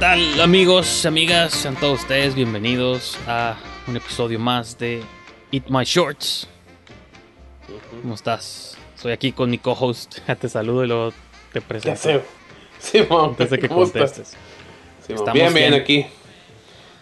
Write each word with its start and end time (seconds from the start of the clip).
Tal 0.00 0.40
amigos, 0.40 1.04
amigas? 1.06 1.52
Sean 1.52 1.76
todos 1.76 2.00
ustedes 2.00 2.34
bienvenidos 2.34 3.18
a 3.26 3.56
un 3.86 3.96
episodio 3.96 4.38
más 4.38 4.78
de 4.78 5.02
Eat 5.52 5.64
My 5.68 5.84
Shorts. 5.84 6.48
¿Cómo 8.02 8.14
estás? 8.14 8.76
Soy 8.96 9.12
aquí 9.12 9.32
con 9.32 9.50
mi 9.50 9.58
co-host. 9.58 10.18
Te 10.40 10.48
saludo 10.48 10.84
y 10.84 10.88
luego 10.88 11.12
te 11.52 11.60
Ya 11.60 11.66
presento. 11.66 12.00
sé. 12.00 12.22
Simón, 12.78 13.30
Antes 13.30 13.50
de 13.50 13.58
que 13.58 13.68
contestes. 13.68 14.36
Simón, 15.06 15.20
Estamos 15.20 15.34
bien, 15.34 15.54
bien 15.54 15.70
bien. 15.70 15.82
aquí. 15.82 16.06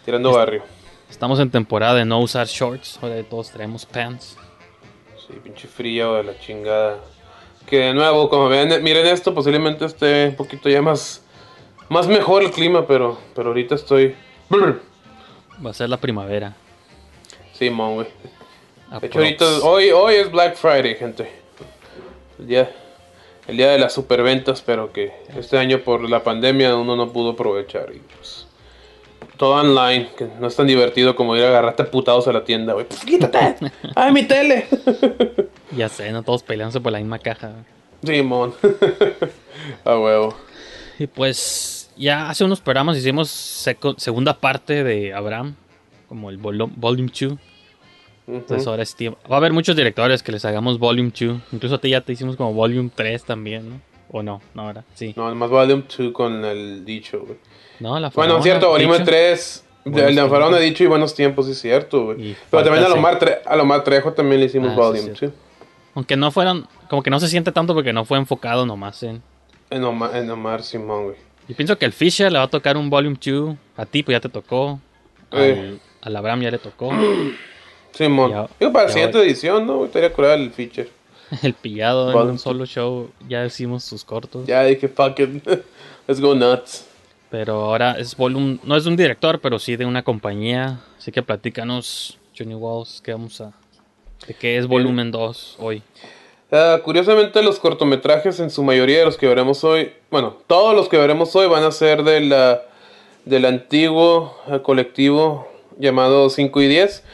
Tirando 0.04 0.32
barrio. 0.32 0.62
Estamos 1.10 1.38
en 1.40 1.50
temporada 1.50 1.94
de 1.94 2.04
no 2.04 2.20
usar 2.20 2.46
shorts. 2.46 2.98
Ahora 3.02 3.22
todos 3.22 3.50
traemos 3.50 3.86
pants. 3.86 4.36
Sí, 5.26 5.34
pinche 5.42 5.68
frío 5.68 6.14
de 6.14 6.24
la 6.24 6.38
chingada. 6.38 6.98
Que 7.66 7.78
de 7.78 7.94
nuevo, 7.94 8.28
como 8.28 8.48
ven, 8.48 8.82
miren 8.82 9.06
esto, 9.06 9.34
posiblemente 9.34 9.84
esté 9.84 10.28
un 10.28 10.36
poquito 10.36 10.68
ya 10.70 10.80
más, 10.80 11.22
más 11.88 12.06
mejor 12.06 12.42
el 12.42 12.50
clima, 12.50 12.86
pero, 12.86 13.18
pero 13.34 13.48
ahorita 13.48 13.74
estoy. 13.74 14.14
Va 15.64 15.70
a 15.70 15.74
ser 15.74 15.88
la 15.88 15.96
primavera. 15.96 16.54
Güey. 17.58 18.06
A 18.90 19.00
De 19.00 19.08
hecho, 19.08 19.18
ahorita, 19.18 19.44
hoy, 19.64 19.90
hoy 19.90 20.14
es 20.14 20.30
Black 20.30 20.54
Friday, 20.54 20.94
gente. 20.94 21.28
El 22.38 22.46
día, 22.46 22.70
el 23.48 23.56
día 23.56 23.70
de 23.70 23.78
las 23.78 23.92
superventas, 23.92 24.62
pero 24.62 24.92
que 24.92 25.12
este 25.36 25.58
año 25.58 25.80
por 25.80 26.08
la 26.08 26.22
pandemia 26.22 26.76
uno 26.76 26.94
no 26.94 27.12
pudo 27.12 27.30
aprovechar. 27.30 27.90
Y 27.92 27.98
pues, 27.98 28.46
todo 29.36 29.54
online, 29.54 30.10
que 30.16 30.28
no 30.38 30.46
es 30.46 30.54
tan 30.54 30.68
divertido 30.68 31.16
como 31.16 31.36
ir 31.36 31.42
a 31.44 31.48
agarrarte 31.48 31.84
putados 31.84 32.28
a 32.28 32.32
la 32.32 32.44
tienda, 32.44 32.74
güey. 32.74 32.86
Pues, 32.86 33.04
quítate. 33.04 33.56
¡Ay, 33.96 34.12
mi 34.12 34.22
tele! 34.24 34.66
Ya 35.70 35.90
sé, 35.90 36.10
no 36.12 36.22
todos 36.22 36.42
peleándose 36.42 36.80
por 36.80 36.90
la 36.90 36.98
misma 36.98 37.18
caja. 37.18 37.52
Simón. 38.02 38.54
a 39.84 39.98
huevo. 39.98 40.34
Y 40.98 41.06
pues 41.06 41.77
ya 41.98 42.30
hace 42.30 42.44
unos 42.44 42.60
programas 42.60 42.96
hicimos 42.96 43.28
segunda 43.96 44.38
parte 44.38 44.84
de 44.84 45.12
Abraham. 45.14 45.54
Como 46.08 46.30
el 46.30 46.38
volo- 46.38 46.70
Volume 46.74 47.10
2. 47.20 47.34
Entonces 48.26 48.66
ahora 48.66 48.82
es 48.82 48.94
tiempo. 48.94 49.18
Va 49.30 49.36
a 49.36 49.38
haber 49.38 49.52
muchos 49.52 49.74
directores 49.76 50.22
que 50.22 50.32
les 50.32 50.44
hagamos 50.44 50.78
Volume 50.78 51.10
2. 51.18 51.40
Incluso 51.52 51.74
a 51.76 51.78
ti 51.80 51.90
ya 51.90 52.00
te 52.02 52.12
hicimos 52.12 52.36
como 52.36 52.52
Volume 52.52 52.90
3 52.94 53.24
también, 53.24 53.68
¿no? 53.70 53.80
¿O 54.10 54.22
no? 54.22 54.40
No, 54.54 54.62
ahora 54.62 54.84
sí. 54.94 55.12
No, 55.16 55.34
más 55.34 55.50
Volume 55.50 55.84
2 55.98 56.12
con 56.12 56.44
el 56.44 56.84
dicho, 56.84 57.20
güey. 57.20 57.38
No, 57.80 57.98
la 58.00 58.10
Bueno, 58.10 58.42
cierto, 58.42 58.68
Volume 58.70 58.94
dicho. 58.94 59.04
3. 59.04 59.64
Buenos 59.84 60.00
El 60.10 60.16
de 60.16 60.20
tiempos. 60.22 60.52
ha 60.54 60.58
dicho 60.58 60.84
y 60.84 60.86
buenos 60.86 61.14
tiempos, 61.14 61.46
sí, 61.46 61.52
es 61.52 61.60
cierto, 61.60 62.04
güey. 62.06 62.36
Pero 62.50 62.62
también 62.64 62.84
a 62.84 62.88
Lomar, 62.88 63.18
Tre- 63.18 63.38
a 63.46 63.56
Lomar 63.56 63.84
Trejo 63.84 64.12
también 64.12 64.40
le 64.40 64.46
hicimos 64.46 64.68
Ah, 64.70 64.74
sí, 64.74 64.80
Volume 64.80 65.00
cierto. 65.00 65.26
2. 65.26 65.34
Aunque 65.94 66.16
no 66.16 66.30
fueran. 66.30 66.66
Como 66.90 67.02
que 67.02 67.10
no 67.10 67.20
se 67.20 67.28
siente 67.28 67.52
tanto 67.52 67.74
porque 67.74 67.92
no 67.94 68.04
fue 68.04 68.18
enfocado 68.18 68.66
nomás 68.66 69.02
en. 69.02 69.22
En 69.70 69.84
Omar, 69.84 70.14
en 70.16 70.30
Omar 70.30 70.62
Simón, 70.62 71.04
güey. 71.04 71.16
Yo 71.48 71.56
pienso 71.56 71.78
que 71.78 71.86
el 71.86 71.92
Fisher 71.92 72.30
le 72.30 72.38
va 72.38 72.44
a 72.44 72.48
tocar 72.48 72.76
un 72.76 72.90
Volume 72.90 73.16
2. 73.24 73.56
A 73.76 73.86
ti, 73.86 74.02
pues 74.02 74.14
ya 74.16 74.20
te 74.20 74.28
tocó. 74.28 74.80
Al, 75.30 75.40
Eh. 75.40 75.78
al 76.02 76.16
Abraham 76.16 76.42
ya 76.42 76.50
le 76.50 76.58
tocó. 76.58 76.90
Simón. 77.92 78.30
Ya- 78.30 78.48
Digo, 78.60 78.72
para 78.72 78.86
la 78.86 78.92
siguiente 78.92 79.18
edición, 79.20 79.66
¿no? 79.66 79.76
güey? 79.76 79.86
Estaría 79.86 80.12
curado 80.12 80.34
el 80.34 80.50
feature. 80.50 80.90
El 81.42 81.52
pillado 81.54 82.10
en 82.22 82.30
un 82.30 82.38
solo 82.38 82.64
show. 82.64 83.10
Ya 83.28 83.44
hicimos 83.44 83.84
sus 83.84 84.04
cortos. 84.04 84.46
Ya 84.46 84.62
dije, 84.64 84.88
fuck 84.88 85.18
it. 85.20 85.46
Let's 86.06 86.20
go 86.20 86.34
nuts. 86.34 86.86
Pero 87.30 87.64
ahora 87.66 87.98
es 87.98 88.16
volumen, 88.16 88.58
no 88.64 88.74
es 88.76 88.84
de 88.84 88.90
un 88.90 88.96
director, 88.96 89.38
pero 89.40 89.58
sí 89.58 89.76
de 89.76 89.84
una 89.84 90.02
compañía. 90.02 90.80
Así 90.96 91.12
que 91.12 91.22
platícanos, 91.22 92.16
Johnny 92.36 92.54
Walls, 92.54 93.02
que 93.02 93.12
vamos 93.12 93.38
a... 93.42 93.52
¿De 94.26 94.32
qué 94.32 94.56
es 94.56 94.66
volumen 94.66 95.10
2 95.10 95.56
hoy? 95.58 95.82
Ah, 96.50 96.80
curiosamente, 96.82 97.42
los 97.42 97.58
cortometrajes, 97.58 98.40
en 98.40 98.50
su 98.50 98.62
mayoría 98.62 99.00
de 99.00 99.04
los 99.04 99.18
que 99.18 99.26
veremos 99.26 99.64
hoy, 99.64 99.92
bueno, 100.10 100.38
todos 100.46 100.74
los 100.74 100.88
que 100.88 100.96
veremos 100.96 101.36
hoy 101.36 101.46
van 101.46 101.62
a 101.62 101.70
ser 101.70 102.04
de 102.04 102.20
la, 102.20 102.62
del 103.26 103.44
antiguo 103.44 104.34
eh, 104.46 104.60
colectivo 104.62 105.46
llamado 105.78 106.30
5 106.30 106.62
y 106.62 106.68
10. 106.68 107.04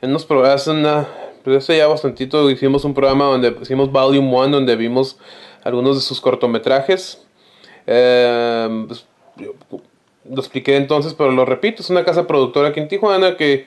En 0.00 0.10
unos 0.10 0.24
programas, 0.24 0.68
una, 0.68 1.08
pues 1.42 1.56
hace 1.56 1.76
ya 1.76 1.88
bastantito 1.88 2.48
hicimos 2.50 2.84
un 2.84 2.94
programa 2.94 3.24
donde 3.24 3.56
hicimos 3.60 3.90
Volume 3.90 4.28
1, 4.28 4.48
donde 4.50 4.76
vimos 4.76 5.18
algunos 5.64 5.96
de 5.96 6.02
sus 6.02 6.20
cortometrajes. 6.20 7.26
Eh, 7.88 8.84
pues, 8.86 9.06
yo 9.36 9.54
lo 10.30 10.40
expliqué 10.40 10.76
entonces, 10.76 11.14
pero 11.14 11.32
lo 11.32 11.44
repito, 11.44 11.82
es 11.82 11.90
una 11.90 12.04
casa 12.04 12.28
productora 12.28 12.68
aquí 12.68 12.78
en 12.78 12.86
Tijuana 12.86 13.36
que 13.36 13.66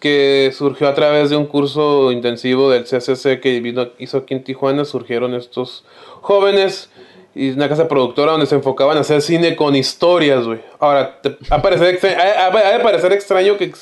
que 0.00 0.50
surgió 0.56 0.88
a 0.88 0.94
través 0.94 1.30
de 1.30 1.36
un 1.36 1.46
curso 1.46 2.10
intensivo 2.10 2.70
del 2.70 2.84
CCC 2.84 3.38
que 3.40 3.60
vino, 3.60 3.88
hizo 3.98 4.18
aquí 4.18 4.34
en 4.34 4.42
Tijuana, 4.42 4.84
surgieron 4.84 5.34
estos 5.34 5.84
jóvenes 6.22 6.90
y 7.34 7.50
una 7.50 7.68
casa 7.68 7.86
productora 7.86 8.32
donde 8.32 8.46
se 8.46 8.54
enfocaban 8.56 8.96
a 8.96 9.00
hacer 9.00 9.20
cine 9.22 9.54
con 9.54 9.76
historias, 9.76 10.44
güey. 10.46 10.60
Ahora, 10.80 11.20
te- 11.20 11.36
a 11.50 11.62
parecer, 11.62 11.94
extra- 11.94 12.16
ha- 12.18 12.46
ha- 12.48 12.68
ha 12.68 12.78
de 12.78 12.80
parecer 12.82 13.12
extraño 13.12 13.56
que, 13.56 13.72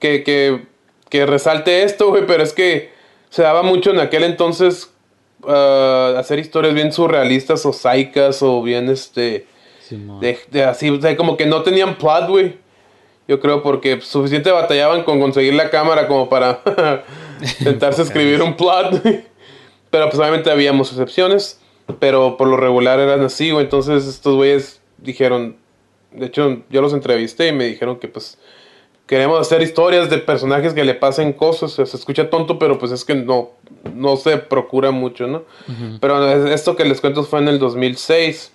que, 0.00 0.24
que, 0.24 0.62
que 1.10 1.26
resalte 1.26 1.82
esto, 1.84 2.08
güey, 2.08 2.26
pero 2.26 2.42
es 2.42 2.52
que 2.52 2.90
se 3.28 3.42
daba 3.42 3.62
mucho 3.62 3.90
en 3.90 4.00
aquel 4.00 4.24
entonces 4.24 4.90
ah, 5.46 6.14
hacer 6.18 6.38
historias 6.38 6.74
bien 6.74 6.92
surrealistas 6.92 7.64
o 7.66 7.72
saicas 7.72 8.42
o 8.42 8.62
bien, 8.62 8.88
este, 8.88 9.46
de, 10.20 10.38
de 10.50 10.64
así, 10.64 10.88
o 10.90 11.00
sea, 11.00 11.16
como 11.16 11.36
que 11.36 11.44
no 11.46 11.62
tenían 11.62 11.96
plot, 11.98 12.28
güey. 12.28 12.61
Yo 13.28 13.40
creo 13.40 13.62
porque 13.62 14.00
suficiente 14.00 14.50
batallaban 14.50 15.04
con 15.04 15.20
conseguir 15.20 15.54
la 15.54 15.70
cámara 15.70 16.08
como 16.08 16.28
para 16.28 16.60
intentarse 17.60 18.02
escribir 18.02 18.42
un 18.42 18.56
plot. 18.56 19.02
Pero 19.90 20.08
pues 20.08 20.18
obviamente 20.18 20.50
habíamos 20.50 20.90
excepciones. 20.90 21.60
Pero 21.98 22.36
por 22.36 22.48
lo 22.48 22.56
regular 22.56 22.98
eran 22.98 23.22
así, 23.22 23.50
güey. 23.50 23.64
Entonces 23.64 24.06
estos 24.06 24.34
güeyes 24.34 24.80
dijeron... 24.98 25.56
De 26.10 26.26
hecho, 26.26 26.62
yo 26.68 26.82
los 26.82 26.92
entrevisté 26.92 27.48
y 27.48 27.52
me 27.52 27.64
dijeron 27.66 27.98
que 27.98 28.08
pues... 28.08 28.38
Queremos 29.06 29.40
hacer 29.40 29.60
historias 29.62 30.08
de 30.08 30.18
personajes 30.18 30.74
que 30.74 30.84
le 30.84 30.94
pasen 30.94 31.32
cosas. 31.32 31.72
Se 31.72 31.82
escucha 31.82 32.30
tonto, 32.30 32.58
pero 32.58 32.78
pues 32.78 32.92
es 32.92 33.04
que 33.04 33.14
no, 33.14 33.50
no 33.94 34.16
se 34.16 34.38
procura 34.38 34.90
mucho, 34.90 35.26
¿no? 35.26 35.42
Pero 36.00 36.48
esto 36.48 36.76
que 36.76 36.84
les 36.84 37.00
cuento 37.00 37.22
fue 37.24 37.40
en 37.40 37.48
el 37.48 37.58
2006. 37.58 38.52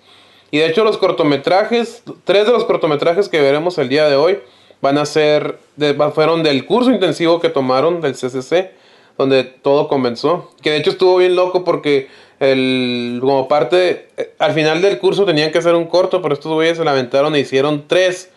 Y 0.50 0.58
de 0.58 0.66
hecho 0.66 0.82
los 0.82 0.96
cortometrajes, 0.96 2.02
tres 2.24 2.46
de 2.46 2.52
los 2.52 2.64
cortometrajes 2.64 3.28
que 3.28 3.40
veremos 3.40 3.78
el 3.78 3.88
día 3.88 4.08
de 4.08 4.16
hoy 4.16 4.38
van 4.80 4.98
a 4.98 5.04
ser, 5.06 5.58
de- 5.76 5.94
fueron 6.14 6.42
del 6.42 6.66
curso 6.66 6.90
intensivo 6.90 7.40
que 7.40 7.48
tomaron 7.48 8.00
del 8.00 8.14
CCC, 8.14 8.70
donde 9.16 9.44
todo 9.44 9.88
comenzó. 9.88 10.50
Que 10.62 10.70
de 10.70 10.76
hecho 10.78 10.90
estuvo 10.90 11.16
bien 11.16 11.34
loco 11.36 11.64
porque 11.64 12.08
el, 12.40 13.18
como 13.20 13.48
parte, 13.48 14.08
eh, 14.16 14.32
al 14.38 14.52
final 14.52 14.80
del 14.80 14.98
curso 14.98 15.24
tenían 15.24 15.50
que 15.50 15.58
hacer 15.58 15.74
un 15.74 15.86
corto, 15.86 16.22
pero 16.22 16.34
estos 16.34 16.52
güeyes 16.52 16.78
se 16.78 16.84
lamentaron 16.84 17.34
e 17.34 17.40
hicieron 17.40 17.84
tres. 17.88 18.30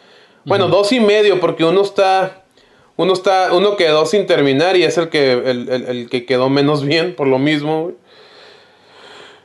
Bueno, 0.45 0.67
dos 0.69 0.91
y 0.91 0.99
medio, 0.99 1.39
porque 1.39 1.63
uno 1.63 1.81
está, 1.83 2.41
uno 2.97 3.13
está, 3.13 3.53
uno 3.53 3.75
quedó 3.77 4.07
sin 4.07 4.25
terminar 4.25 4.75
y 4.75 4.83
es 4.83 4.97
el 4.97 5.09
que, 5.09 5.33
el, 5.33 5.69
el- 5.69 5.85
el 5.87 6.09
que 6.09 6.25
quedó 6.25 6.49
menos 6.49 6.83
bien 6.85 7.15
por 7.15 7.27
lo 7.27 7.37
mismo. 7.37 7.91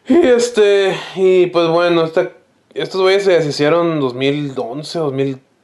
Y 0.08 0.14
este, 0.26 0.96
y 1.16 1.46
pues 1.46 1.69
bueno, 1.69 2.04
esta, 2.04 2.31
estos 2.75 3.00
güeyes 3.02 3.25
se 3.25 3.32
deshicieron 3.32 3.93
en 3.93 4.00
2011, 4.00 4.98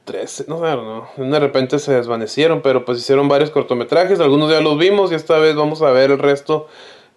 2013, 0.05 0.45
no 0.47 0.59
sé, 0.59 1.21
no, 1.21 1.31
de 1.31 1.39
repente 1.39 1.79
se 1.79 1.93
desvanecieron, 1.93 2.61
pero 2.61 2.85
pues 2.85 2.99
hicieron 2.99 3.27
varios 3.27 3.51
cortometrajes, 3.51 4.19
algunos 4.19 4.51
ya 4.51 4.61
los 4.61 4.77
vimos 4.77 5.11
y 5.11 5.15
esta 5.15 5.37
vez 5.39 5.55
vamos 5.55 5.81
a 5.81 5.91
ver 5.91 6.11
el 6.11 6.19
resto 6.19 6.67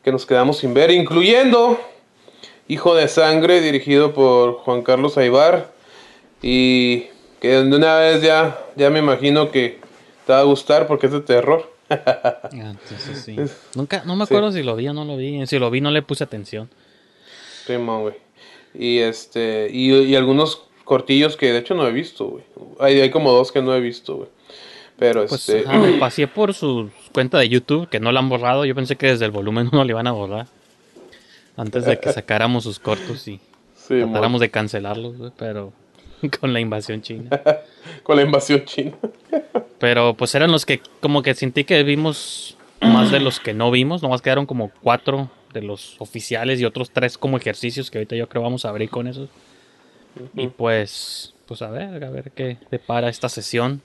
que 0.03 0.13
nos 0.13 0.27
quedamos 0.27 0.59
sin 0.59 0.73
ver, 0.73 0.91
incluyendo 0.91 1.79
Hijo 2.69 2.95
de 2.95 3.09
Sangre, 3.09 3.61
dirigido 3.61 4.13
por 4.13 4.55
Juan 4.59 4.83
Carlos 4.83 5.19
Aibar, 5.19 5.73
y 6.43 7.07
que 7.41 7.49
de 7.49 7.77
una 7.77 7.99
vez 7.99 8.23
ya, 8.23 8.59
ya 8.77 8.91
me 8.91 9.01
imagino 9.01 9.51
que 9.51 9.81
te 10.27 10.33
va 10.33 10.41
a 10.41 10.45
gustar 10.45 10.87
porque 10.87 11.07
es 11.07 11.13
de 11.13 11.21
terror. 11.21 11.73
Ah, 11.89 12.41
entonces 12.53 13.23
sí. 13.25 13.37
Nunca, 13.75 14.03
no 14.05 14.17
me 14.17 14.25
acuerdo 14.25 14.51
si 14.51 14.63
lo 14.63 14.75
vi 14.75 14.89
o 14.89 14.93
no 14.93 15.05
lo 15.05 15.17
vi. 15.17 15.47
Si 15.47 15.59
lo 15.59 15.71
vi 15.71 15.81
no 15.81 15.91
le 15.91 16.03
puse 16.03 16.25
atención. 16.25 16.69
Simón, 17.65 18.03
güey. 18.03 18.15
Y 18.75 18.99
este, 18.99 19.69
y, 19.71 19.93
y 19.93 20.17
algunos 20.17 20.66
cortillos 20.87 21.37
que 21.37 21.53
de 21.53 21.59
hecho 21.59 21.75
no 21.75 21.87
he 21.87 21.93
visto, 21.93 22.25
güey. 22.29 22.45
Hay, 22.81 22.99
hay 23.01 23.11
como 23.11 23.31
dos 23.33 23.53
que 23.53 23.61
no 23.61 23.75
he 23.75 23.81
visto, 23.81 24.17
güey. 24.17 24.29
Pero 24.99 25.27
Pues 25.27 25.47
este. 25.51 25.69
ajá, 25.69 25.79
me 25.79 25.93
pasé 25.99 26.27
por 26.27 26.55
su 26.55 26.89
cuenta 27.13 27.39
de 27.39 27.51
YouTube, 27.51 27.89
que 27.91 28.01
no 28.01 28.13
la 28.13 28.21
han 28.21 28.31
borrado. 28.31 28.65
Yo 28.65 28.75
pensé 28.75 28.97
que 28.97 29.09
desde 29.09 29.27
el 29.27 29.31
volumen 29.33 29.69
1 29.73 29.85
le 29.85 29.91
iban 29.91 30.07
a 30.07 30.13
borrar. 30.13 30.47
Antes 31.59 31.85
de 31.85 31.99
que 31.99 32.11
sacáramos 32.15 32.65
sus 32.65 32.79
cortos 32.79 33.29
y 33.29 33.41
sí, 33.75 34.01
tratáramos 34.01 34.41
de 34.41 34.51
cancelarlos, 34.51 35.19
güey, 35.19 35.33
pero 35.37 35.73
con 36.41 36.53
la 36.55 36.61
invasión 36.61 37.03
china. 37.03 37.29
con 38.03 38.17
la 38.17 38.23
invasión 38.23 38.65
china. 38.65 38.93
Pero 39.79 40.15
pues 40.15 40.35
eran 40.35 40.51
los 40.53 40.65
que 40.65 40.81
como 41.01 41.23
que 41.23 41.35
sentí 41.35 41.65
que 41.65 41.83
vimos 41.83 42.57
más 42.81 43.11
de 43.11 43.21
los 43.21 43.41
que 43.41 43.53
no 43.53 43.71
vimos. 43.71 44.03
Nomás 44.03 44.23
quedaron 44.23 44.47
como 44.47 44.71
cuatro 44.83 45.31
de 45.53 45.63
los 45.63 45.97
oficiales 45.99 46.61
y 46.61 46.65
otros 46.65 46.91
tres 46.91 47.19
como 47.19 47.37
ejercicios 47.37 47.91
que 47.91 47.99
ahorita 47.99 48.17
yo 48.17 48.29
creo 48.29 48.43
vamos 48.43 48.65
a 48.65 48.69
abrir 48.71 48.89
con 48.89 49.07
esos. 49.07 49.29
Y 50.35 50.49
pues, 50.49 51.35
pues 51.47 51.63
a 51.63 51.71
ver, 51.71 52.05
a 52.05 52.11
ver 52.11 52.31
qué 52.35 52.59
depara 52.71 53.09
esta 53.09 53.29
sesión. 53.29 53.83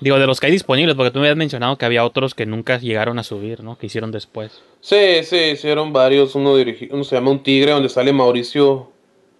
Digo, 0.00 0.18
de 0.18 0.26
los 0.26 0.40
que 0.40 0.46
hay 0.46 0.52
disponibles, 0.52 0.96
porque 0.96 1.10
tú 1.12 1.18
me 1.20 1.26
habías 1.26 1.36
mencionado 1.36 1.78
que 1.78 1.84
había 1.84 2.04
otros 2.04 2.34
que 2.34 2.46
nunca 2.46 2.78
llegaron 2.78 3.18
a 3.18 3.22
subir, 3.22 3.62
¿no? 3.62 3.78
Que 3.78 3.86
hicieron 3.86 4.10
después. 4.10 4.60
Sí, 4.80 5.22
sí, 5.22 5.36
hicieron 5.52 5.92
varios. 5.92 6.34
Uno, 6.34 6.58
dirigi- 6.58 6.88
uno 6.90 7.04
se 7.04 7.14
llama 7.14 7.30
Un 7.30 7.42
Tigre, 7.42 7.70
donde 7.70 7.88
sale 7.88 8.12
Mauricio 8.12 8.90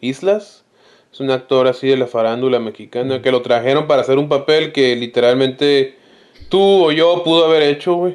Islas. 0.01 0.65
Es 1.13 1.21
un 1.21 1.31
actor 1.31 1.67
así 1.69 1.89
de 1.89 1.97
la 1.97 2.07
farándula 2.07 2.59
mexicana 2.61 3.21
que 3.23 3.31
lo 3.31 3.43
trajeron 3.43 3.87
para 3.87 4.03
hacer 4.03 4.17
un 4.19 4.29
papel 4.29 4.73
que 4.73 4.97
literalmente 4.97 5.97
tú 6.49 6.87
o 6.87 6.93
yo 6.93 7.23
pudo 7.25 7.45
haber 7.47 7.63
hecho, 7.63 7.95
güey. 7.95 8.15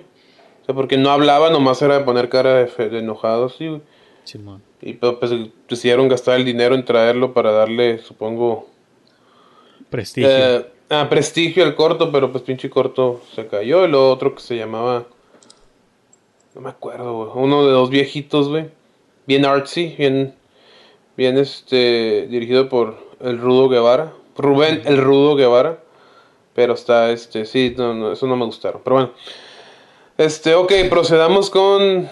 O 0.61 0.65
sea, 0.65 0.75
porque 0.75 0.97
no 0.97 1.09
hablaba, 1.09 1.49
nomás 1.49 1.81
era 1.81 1.97
de 1.99 2.03
poner 2.05 2.29
cara 2.29 2.55
de, 2.65 2.89
de 2.89 2.99
enojado 2.99 3.45
así, 3.45 3.67
güey. 3.67 3.81
Simón. 4.23 4.61
Y 4.81 4.93
pues, 4.93 5.15
pues, 5.19 5.31
decidieron 5.67 6.07
gastar 6.07 6.37
el 6.37 6.45
dinero 6.45 6.75
en 6.75 6.85
traerlo 6.85 7.33
para 7.33 7.51
darle, 7.51 7.99
supongo, 7.99 8.67
Prestigio. 9.89 10.29
eh, 10.29 10.65
ah, 10.89 11.07
prestigio 11.09 11.63
al 11.63 11.75
corto, 11.75 12.11
pero 12.11 12.31
pues 12.31 12.43
pinche 12.43 12.69
corto 12.69 13.21
se 13.35 13.47
cayó. 13.47 13.85
Y 13.85 13.89
lo 13.89 14.09
otro 14.09 14.35
que 14.35 14.41
se 14.41 14.55
llamaba. 14.55 15.05
No 16.55 16.61
me 16.61 16.69
acuerdo, 16.69 17.13
güey. 17.13 17.29
Uno 17.35 17.65
de 17.65 17.71
dos 17.71 17.89
viejitos, 17.89 18.49
güey. 18.49 18.69
Bien 19.25 19.45
artsy, 19.45 19.95
bien. 19.97 20.35
Bien 21.17 21.37
este. 21.37 22.27
Dirigido 22.29 22.69
por 22.69 22.97
el 23.19 23.39
Rudo 23.39 23.67
Guevara. 23.69 24.13
Rubén 24.37 24.81
el 24.85 24.97
Rudo 24.97 25.35
Guevara. 25.35 25.79
Pero 26.53 26.73
está 26.73 27.11
este. 27.11 27.45
Sí, 27.45 27.73
no, 27.77 27.93
no, 27.93 28.11
eso 28.11 28.27
no 28.27 28.35
me 28.35 28.45
gustaron. 28.45 28.81
Pero 28.83 28.95
bueno. 28.95 29.11
Este, 30.17 30.55
ok, 30.55 30.71
procedamos 30.89 31.49
con. 31.49 32.09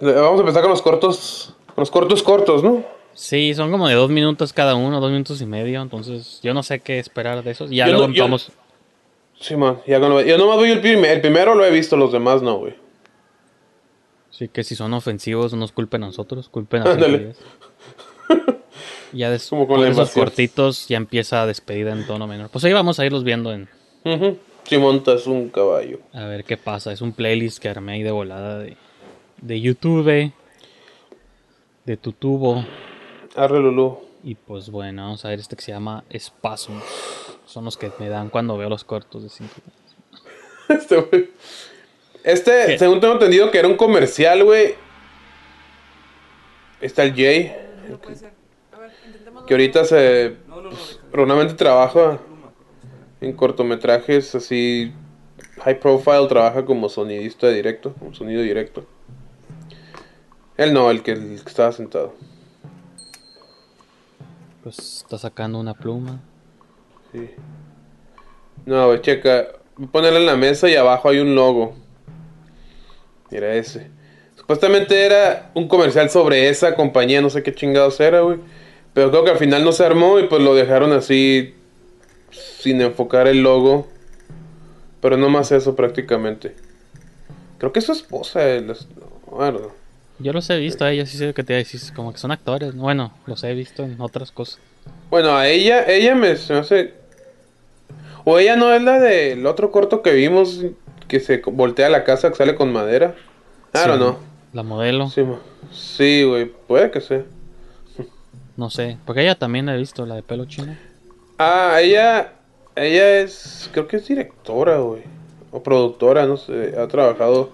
Vamos 0.00 0.38
a 0.38 0.40
empezar 0.40 0.62
con 0.62 0.70
los 0.70 0.82
cortos. 0.82 1.55
Los 1.76 1.90
cortos 1.90 2.22
cortos, 2.22 2.62
¿no? 2.64 2.84
Sí, 3.14 3.54
son 3.54 3.70
como 3.70 3.88
de 3.88 3.94
dos 3.94 4.10
minutos 4.10 4.52
cada 4.52 4.74
uno, 4.74 5.00
dos 5.00 5.10
minutos 5.10 5.40
y 5.40 5.46
medio. 5.46 5.80
Entonces, 5.82 6.40
yo 6.42 6.52
no 6.54 6.62
sé 6.62 6.80
qué 6.80 6.98
esperar 6.98 7.42
de 7.42 7.50
esos. 7.52 7.70
Ya 7.70 7.86
Yo 7.86 7.92
luego 7.92 8.08
no- 8.08 8.14
yo- 8.14 8.24
vamos. 8.24 8.52
Sí, 9.40 9.56
man. 9.56 9.78
Ya 9.86 9.98
lo- 9.98 10.20
yo 10.22 10.38
nomás 10.38 10.56
voy 10.56 10.70
el, 10.70 10.80
primer, 10.80 11.10
el 11.12 11.20
primero, 11.20 11.54
lo 11.54 11.64
he 11.64 11.70
visto, 11.70 11.96
los 11.96 12.12
demás 12.12 12.42
no, 12.42 12.58
güey. 12.58 12.74
Sí, 14.30 14.48
que 14.48 14.64
si 14.64 14.74
son 14.74 14.92
ofensivos, 14.94 15.52
no 15.52 15.60
nos 15.60 15.72
culpen 15.72 16.02
a 16.02 16.06
nosotros, 16.06 16.48
culpen 16.50 16.82
a. 16.86 16.94
Series. 16.94 17.36
Ya 19.12 19.30
después 19.30 19.48
Como 19.50 19.66
con 19.66 19.86
esos 19.86 20.10
cortitos 20.10 20.88
ya 20.88 20.96
empieza 20.96 21.46
despedida 21.46 21.92
en 21.92 22.06
tono 22.06 22.26
menor. 22.26 22.50
Pues 22.50 22.64
ahí 22.64 22.72
vamos 22.72 22.98
a 22.98 23.06
irlos 23.06 23.24
viendo 23.24 23.52
en 23.52 23.68
Ujú. 24.04 24.38
Si 24.64 24.78
montas 24.78 25.26
un 25.26 25.48
caballo. 25.48 26.00
a 26.12 26.24
ver 26.24 26.44
qué 26.44 26.56
pasa. 26.56 26.92
Es 26.92 27.00
un 27.00 27.12
playlist 27.12 27.58
que 27.58 27.68
armé 27.68 27.92
ahí 27.92 28.02
de 28.02 28.10
volada 28.10 28.58
de, 28.58 28.76
de 29.40 29.60
YouTube, 29.60 30.32
de 31.86 31.96
Tutubo. 31.96 32.64
Arre 33.36 33.60
Lulú. 33.60 33.98
Y 34.24 34.34
pues 34.34 34.70
bueno, 34.70 35.02
vamos 35.02 35.24
a 35.24 35.28
ver 35.28 35.38
este 35.38 35.54
que 35.54 35.62
se 35.62 35.72
llama 35.72 36.04
Spasmos. 36.18 36.82
Son 37.46 37.64
los 37.64 37.76
que 37.76 37.92
me 38.00 38.08
dan 38.08 38.28
cuando 38.28 38.58
veo 38.58 38.68
los 38.68 38.82
cortos 38.82 39.22
de 39.22 39.28
5 39.28 39.50
Este. 40.68 41.30
Este, 42.24 42.64
¿Qué? 42.66 42.78
según 42.78 43.00
tengo 43.00 43.14
entendido 43.14 43.52
que 43.52 43.58
era 43.58 43.68
un 43.68 43.76
comercial, 43.76 44.42
güey. 44.42 44.74
Está 46.80 47.04
el 47.04 47.14
Jay. 47.14 47.54
Que 49.46 49.54
ahorita 49.54 49.84
se. 49.84 50.36
Normalmente 51.12 51.54
trabaja 51.54 52.18
en 53.20 53.32
cortometrajes 53.32 54.34
así. 54.34 54.92
High 55.62 55.78
profile, 55.78 56.26
trabaja 56.28 56.64
como 56.64 56.88
sonidista 56.88 57.48
directo, 57.48 57.94
como 57.94 58.12
sonido 58.12 58.42
directo. 58.42 58.84
Él 60.56 60.72
no, 60.72 60.90
el 60.90 61.02
que, 61.02 61.12
el 61.12 61.40
que 61.42 61.48
estaba 61.48 61.72
sentado. 61.72 62.14
Pues 64.62 64.78
está 64.78 65.18
sacando 65.18 65.58
una 65.58 65.74
pluma. 65.74 66.20
Sí. 67.12 67.30
No, 68.64 68.86
güey, 68.88 69.00
checa. 69.02 69.48
Ponerla 69.92 70.18
en 70.18 70.26
la 70.26 70.36
mesa 70.36 70.68
y 70.68 70.74
abajo 70.76 71.08
hay 71.10 71.18
un 71.18 71.34
logo. 71.34 71.74
Mira 73.30 73.54
ese. 73.54 73.90
Supuestamente 74.36 75.04
era 75.04 75.50
un 75.54 75.68
comercial 75.68 76.08
sobre 76.08 76.48
esa 76.48 76.74
compañía, 76.74 77.20
no 77.20 77.30
sé 77.30 77.42
qué 77.42 77.54
chingados 77.54 78.00
era, 78.00 78.20
güey. 78.20 78.38
Pero 78.94 79.10
creo 79.10 79.24
que 79.24 79.30
al 79.32 79.38
final 79.38 79.62
no 79.64 79.72
se 79.72 79.84
armó 79.84 80.18
y 80.18 80.26
pues 80.26 80.40
lo 80.42 80.54
dejaron 80.54 80.92
así 80.92 81.54
sin 82.30 82.80
enfocar 82.80 83.28
el 83.28 83.42
logo. 83.42 83.86
Pero 85.00 85.16
no 85.18 85.28
más 85.28 85.52
eso 85.52 85.76
prácticamente. 85.76 86.56
Creo 87.58 87.72
que 87.72 87.80
es 87.80 87.84
su 87.86 87.92
esposa. 87.92 88.42
el- 88.48 88.74
Bueno, 89.30 89.60
Yo 90.18 90.32
los 90.32 90.48
he 90.50 90.58
visto 90.58 90.84
a 90.84 90.90
ellos, 90.92 91.08
sí 91.10 91.18
sé 91.18 91.34
que 91.34 91.44
te 91.44 91.52
decir, 91.52 91.80
como 91.94 92.12
que 92.12 92.18
son 92.18 92.30
actores. 92.30 92.74
¿no? 92.74 92.82
Bueno, 92.82 93.12
los 93.26 93.44
he 93.44 93.52
visto 93.54 93.82
en 93.84 94.00
otras 94.00 94.30
cosas. 94.32 94.58
Bueno, 95.10 95.36
a 95.36 95.46
ella, 95.48 95.84
ella 95.86 96.14
me, 96.14 96.28
hace. 96.30 96.94
O 98.24 98.38
ella 98.38 98.56
no 98.56 98.72
es 98.72 98.82
la 98.82 98.98
del 98.98 99.46
otro 99.46 99.70
corto 99.70 100.02
que 100.02 100.12
vimos 100.12 100.62
que 101.06 101.20
se 101.20 101.38
voltea 101.46 101.88
la 101.88 102.04
casa 102.04 102.30
que 102.30 102.36
sale 102.36 102.54
con 102.54 102.72
madera. 102.72 103.14
Claro, 103.72 103.94
Sí, 103.94 104.00
no. 104.00 104.18
La 104.52 104.62
modelo, 104.62 105.10
Sí, 105.10 105.22
mo- 105.22 105.38
sí, 105.70 106.24
güey, 106.24 106.46
puede 106.66 106.90
que 106.90 107.00
sea. 107.00 107.24
no 108.56 108.70
sé. 108.70 108.96
Porque 109.04 109.22
ella 109.22 109.34
también 109.38 109.66
la 109.66 109.74
he 109.74 109.78
visto, 109.78 110.06
la 110.06 110.14
de 110.14 110.22
pelo 110.22 110.46
chino. 110.46 110.74
Ah, 111.38 111.78
ella, 111.80 112.32
ella 112.74 113.18
es, 113.20 113.68
creo 113.72 113.86
que 113.86 113.96
es 113.98 114.08
directora, 114.08 114.78
güey, 114.78 115.02
o 115.50 115.62
productora, 115.62 116.26
no 116.26 116.36
sé, 116.38 116.74
ha 116.78 116.88
trabajado. 116.88 117.52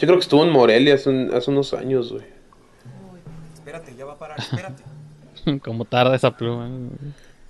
Yo 0.00 0.06
creo 0.06 0.14
que 0.14 0.22
estuvo 0.22 0.42
en 0.44 0.50
Morelia 0.50 0.94
hace, 0.94 1.10
un- 1.10 1.32
hace 1.34 1.50
unos 1.50 1.74
años, 1.74 2.10
güey. 2.12 2.24
Espérate, 3.54 3.94
ya 3.96 4.04
va 4.06 4.14
a 4.14 4.18
parar, 4.18 4.38
espérate. 4.40 4.82
como 5.62 5.84
tarda 5.84 6.16
esa 6.16 6.36
pluma. 6.36 6.70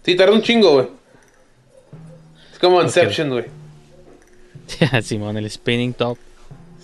Sí, 0.05 0.17
tarda 0.17 0.33
un 0.35 0.43
chingo, 0.43 0.73
güey. 0.73 0.89
Es 2.53 2.59
como 2.59 2.83
Inception, 2.83 3.31
güey. 3.31 3.45
Simón, 5.03 5.37
el 5.37 5.49
spinning 5.51 5.93
top. 5.95 6.19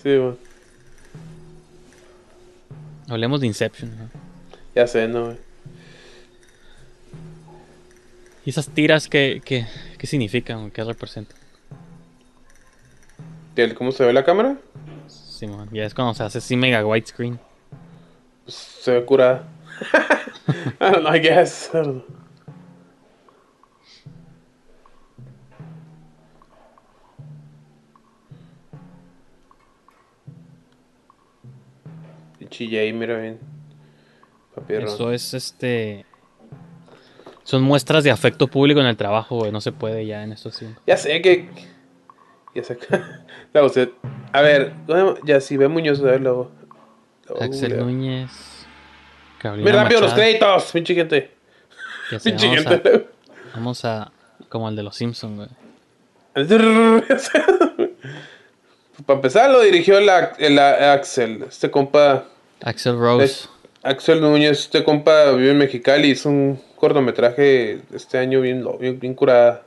Sí, 0.03 0.17
güey. 0.17 0.35
Hablemos 3.09 3.41
de 3.41 3.47
Inception. 3.49 3.97
¿no? 3.97 4.09
Ya 4.75 4.87
sé, 4.87 5.07
no, 5.09 5.27
güey. 5.27 5.37
¿Y 8.45 8.51
esas 8.51 8.69
tiras 8.69 9.09
qué, 9.09 9.43
qué, 9.45 9.67
qué 9.99 10.07
significan? 10.07 10.71
¿Qué 10.71 10.85
representan? 10.85 11.37
¿El- 13.57 13.75
¿Cómo 13.75 13.91
se 13.93 14.05
ve 14.05 14.13
la 14.13 14.25
cámara? 14.25 14.57
Simón, 15.37 15.69
ya 15.71 15.85
es 15.85 15.95
cuando 15.95 16.15
se 16.15 16.23
hace 16.23 16.39
así 16.39 16.57
mega 16.57 16.85
widescreen. 16.85 17.39
Se 18.47 18.93
ve 18.93 19.05
curada. 19.05 19.47
I 20.81 20.93
don't 20.93 21.01
know, 21.01 21.15
I 21.15 21.19
guess. 21.19 21.69
I 21.73 21.77
don't 21.79 22.05
know. 22.07 22.17
Pinche 32.39 32.69
Jay, 32.69 32.93
mira 32.93 33.19
bien. 33.19 33.39
Eso 34.69 35.13
es 35.13 35.35
este. 35.35 36.07
Son 37.43 37.63
muestras 37.63 38.03
de 38.05 38.11
afecto 38.11 38.49
público 38.49 38.81
en 38.81 38.87
el 38.87 38.97
trabajo, 38.97 39.37
güey. 39.37 39.53
No 39.53 39.61
se 39.61 39.73
puede 39.73 40.07
ya 40.07 40.25
en 40.25 40.33
estos 40.33 40.59
tiempos. 40.59 40.83
Ya 40.87 40.97
sé 40.97 41.21
que. 41.21 41.76
Ya 42.63 42.75
que. 42.75 43.01
La 43.53 43.65
usted. 43.65 43.91
A 44.33 44.41
ver, 44.43 44.73
ya 45.25 45.41
si 45.41 45.57
ve 45.57 45.69
Muñoz, 45.69 46.01
a 46.01 46.05
ver 46.05 46.21
luego. 46.21 46.51
luego 47.29 47.43
Axel. 47.45 47.79
Núñez. 47.79 48.31
Mira 49.57 49.83
rápido 49.85 50.01
los 50.01 50.13
créditos, 50.15 50.73
pinche 50.73 50.95
gente. 50.95 51.31
Pinche 52.23 52.47
vamos, 52.49 52.67
a, 52.67 52.71
gente. 52.71 53.07
vamos 53.55 53.85
a. 53.85 54.13
Como 54.49 54.69
el 54.69 54.77
de 54.77 54.83
los 54.83 54.95
Simpsons, 54.97 55.37
güey. 55.37 55.49
Para 59.07 59.17
empezar, 59.19 59.51
lo 59.51 59.61
dirigió 59.61 59.99
el, 59.99 60.09
Ac- 60.09 60.37
el 60.39 60.59
A- 60.59 60.93
Axel. 60.93 61.45
Este 61.49 61.71
compa. 61.71 62.25
Axel 62.63 62.99
Rose. 62.99 63.49
Axel 63.83 64.21
Núñez, 64.21 64.61
este 64.61 64.83
compa 64.85 65.31
vive 65.33 65.51
en 65.51 65.59
Mexicali. 65.59 66.11
Hizo 66.11 66.29
un 66.31 66.61
cortometraje 66.77 67.81
este 67.95 68.19
año 68.19 68.41
bien, 68.41 68.63
lo- 68.65 68.79
bien, 68.79 68.99
bien 68.99 69.15
curada. 69.15 69.63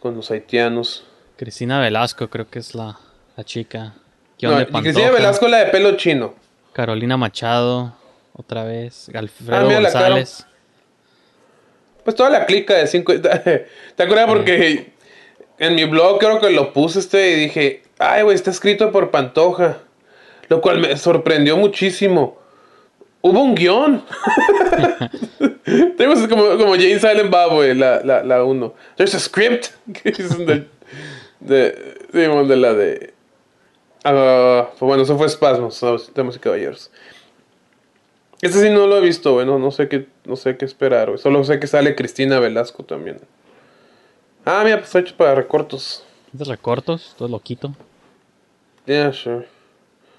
Con 0.00 0.16
los 0.16 0.30
haitianos. 0.30 1.04
Cristina 1.40 1.80
Velasco, 1.80 2.28
creo 2.28 2.50
que 2.50 2.58
es 2.58 2.74
la, 2.74 2.98
la 3.34 3.44
chica. 3.44 3.94
No, 4.42 4.56
Cristina. 4.82 5.10
Velasco, 5.10 5.48
la 5.48 5.64
de 5.64 5.66
pelo 5.70 5.96
chino. 5.96 6.34
Carolina 6.74 7.16
Machado, 7.16 7.94
otra 8.34 8.64
vez. 8.64 9.10
Alfredo 9.14 9.56
Ah, 9.56 9.64
mira 9.64 9.80
la. 9.80 9.90
González. 9.90 10.46
Pues 12.04 12.14
toda 12.14 12.28
la 12.28 12.44
clica 12.44 12.74
de 12.74 12.86
5. 12.86 13.12
¿Te 13.22 14.02
acuerdas? 14.02 14.26
Porque 14.26 14.92
en 15.58 15.76
mi 15.76 15.86
blog 15.86 16.18
creo 16.18 16.42
que 16.42 16.50
lo 16.50 16.74
puse 16.74 16.98
este 16.98 17.30
y 17.30 17.36
dije, 17.36 17.84
ay, 17.98 18.22
güey, 18.22 18.34
está 18.34 18.50
escrito 18.50 18.92
por 18.92 19.10
Pantoja. 19.10 19.78
Lo 20.50 20.60
cual 20.60 20.80
me 20.80 20.94
sorprendió 20.98 21.56
muchísimo. 21.56 22.38
Hubo 23.22 23.40
un 23.40 23.54
guion. 23.54 24.04
Tenemos 25.96 26.28
como, 26.28 26.58
como 26.58 26.72
Jane 26.74 26.98
Silent 26.98 27.30
Bob, 27.30 27.54
güey, 27.54 27.74
la, 27.74 28.02
la, 28.04 28.22
la 28.24 28.44
uno. 28.44 28.74
There's 28.98 29.14
a 29.14 29.18
script. 29.18 29.68
Es 31.42 31.48
de, 31.48 31.98
digamos, 32.12 32.48
de 32.48 32.56
la 32.56 32.74
de... 32.74 33.14
ah, 34.04 34.68
pues 34.70 34.80
bueno, 34.80 35.02
eso 35.02 35.16
fue 35.16 35.28
Spasmos, 35.28 35.80
Damas 36.14 36.36
y 36.36 36.38
Caballeros. 36.38 36.90
Este 38.42 38.58
sí 38.60 38.70
no 38.70 38.86
lo 38.86 38.96
he 38.96 39.00
visto, 39.00 39.34
güey. 39.34 39.46
No, 39.46 39.70
sé 39.70 39.88
qué, 39.88 40.06
no 40.24 40.36
sé 40.36 40.56
qué 40.56 40.64
esperar, 40.64 41.08
güey. 41.08 41.18
Solo 41.18 41.44
sé 41.44 41.60
que 41.60 41.66
sale 41.66 41.94
Cristina 41.94 42.40
Velasco 42.40 42.82
también. 42.82 43.20
Ah, 44.46 44.62
mira, 44.64 44.76
pues 44.78 44.86
está 44.86 45.00
hecho 45.00 45.14
para 45.16 45.34
recortos. 45.34 46.02
De 46.32 46.44
recortos, 46.44 47.14
todo 47.18 47.28
loquito. 47.28 47.74
Yeah, 48.86 49.12
sure. 49.12 49.46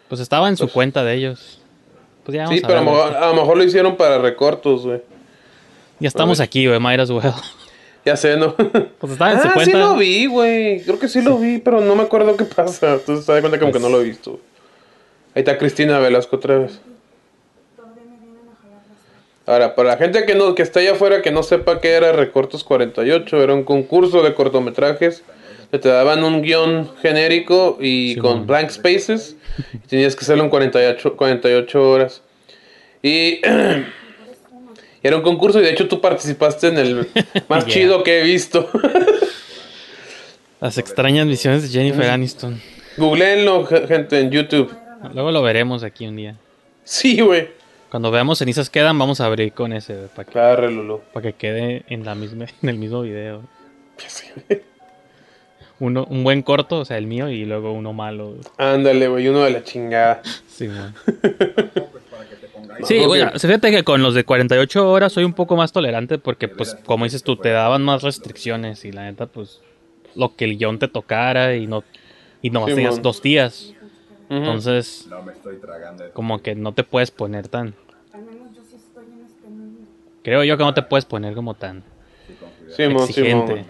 Pues 0.07 0.21
estaba 0.21 0.49
en 0.49 0.57
su 0.57 0.69
cuenta 0.69 1.03
de 1.03 1.15
ellos. 1.15 1.61
Pues 2.23 2.35
ya 2.35 2.43
vamos 2.43 2.59
Sí, 2.59 2.63
a 2.63 2.67
pero 2.67 2.79
a 2.79 2.83
lo, 2.83 2.91
mejor, 2.91 3.11
lo 3.19 3.33
mejor 3.33 3.57
lo 3.57 3.63
hicieron 3.63 3.97
para 3.97 4.19
recortos, 4.19 4.85
güey. 4.85 5.01
Ya 5.99 6.07
estamos 6.07 6.39
aquí, 6.39 6.67
güey, 6.67 6.79
might 6.79 6.99
as 6.99 7.09
well. 7.09 7.33
Ya 8.05 8.15
sé, 8.15 8.37
¿no? 8.37 8.55
Pues 8.99 9.13
estaba 9.13 9.31
en 9.31 9.37
ah, 9.37 9.41
su 9.41 9.47
sí 9.47 9.53
cuenta. 9.53 9.77
lo 9.79 9.95
vi, 9.95 10.25
güey. 10.25 10.81
Creo 10.83 10.99
que 10.99 11.07
sí 11.07 11.21
lo 11.21 11.37
vi, 11.37 11.59
pero 11.59 11.81
no 11.81 11.95
me 11.95 12.03
acuerdo 12.03 12.35
qué 12.37 12.45
pasa. 12.45 12.93
Entonces 12.93 13.25
te 13.25 13.31
das 13.31 13.41
cuenta 13.41 13.59
como 13.59 13.71
que 13.71 13.79
no 13.79 13.89
lo 13.89 14.01
he 14.01 14.03
visto. 14.03 14.39
Ahí 15.33 15.41
está 15.41 15.57
Cristina 15.57 15.99
Velasco 15.99 16.35
otra 16.35 16.59
vez. 16.59 16.79
Ahora, 19.45 19.75
para 19.75 19.89
la 19.89 19.97
gente 19.97 20.25
que 20.25 20.35
no 20.35 20.55
que 20.55 20.61
está 20.61 20.79
allá 20.79 20.91
afuera 20.93 21.21
que 21.21 21.31
no 21.31 21.43
sepa 21.43 21.81
qué 21.81 21.89
era 21.91 22.11
Recortos 22.11 22.63
48, 22.63 23.43
era 23.43 23.53
un 23.53 23.63
concurso 23.63 24.21
de 24.21 24.33
cortometrajes 24.33 25.23
que 25.71 25.79
te 25.79 25.89
daban 25.89 26.23
un 26.23 26.41
guion 26.41 26.91
genérico 27.01 27.77
y 27.79 28.17
con 28.17 28.45
blank 28.45 28.69
spaces 28.69 29.37
y 29.73 29.87
tenías 29.87 30.15
que 30.15 30.23
hacerlo 30.23 30.43
en 30.43 30.49
48, 30.49 31.15
48 31.15 31.89
horas. 31.89 32.21
Y 33.01 33.41
era 35.03 35.15
un 35.17 35.21
concurso 35.23 35.59
y 35.59 35.63
de 35.63 35.71
hecho 35.71 35.87
tú 35.87 35.99
participaste 36.01 36.67
en 36.67 36.77
el 36.77 37.07
más 37.49 37.65
Yeah. 37.65 37.73
chido 37.73 38.03
que 38.03 38.19
he 38.19 38.23
visto. 38.23 38.69
Las 40.59 40.77
extrañas 40.77 41.25
misiones 41.25 41.63
de 41.63 41.69
Jennifer 41.69 42.09
Aniston. 42.09 42.61
Googleenlo, 42.97 43.65
ge- 43.65 43.87
gente, 43.87 44.19
en 44.19 44.29
YouTube. 44.31 44.71
Luego 45.13 45.31
lo 45.31 45.41
veremos 45.41 45.83
aquí 45.83 46.05
un 46.07 46.15
día. 46.17 46.35
Sí, 46.83 47.19
güey. 47.21 47.49
Cuando 47.89 48.11
veamos 48.11 48.37
cenizas 48.39 48.69
quedan, 48.69 48.97
vamos 48.99 49.19
a 49.21 49.25
abrir 49.25 49.51
con 49.53 49.73
ese, 49.73 49.95
para 50.15 50.25
que, 50.25 50.31
Claro, 50.31 50.69
Lulu. 50.69 51.01
pa' 51.11 51.21
que 51.21 51.33
quede 51.33 51.83
en, 51.89 52.05
la 52.05 52.15
misma, 52.15 52.45
en 52.61 52.69
el 52.69 52.77
mismo 52.77 53.01
video. 53.01 53.41
Uno, 55.79 56.05
un 56.09 56.23
buen 56.23 56.43
corto, 56.43 56.79
o 56.79 56.85
sea, 56.85 56.97
el 56.97 57.07
mío, 57.07 57.27
y 57.29 57.43
luego 57.45 57.73
uno 57.73 57.91
malo. 57.91 58.35
Ándale, 58.57 59.07
güey, 59.07 59.27
uno 59.27 59.43
de 59.43 59.51
la 59.51 59.63
chingada. 59.63 60.21
Sí, 60.47 60.67
man. 60.67 60.93
Sí, 62.83 63.05
güey, 63.05 63.23
fíjate 63.39 63.71
que 63.71 63.83
con 63.83 64.01
los 64.01 64.13
de 64.13 64.23
48 64.23 64.89
horas 64.89 65.13
soy 65.13 65.23
un 65.23 65.33
poco 65.33 65.55
más 65.55 65.71
tolerante 65.71 66.17
porque, 66.17 66.47
pues, 66.47 66.75
como 66.85 67.03
dices 67.05 67.23
tú, 67.23 67.35
te 67.35 67.49
daban 67.49 67.83
más 67.83 68.01
restricciones 68.03 68.85
y 68.85 68.91
la 68.91 69.03
neta, 69.03 69.25
pues, 69.27 69.61
lo 70.15 70.35
que 70.35 70.45
el 70.45 70.57
guion 70.57 70.79
te 70.79 70.87
tocara 70.87 71.55
y 71.55 71.67
no, 71.67 71.83
y 72.41 72.49
nomás 72.49 72.69
Sí, 72.69 72.75
tenías 72.75 73.01
dos 73.01 73.21
días. 73.21 73.73
Entonces, 74.29 75.07
como 76.13 76.39
que 76.39 76.55
no 76.55 76.73
te 76.73 76.83
puedes 76.83 77.11
poner 77.11 77.47
tan... 77.47 77.75
Creo 80.23 80.43
yo 80.43 80.57
que 80.57 80.63
no 80.63 80.73
te 80.73 80.83
puedes 80.83 81.05
poner 81.05 81.33
como 81.33 81.55
tan 81.55 81.83
Simón, 82.69 83.03
exigente. 83.09 83.65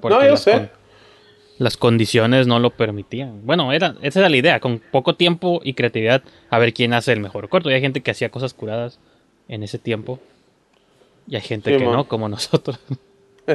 Porque 0.00 0.24
No, 0.24 0.30
yo 0.30 0.36
sé. 0.36 0.52
con- 0.52 0.79
las 1.60 1.76
condiciones 1.76 2.46
no 2.46 2.58
lo 2.58 2.70
permitían. 2.70 3.44
Bueno, 3.46 3.72
era, 3.72 3.94
esa 4.00 4.20
era 4.20 4.28
la 4.30 4.36
idea, 4.38 4.60
con 4.60 4.78
poco 4.90 5.14
tiempo 5.14 5.60
y 5.62 5.74
creatividad, 5.74 6.22
a 6.48 6.58
ver 6.58 6.72
quién 6.72 6.94
hace 6.94 7.12
el 7.12 7.20
mejor 7.20 7.48
corto. 7.50 7.70
Y 7.70 7.74
hay 7.74 7.80
gente 7.82 8.00
que 8.00 8.10
hacía 8.10 8.30
cosas 8.30 8.54
curadas 8.54 8.98
en 9.46 9.62
ese 9.62 9.78
tiempo. 9.78 10.18
Y 11.28 11.36
hay 11.36 11.42
gente 11.42 11.70
Sí, 11.70 11.76
que 11.78 11.84
no, 11.84 12.08
como 12.08 12.28
nosotros. 12.30 12.80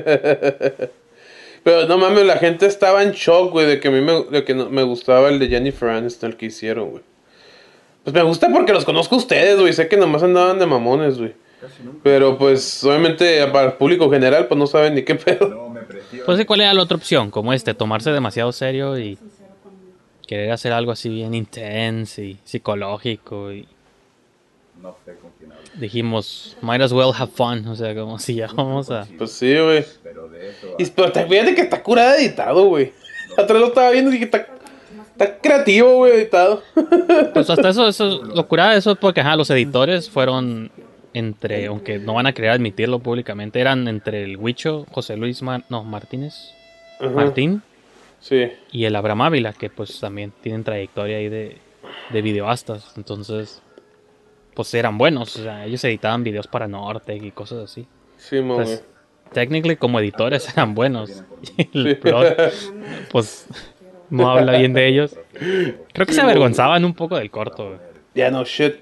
Pero 1.64 1.88
no 1.88 1.98
mames, 1.98 2.26
la 2.26 2.38
gente 2.38 2.68
estaba 2.68 3.02
en 3.02 3.12
shock, 3.14 3.52
güey, 3.52 3.66
de 3.66 3.80
que 3.80 3.88
a 3.88 3.92
mí 3.92 4.00
me, 4.02 4.24
de 4.26 4.44
que 4.44 4.54
no- 4.54 4.70
me 4.70 4.84
gustaba 4.84 5.30
el 5.30 5.40
de 5.40 5.48
Jennifer 5.48 5.90
Aniston, 5.90 6.32
el 6.32 6.38
que 6.38 6.46
hicieron, 6.46 6.92
güey. 6.92 7.04
Pues 8.04 8.14
me 8.14 8.22
gusta 8.22 8.50
porque 8.52 8.72
los 8.72 8.86
conozco 8.86 9.16
a 9.16 9.18
ustedes, 9.18 9.60
güey. 9.60 9.74
Sé 9.74 9.88
que 9.88 9.98
nomás 9.98 10.22
andaban 10.22 10.60
de 10.60 10.68
mamones, 10.68 11.18
güey. 11.18 11.34
Pero 12.04 12.38
pues, 12.38 12.84
obviamente, 12.84 13.44
para 13.48 13.66
el 13.70 13.74
público 13.74 14.12
general, 14.12 14.46
pues 14.48 14.60
no 14.60 14.68
saben 14.68 14.94
ni 14.94 15.02
qué 15.02 15.16
pedo. 15.16 15.65
Pues 16.26 16.46
¿cuál 16.46 16.62
era 16.62 16.74
la 16.74 16.82
otra 16.82 16.98
opción? 16.98 17.32
Como 17.32 17.54
este, 17.54 17.74
tomarse 17.74 18.12
demasiado 18.12 18.52
serio 18.52 18.98
y 19.00 19.18
querer 20.28 20.52
hacer 20.52 20.74
algo 20.74 20.92
así 20.92 21.10
bien 21.10 21.34
intenso 21.34 22.22
y 22.22 22.38
psicológico 22.44 23.52
y 23.52 23.68
dijimos, 25.76 26.58
might 26.62 26.82
as 26.82 26.92
well 26.92 27.12
have 27.14 27.32
fun, 27.32 27.68
o 27.68 27.76
sea, 27.76 27.94
como 27.96 28.18
si 28.20 28.36
ya 28.36 28.48
vamos 28.48 28.90
a... 28.92 29.08
Pues 29.18 29.32
sí, 29.32 29.58
güey. 29.58 29.86
Y 30.78 30.86
pero 30.86 31.12
te 31.12 31.26
fíjate 31.26 31.56
que 31.56 31.62
está 31.62 31.82
curada 31.82 32.18
editado, 32.18 32.66
güey. 32.66 32.94
Atrás 33.38 33.60
lo 33.60 33.68
estaba 33.68 33.92
viendo 33.92 34.10
y 34.10 34.14
dije, 34.14 34.26
está, 34.26 34.48
está 35.12 35.38
creativo, 35.40 35.98
güey, 35.98 36.14
editado. 36.14 36.64
Pues 37.34 37.50
hasta 37.50 37.70
eso, 37.70 37.88
eso, 37.88 38.24
lo 38.24 38.48
curada 38.48 38.72
de 38.72 38.80
eso 38.80 38.92
es 38.92 38.98
porque, 38.98 39.22
ajá, 39.22 39.36
los 39.36 39.50
editores 39.50 40.10
fueron 40.10 40.72
entre, 41.16 41.66
aunque 41.68 41.98
no 42.00 42.14
van 42.14 42.28
a 42.28 42.34
querer 42.34 42.52
admitirlo 42.52 43.00
públicamente, 43.00 43.60
eran 43.62 43.88
entre 43.88 44.24
el 44.24 44.38
Huicho, 44.38 44.86
José 44.92 45.16
Luis, 45.18 45.42
Mar- 45.42 45.64
no, 45.70 45.84
Martínez, 45.84 46.54
Ajá. 47.00 47.10
Martín 47.10 47.62
Sí. 48.20 48.52
y 48.72 48.86
el 48.86 48.96
Abraham 48.96 49.22
Ávila, 49.22 49.54
que 49.54 49.70
pues 49.70 50.00
también 50.00 50.34
tienen 50.42 50.64
trayectoria 50.64 51.18
ahí 51.18 51.30
de, 51.30 51.58
de 52.12 52.22
videoastas, 52.22 52.94
entonces, 52.98 53.62
pues 54.54 54.74
eran 54.74 54.98
buenos, 54.98 55.36
o 55.38 55.44
sea, 55.44 55.66
ellos 55.66 55.84
editaban 55.84 56.24
videos 56.24 56.48
para 56.48 56.68
Norte 56.68 57.16
y 57.16 57.32
cosas 57.32 57.64
así. 57.72 57.88
Sí. 58.18 58.42
Pues, 58.42 58.84
técnicamente 59.34 59.78
como 59.78 60.00
editores 60.00 60.48
eran 60.54 60.76
buenos. 60.76 61.24
El 61.74 61.98
plot, 61.98 62.36
pues, 63.12 63.48
no 64.10 64.30
habla 64.32 64.58
bien 64.58 64.74
de 64.74 64.88
ellos. 64.88 65.18
Creo 65.94 66.06
que 66.06 66.14
se 66.14 66.22
avergonzaban 66.22 66.84
un 66.86 66.94
poco 66.94 67.18
del 67.18 67.30
corto. 67.32 67.78
Ya 68.14 68.32
no 68.32 68.44
shit. 68.46 68.76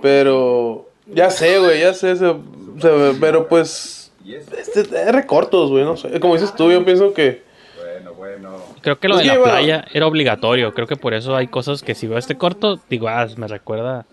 Pero 0.00 0.90
ya 1.06 1.30
sé, 1.30 1.58
güey, 1.58 1.80
ya 1.80 1.94
sé, 1.94 2.16
se- 2.16 2.34
se- 2.80 3.14
pero 3.20 3.46
pues 3.48 4.12
este, 4.26 4.80
es 4.80 5.12
recortos, 5.12 5.70
güey, 5.70 5.84
no 5.84 5.96
sé. 5.96 6.18
Como 6.20 6.34
dices 6.34 6.54
tú, 6.54 6.70
yo 6.70 6.84
pienso 6.84 7.12
que 7.14 7.42
Creo 8.80 8.98
que 8.98 9.08
lo 9.08 9.16
de 9.16 9.22
que 9.22 9.28
la 9.28 9.34
iba- 9.34 9.44
playa 9.44 9.84
era 9.92 10.06
obligatorio. 10.06 10.74
Creo 10.74 10.86
que 10.86 10.96
por 10.96 11.14
eso 11.14 11.34
hay 11.36 11.46
cosas 11.46 11.82
que 11.82 11.94
si 11.94 12.06
veo 12.06 12.18
este 12.18 12.36
corto, 12.36 12.80
digo, 12.90 13.08
ah, 13.08 13.26
me 13.36 13.48
recuerda 13.48 14.04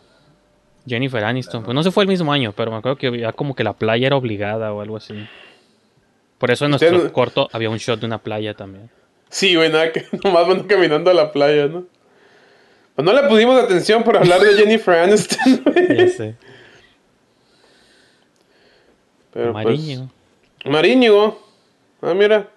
Jennifer 0.87 1.23
Aniston. 1.25 1.63
Pues 1.63 1.75
no 1.75 1.83
se 1.83 1.91
fue 1.91 2.03
el 2.03 2.07
mismo 2.09 2.31
año, 2.31 2.53
pero 2.55 2.71
me 2.71 2.77
acuerdo 2.77 2.97
que 2.97 3.07
había 3.07 3.33
como 3.33 3.53
que 3.53 3.63
la 3.65 3.73
playa 3.73 4.07
era 4.07 4.15
obligada 4.15 4.71
o 4.73 4.79
algo 4.81 4.95
así. 4.97 5.13
Por 6.37 6.51
eso 6.51 6.65
en 6.65 6.71
nuestro 6.71 6.95
Usted- 6.97 7.11
corto 7.11 7.49
había 7.51 7.69
un 7.69 7.77
shot 7.77 7.99
de 7.99 8.05
una 8.05 8.17
playa 8.19 8.53
también. 8.53 8.89
sí, 9.29 9.55
güey, 9.55 9.69
nada 9.71 9.91
que 9.91 10.05
nomás 10.23 10.47
van 10.47 10.63
caminando 10.63 11.09
a 11.11 11.13
la 11.13 11.31
playa, 11.33 11.67
¿no? 11.67 11.83
Pues 12.95 13.05
no 13.05 13.13
le 13.13 13.27
pusimos 13.27 13.61
atención 13.61 14.03
por 14.03 14.17
hablar 14.17 14.39
de 14.41 14.53
Jennifer 14.55 14.95
Aniston, 14.99 15.63
güey. 15.65 15.97
Ya 15.97 16.07
sé. 16.07 16.35
Pero 19.31 19.53
Mariño. 19.53 20.09
pues 20.61 20.71
Mariño. 20.71 21.37
Ah, 22.01 22.13
mira. 22.13 22.49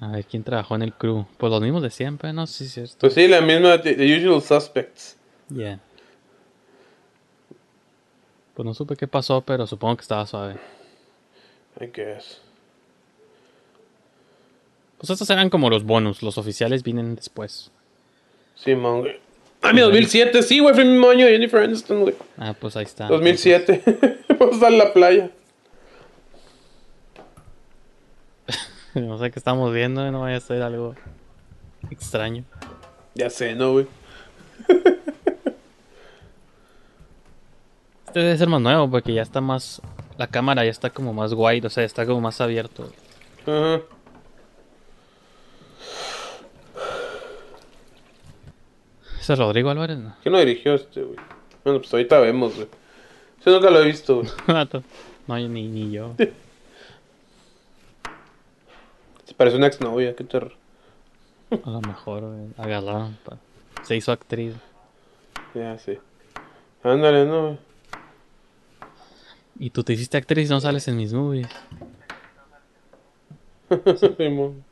A 0.00 0.08
ver 0.12 0.24
quién 0.24 0.44
trabajó 0.44 0.76
en 0.76 0.82
el 0.82 0.94
crew. 0.94 1.26
Pues 1.36 1.50
los 1.50 1.60
mismos 1.60 1.82
de 1.82 1.90
siempre, 1.90 2.32
¿no? 2.32 2.46
Sí, 2.46 2.68
cierto. 2.68 2.96
Pues 3.00 3.14
sí, 3.14 3.26
la 3.26 3.40
misma 3.40 3.80
The 3.82 3.94
The 3.94 4.16
Usual 4.18 4.42
Suspects. 4.42 5.16
Yeah. 5.48 5.80
Pues 8.54 8.66
no 8.66 8.74
supe 8.74 8.96
qué 8.96 9.08
pasó, 9.08 9.40
pero 9.40 9.66
supongo 9.66 9.96
que 9.96 10.02
estaba 10.02 10.26
suave. 10.26 10.56
I 11.80 11.86
guess. 11.86 12.40
Pues 14.98 15.10
estos 15.10 15.30
eran 15.30 15.48
como 15.48 15.70
los 15.70 15.84
bonus, 15.84 16.22
los 16.22 16.38
oficiales 16.38 16.82
vienen 16.82 17.14
después. 17.14 17.70
Sí, 18.56 18.74
man, 18.74 19.00
güey. 19.00 19.20
Ah, 19.62 19.72
mi 19.72 19.80
2007, 19.80 20.42
sí, 20.42 20.58
güey, 20.60 20.74
fue 20.74 20.82
año 20.84 21.26
de 21.26 21.32
Jennifer 21.32 21.62
Aniston, 21.62 22.02
güey. 22.02 22.14
Ah, 22.36 22.54
pues 22.58 22.76
ahí 22.76 22.84
está. 22.84 23.06
2007. 23.08 24.18
Vamos 24.38 24.52
a 24.52 24.56
estar 24.56 24.72
en 24.72 24.78
la 24.78 24.92
playa. 24.92 25.30
no 28.94 29.18
sé 29.18 29.30
qué 29.30 29.38
estamos 29.38 29.72
viendo, 29.72 30.10
no 30.10 30.20
vaya 30.20 30.36
a 30.36 30.40
ser 30.40 30.62
algo 30.62 30.94
extraño. 31.90 32.44
Ya 33.14 33.30
sé, 33.30 33.54
¿no, 33.54 33.72
güey? 33.72 33.86
Este 38.08 38.20
debe 38.20 38.38
ser 38.38 38.48
más 38.48 38.62
nuevo 38.62 38.90
porque 38.90 39.12
ya 39.12 39.20
está 39.20 39.42
más. 39.42 39.82
La 40.16 40.28
cámara 40.28 40.64
ya 40.64 40.70
está 40.70 40.88
como 40.88 41.12
más 41.12 41.34
wide, 41.34 41.66
o 41.66 41.70
sea, 41.70 41.84
está 41.84 42.06
como 42.06 42.22
más 42.22 42.40
abierto. 42.40 42.90
Ajá. 43.46 43.82
¿Ese 49.20 49.32
es 49.34 49.38
Rodrigo 49.38 49.68
Álvarez? 49.68 49.98
No. 49.98 50.16
¿Quién 50.22 50.32
lo 50.32 50.38
dirigió 50.38 50.72
este, 50.74 51.02
güey? 51.02 51.18
Bueno, 51.62 51.80
pues 51.80 51.92
ahorita 51.92 52.18
vemos, 52.20 52.56
güey. 52.56 52.68
Yo 53.44 53.52
nunca 53.52 53.70
lo 53.70 53.80
he 53.82 53.86
visto. 53.86 54.22
No, 55.26 55.36
ni, 55.38 55.68
ni 55.68 55.90
yo. 55.92 56.14
Se 59.26 59.34
parece 59.34 59.56
una 59.58 59.66
exnovia, 59.66 60.16
qué 60.16 60.24
terror. 60.24 60.54
A 61.50 61.70
lo 61.70 61.80
mejor 61.82 62.22
güey, 62.22 62.46
agarraron. 62.56 63.18
pa- 63.24 63.36
Se 63.82 63.94
hizo 63.94 64.10
actriz. 64.10 64.54
Ya, 65.54 65.78
sí. 65.78 65.98
Ándale, 66.82 67.26
no. 67.26 67.58
Y 69.58 69.68
tú 69.70 69.82
te 69.84 69.92
hiciste 69.92 70.16
actriz 70.16 70.48
y 70.48 70.50
no 70.50 70.60
sales 70.60 70.88
en 70.88 70.96
mis 70.96 71.12
movies. 71.12 71.48
Simón. 74.16 74.64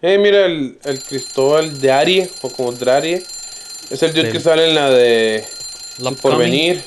Eh, 0.00 0.16
mira, 0.18 0.46
el, 0.46 0.78
el 0.84 1.02
Cristóbal 1.02 1.80
de 1.80 1.92
Arie, 1.92 2.30
o 2.42 2.50
como 2.50 2.72
Drarie. 2.72 3.16
Es 3.90 4.02
el 4.02 4.10
dude 4.12 4.22
Del- 4.24 4.32
que 4.32 4.40
sale 4.40 4.68
en 4.70 4.74
la 4.74 4.88
de 4.90 5.44
Love 6.00 6.20
Por 6.20 6.32
Coming. 6.32 6.50
venir. 6.50 6.82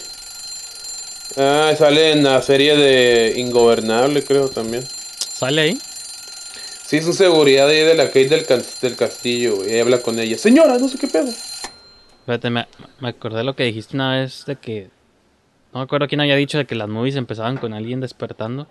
Ah, 1.38 1.74
sale 1.78 2.12
en 2.12 2.24
la 2.24 2.42
serie 2.42 2.76
de 2.76 3.40
Ingobernable, 3.40 4.24
creo 4.24 4.50
también. 4.50 4.84
¿Sale 4.84 5.62
ahí? 5.62 5.80
Sí, 6.86 6.98
es 6.98 7.06
un 7.06 7.14
seguridad 7.14 7.68
ahí 7.68 7.82
de 7.84 7.94
la 7.96 8.08
Kate 8.08 8.28
del, 8.30 8.46
del 8.82 8.96
castillo, 8.96 9.58
güey. 9.58 9.76
Y 9.76 9.80
habla 9.80 10.02
con 10.02 10.18
ella. 10.20 10.38
Señora, 10.38 10.78
no 10.78 10.88
sé 10.90 10.98
qué 10.98 11.08
pedo. 11.08 11.30
Espérate, 11.30 12.50
me, 12.50 12.68
me 13.00 13.10
acordé 13.10 13.44
lo 13.44 13.56
que 13.56 13.64
dijiste 13.64 13.96
una 13.96 14.18
vez 14.20 14.46
de 14.46 14.56
que. 14.56 14.90
No 15.72 15.80
me 15.80 15.84
acuerdo 15.84 16.08
quién 16.08 16.20
había 16.22 16.36
dicho 16.36 16.58
de 16.58 16.66
que 16.66 16.74
las 16.76 16.88
movies 16.90 17.16
empezaban 17.16 17.58
con 17.58 17.74
alguien 17.74 18.02
despertando. 18.02 18.68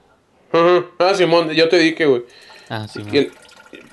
Ajá. 0.52 0.84
Ah, 0.98 1.14
Simón, 1.14 1.50
yo 1.50 1.68
te 1.68 1.78
dije, 1.78 2.06
güey. 2.06 2.22
Ah, 2.68 2.86
sí. 2.92 3.02
que 3.04 3.30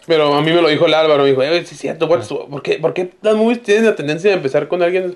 Pero 0.08 0.34
a 0.34 0.42
mí 0.42 0.52
me 0.52 0.62
lo 0.62 0.70
dijo 0.70 0.88
el 0.88 0.94
Álvaro, 0.96 1.24
me 1.24 1.30
dijo, 1.30 1.44
eh, 1.44 1.64
sí 1.66 1.76
es 1.76 1.82
cierto, 1.82 2.08
what's- 2.08 2.28
¿por, 2.50 2.62
qué, 2.64 2.80
¿por 2.80 2.94
qué 2.96 3.14
las 3.22 3.36
movies 3.36 3.62
tienen 3.62 3.86
la 3.86 3.96
tendencia 3.96 4.32
de 4.32 4.38
empezar 4.38 4.68
con 4.68 4.82
alguien? 4.82 5.16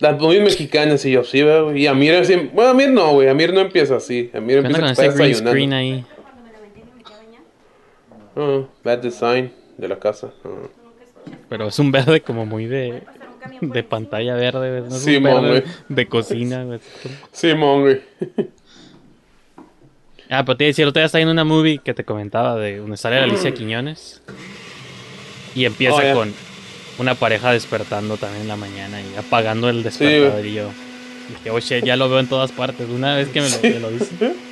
Las 0.00 0.20
movies 0.20 0.42
mexicanas, 0.42 1.04
y 1.04 1.12
yo, 1.12 1.24
sí, 1.24 1.42
¿verdad, 1.42 1.64
güey. 1.64 1.82
Y 1.82 1.86
Amir, 1.86 2.14
así, 2.14 2.36
bueno, 2.52 2.70
Amir 2.70 2.90
no, 2.90 3.12
güey, 3.14 3.28
Amir 3.28 3.52
no 3.52 3.60
empieza 3.60 3.96
así. 3.96 4.30
Amir 4.32 4.60
¿Qué 4.60 4.66
onda 4.66 4.78
empieza 4.78 4.80
con 4.80 4.90
ese 4.90 5.06
está 5.06 5.16
green 5.16 5.34
screen 5.34 5.72
ahí? 5.72 6.04
Ah, 8.36 8.62
bad 8.84 8.98
design 8.98 9.52
de 9.76 9.88
la 9.88 9.98
casa. 9.98 10.30
Ah. 10.44 10.48
Pero 11.48 11.68
es 11.68 11.78
un 11.78 11.90
verde 11.90 12.20
como 12.20 12.46
muy 12.46 12.66
de. 12.66 13.02
De 13.60 13.82
pantalla 13.82 14.34
verde, 14.34 14.82
¿no? 14.82 14.90
Sí, 14.90 15.18
mon, 15.18 15.42
verde 15.42 15.64
de 15.88 16.06
cocina, 16.06 16.64
güey. 16.64 16.80
Simón, 17.32 17.82
güey. 17.82 18.00
Ah, 20.30 20.44
pero 20.44 20.58
te 20.58 20.64
iba 20.64 20.66
a 20.66 20.72
decir, 20.72 20.82
el 20.82 20.90
otro 20.90 21.00
día 21.00 21.06
estaba 21.06 21.22
en 21.22 21.28
una 21.28 21.44
movie 21.44 21.78
que 21.78 21.94
te 21.94 22.04
comentaba 22.04 22.56
de 22.56 22.76
donde 22.76 22.98
sale 22.98 23.16
Alicia 23.16 23.50
Quiñones. 23.54 24.20
Y 25.54 25.64
empieza 25.64 26.12
Oh, 26.12 26.14
con 26.14 26.34
una 26.98 27.14
pareja 27.14 27.52
despertando 27.52 28.16
también 28.16 28.42
en 28.42 28.48
la 28.48 28.56
mañana 28.56 29.00
y 29.00 29.16
apagando 29.16 29.68
el 29.68 29.82
despertador. 29.82 30.44
y 30.44 30.54
yo 30.54 30.70
dije, 31.44 31.60
shit, 31.60 31.84
ya 31.84 31.96
lo 31.96 32.08
veo 32.08 32.20
en 32.20 32.26
todas 32.26 32.52
partes. 32.52 32.88
Una 32.88 33.16
vez 33.16 33.28
que 33.28 33.40
me 33.40 33.48
lo, 33.48 33.58
me 33.62 33.80
lo 33.80 33.90
dice. 33.90 34.34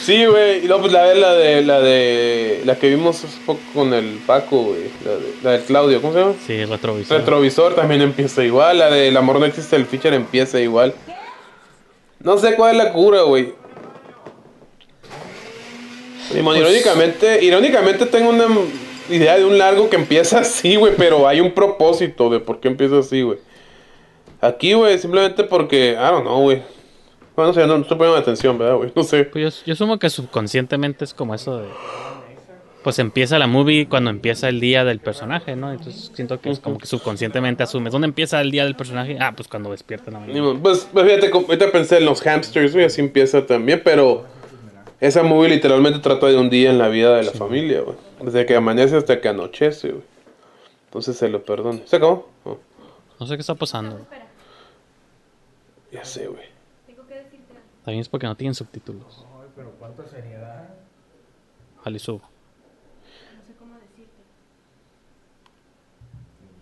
Sí, 0.00 0.24
güey. 0.24 0.64
Y 0.64 0.68
luego, 0.68 0.82
pues, 0.82 0.92
la 0.92 1.04
de 1.06 1.14
la 1.16 1.32
de 1.32 1.62
la 1.62 1.80
de 1.80 2.62
la 2.64 2.76
que 2.76 2.90
vimos 2.90 3.24
hace 3.24 3.38
poco 3.44 3.60
con 3.74 3.92
el 3.92 4.20
Paco, 4.24 4.62
güey. 4.62 4.82
La, 5.04 5.10
de, 5.10 5.34
la 5.42 5.50
del 5.52 5.62
Claudio, 5.62 6.00
¿cómo 6.00 6.12
se 6.12 6.20
llama? 6.20 6.34
Sí, 6.46 6.64
retrovisor. 6.64 7.18
Retrovisor 7.18 7.74
también 7.74 8.02
empieza 8.02 8.44
igual. 8.44 8.78
La 8.78 8.88
de 8.88 9.08
El 9.08 9.16
amor 9.16 9.40
no 9.40 9.46
existe, 9.46 9.74
el 9.74 9.86
feature 9.86 10.14
empieza 10.14 10.60
igual. 10.60 10.94
No 12.20 12.38
sé 12.38 12.54
cuál 12.54 12.76
es 12.76 12.84
la 12.84 12.92
cura, 12.92 13.22
güey. 13.22 13.52
Pues- 16.30 16.58
irónicamente, 16.58 17.44
irónicamente 17.44 18.06
tengo 18.06 18.30
una 18.30 18.46
idea 19.08 19.36
de 19.36 19.44
un 19.44 19.58
largo 19.58 19.88
que 19.90 19.96
empieza 19.96 20.40
así, 20.40 20.76
güey, 20.76 20.94
pero 20.96 21.26
hay 21.26 21.40
un 21.40 21.52
propósito 21.52 22.30
de 22.30 22.40
por 22.40 22.60
qué 22.60 22.68
empieza 22.68 22.98
así, 22.98 23.22
güey. 23.22 23.38
Aquí, 24.40 24.72
güey, 24.72 24.98
simplemente 24.98 25.44
porque, 25.44 25.92
I 25.92 26.10
don't 26.12 26.22
know, 26.22 26.40
güey. 26.42 26.62
Bueno, 27.34 27.48
no 27.48 27.54
sé, 27.54 27.60
no, 27.66 27.76
no 27.76 27.82
estoy 27.82 27.96
poniendo 27.96 28.18
atención, 28.18 28.58
¿verdad, 28.58 28.76
güey? 28.76 28.92
No 28.94 29.02
sé. 29.04 29.24
Pues 29.24 29.60
yo, 29.60 29.64
yo 29.66 29.72
asumo 29.72 29.98
que 29.98 30.10
subconscientemente 30.10 31.04
es 31.04 31.14
como 31.14 31.34
eso 31.34 31.58
de. 31.58 31.68
Pues 32.82 32.98
empieza 33.00 33.38
la 33.38 33.46
movie 33.46 33.88
cuando 33.88 34.10
empieza 34.10 34.48
el 34.48 34.60
día 34.60 34.84
del 34.84 35.00
personaje, 35.00 35.56
¿no? 35.56 35.70
Entonces 35.72 36.10
siento 36.14 36.40
que 36.40 36.50
es 36.50 36.60
como 36.60 36.78
que 36.78 36.86
subconscientemente 36.86 37.62
asumes. 37.62 37.92
¿Dónde 37.92 38.06
empieza 38.06 38.40
el 38.40 38.50
día 38.50 38.64
del 38.64 38.76
personaje? 38.76 39.18
Ah, 39.20 39.32
pues 39.36 39.48
cuando 39.48 39.70
despierta 39.72 40.06
en 40.08 40.14
la 40.14 40.20
mañana. 40.20 40.60
Pues, 40.62 40.88
pues 40.92 41.04
fíjate, 41.04 41.30
ahorita 41.32 41.72
pensé 41.72 41.98
en 41.98 42.04
los 42.06 42.22
hamsters, 42.22 42.72
güey, 42.72 42.86
así 42.86 43.00
empieza 43.00 43.44
también, 43.44 43.82
pero 43.84 44.24
esa 45.00 45.22
movie 45.22 45.48
literalmente 45.50 45.98
trata 46.00 46.26
de 46.26 46.36
un 46.36 46.50
día 46.50 46.70
en 46.70 46.78
la 46.78 46.88
vida 46.88 47.16
de 47.16 47.22
la 47.24 47.32
familia, 47.32 47.82
güey. 47.82 47.96
Desde 48.22 48.46
que 48.46 48.56
amanece 48.56 48.96
hasta 48.96 49.20
que 49.20 49.28
anochece, 49.28 49.92
güey. 49.92 50.04
Entonces 50.86 51.16
se 51.16 51.28
lo 51.28 51.44
perdono. 51.44 51.80
¿Se 51.86 51.96
acabó? 51.96 52.28
Oh, 52.44 52.58
No 53.20 53.26
sé 53.26 53.34
qué 53.36 53.40
está 53.42 53.54
pasando. 53.54 54.06
ya 55.92 56.04
sé, 56.04 56.26
güey. 56.26 56.46
También 57.84 58.00
es 58.02 58.08
porque 58.08 58.26
no 58.26 58.36
tienen 58.36 58.54
subtítulos. 58.54 59.24
Ay, 59.40 59.48
pero 59.56 59.70
cuánta 59.78 60.06
seriedad. 60.06 60.68
Ojalá 61.80 61.96
y 61.96 62.00
subo. 62.00 62.20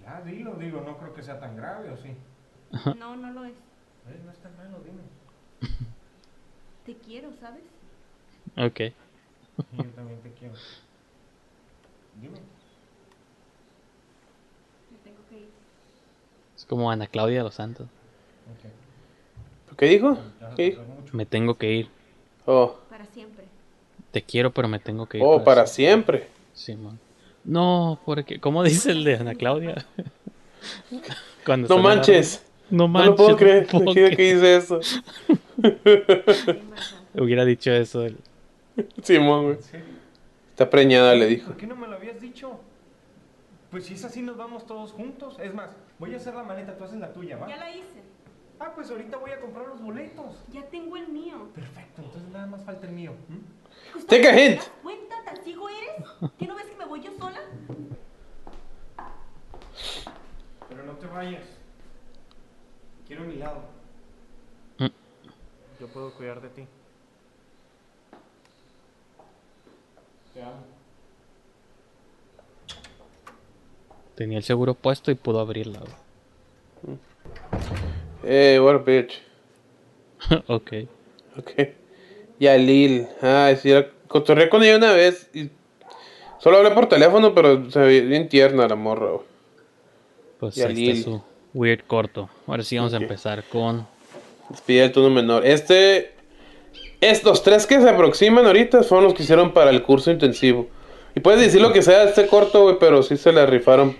Ya, 0.04 0.20
dilo, 0.22 0.54
digo, 0.54 0.82
no 0.82 0.96
creo 0.98 1.12
que 1.14 1.22
sea 1.22 1.40
tan 1.40 1.56
grave, 1.56 1.90
¿o 1.90 1.96
sí? 1.96 2.10
No, 2.98 3.16
no 3.16 3.30
lo 3.32 3.44
es. 3.44 3.52
Eh, 3.52 4.20
No 4.24 4.30
es 4.30 4.38
tan 4.38 4.56
malo, 4.56 4.78
dime. 4.84 5.02
Te 6.84 6.94
quiero, 7.04 7.30
¿sabes? 7.40 7.64
Ok. 8.56 8.80
Yo 9.76 9.84
también 9.94 10.20
te 10.22 10.30
quiero. 10.32 10.54
Dime. 12.20 12.38
Me 14.90 14.98
tengo 15.04 15.18
que 15.28 15.36
ir. 15.38 15.48
Es 16.56 16.64
como 16.64 16.90
Ana 16.90 17.06
Claudia 17.06 17.38
de 17.38 17.44
los 17.44 17.54
Santos. 17.54 17.86
Ok. 18.52 19.76
¿Qué 19.78 19.86
dijo? 19.86 20.18
¿Qué 20.56 20.62
dijo? 20.70 20.82
Me 21.12 21.26
tengo 21.26 21.54
que 21.56 21.72
ir. 21.72 21.88
Oh, 22.46 22.76
Para 22.88 23.04
siempre. 23.06 23.44
Te 24.12 24.22
quiero, 24.22 24.50
pero 24.52 24.68
me 24.68 24.78
tengo 24.78 25.06
que 25.06 25.18
ir. 25.18 25.24
oh, 25.26 25.42
para 25.44 25.66
siempre. 25.66 26.28
Sí, 26.54 26.74
man. 26.76 26.98
No, 27.44 28.00
porque. 28.06 28.40
¿Cómo 28.40 28.62
dice 28.64 28.90
el 28.92 29.04
de 29.04 29.16
Ana 29.16 29.34
Claudia? 29.34 29.84
Cuando 31.44 31.68
No 31.68 31.76
la- 31.76 31.82
manches. 31.82 32.42
No 32.70 32.78
No 32.84 32.88
manches. 32.88 33.10
lo 33.10 33.16
puedo 33.16 33.36
creer. 33.36 33.66
puedo 33.66 33.92
¿Quién 33.92 34.10
que 34.10 34.16
creer. 34.16 34.34
dice 34.36 34.56
eso? 34.56 34.80
Hubiera 37.14 37.44
dicho 37.44 37.70
eso. 37.70 38.02
él. 38.04 38.16
Simón, 39.02 39.44
güey. 39.44 39.58
Está 40.50 40.70
preñada, 40.70 41.14
le 41.14 41.26
dijo. 41.26 41.48
¿Por 41.48 41.56
qué 41.56 41.66
no 41.66 41.76
me 41.76 41.86
lo 41.86 41.96
habías 41.96 42.20
dicho? 42.20 42.60
Pues 43.70 43.84
si 43.86 43.94
es 43.94 44.04
así 44.04 44.22
nos 44.22 44.36
vamos 44.36 44.66
todos 44.66 44.92
juntos. 44.92 45.38
Es 45.40 45.52
más, 45.54 45.70
voy 45.98 46.14
a 46.14 46.16
hacer 46.16 46.34
la 46.34 46.42
maleta, 46.42 46.76
tú 46.76 46.84
haces 46.84 46.98
la 46.98 47.12
tuya, 47.12 47.36
¿va? 47.36 47.48
Ya 47.48 47.56
la 47.56 47.70
hice. 47.70 48.02
Ah, 48.58 48.72
pues 48.74 48.90
ahorita 48.90 49.18
voy 49.18 49.32
a 49.32 49.40
comprar 49.40 49.66
los 49.66 49.82
boletos. 49.82 50.42
Ya 50.50 50.62
tengo 50.68 50.96
el 50.96 51.08
mío. 51.08 51.48
Perfecto, 51.54 52.02
entonces 52.02 52.30
nada 52.30 52.46
más 52.46 52.64
falta 52.64 52.86
el 52.86 52.92
mío. 52.94 53.12
¿m? 53.28 53.38
Gustavo, 53.92 54.06
Take 54.22 54.28
a 54.28 54.32
¿te 54.34 54.46
hint. 54.46 54.56
das 54.58 54.72
cuenta? 54.82 55.16
¿Tan 55.26 55.36
ciego 55.44 55.68
eres? 55.68 56.30
¿Que 56.38 56.46
no 56.46 56.54
ves 56.54 56.64
que 56.64 56.76
me 56.76 56.84
voy 56.86 57.02
yo 57.02 57.10
sola? 57.18 57.40
Pero 60.68 60.82
no 60.84 60.92
te 60.92 61.06
vayas. 61.06 61.44
Quiero 63.06 63.24
mi 63.24 63.36
lado. 63.36 63.60
Mm. 64.78 64.86
Yo 65.80 65.88
puedo 65.88 66.12
cuidar 66.14 66.40
de 66.40 66.48
ti. 66.48 66.66
Tenía 74.14 74.38
el 74.38 74.44
seguro 74.44 74.74
puesto 74.74 75.10
y 75.10 75.14
pudo 75.14 75.40
abrirla. 75.40 75.80
güey. 75.80 76.96
Eh, 78.24 78.58
what 78.60 78.74
a 78.76 78.78
bitch. 78.78 79.20
ok. 80.46 80.72
Ok. 81.38 81.50
Yalil. 82.40 83.06
Ah, 83.22 83.52
sí, 83.60 83.70
la- 83.70 83.86
cotorreé 84.08 84.48
con 84.48 84.62
ella 84.62 84.76
una 84.76 84.92
vez 84.92 85.28
y 85.34 85.50
solo 86.40 86.58
hablé 86.58 86.70
por 86.70 86.88
teléfono, 86.88 87.34
pero 87.34 87.70
se 87.70 87.78
ve 87.80 88.00
bien 88.00 88.28
tierna 88.28 88.66
la 88.66 88.74
morra, 88.76 89.10
güey. 89.10 89.26
Pues 90.40 90.56
Y 90.56 90.62
ahí 90.62 90.70
Alil. 90.70 90.90
está 90.90 91.04
su 91.10 91.22
weird 91.54 91.84
corto. 91.86 92.28
Ahora 92.46 92.62
sí 92.62 92.76
vamos 92.76 92.94
a 92.94 92.98
empezar 92.98 93.44
con. 93.44 93.86
Despide 94.48 94.84
el 94.84 94.92
tono 94.92 95.10
menor. 95.10 95.44
Este. 95.46 96.12
Estos 97.10 97.44
tres 97.44 97.66
que 97.66 97.80
se 97.80 97.88
aproximan 97.88 98.46
ahorita 98.46 98.82
fueron 98.82 99.04
los 99.04 99.14
que 99.14 99.22
hicieron 99.22 99.52
para 99.52 99.70
el 99.70 99.82
curso 99.84 100.10
intensivo. 100.10 100.66
Y 101.14 101.20
puedes 101.20 101.40
decir 101.40 101.60
lo 101.60 101.72
que 101.72 101.80
sea 101.80 102.00
de 102.00 102.06
este 102.10 102.26
corto, 102.26 102.64
güey, 102.64 102.78
pero 102.80 103.04
sí 103.04 103.16
se 103.16 103.30
la 103.30 103.46
rifaron. 103.46 103.96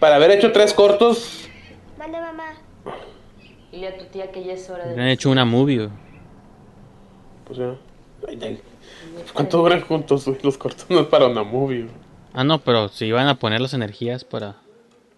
Para 0.00 0.16
haber 0.16 0.30
hecho 0.30 0.50
tres 0.52 0.72
cortos, 0.72 1.46
Manda 1.98 2.18
mamá. 2.20 2.54
Dile 3.70 3.88
a 3.88 3.98
tu 3.98 4.06
tía 4.06 4.32
que 4.32 4.42
ya 4.42 4.54
es 4.54 4.70
hora 4.70 4.86
de... 4.86 4.94
Han 4.94 5.08
hecho 5.08 5.28
una 5.28 5.44
movie. 5.44 5.76
güey. 5.76 5.90
pues 7.44 7.58
ya. 7.58 7.74
Ay, 8.26 8.38
ay. 8.40 8.60
¿Cuánto 9.34 9.58
duran 9.58 9.82
juntos, 9.82 10.24
güey? 10.24 10.38
Los 10.42 10.56
cortos 10.56 10.86
no 10.88 11.00
es 11.00 11.06
para 11.08 11.26
una 11.26 11.42
movie, 11.42 11.82
güey. 11.82 11.94
Ah, 12.32 12.42
no, 12.42 12.58
pero 12.58 12.88
si 12.88 13.04
iban 13.04 13.28
a 13.28 13.38
poner 13.38 13.60
las 13.60 13.74
energías 13.74 14.24
para 14.24 14.56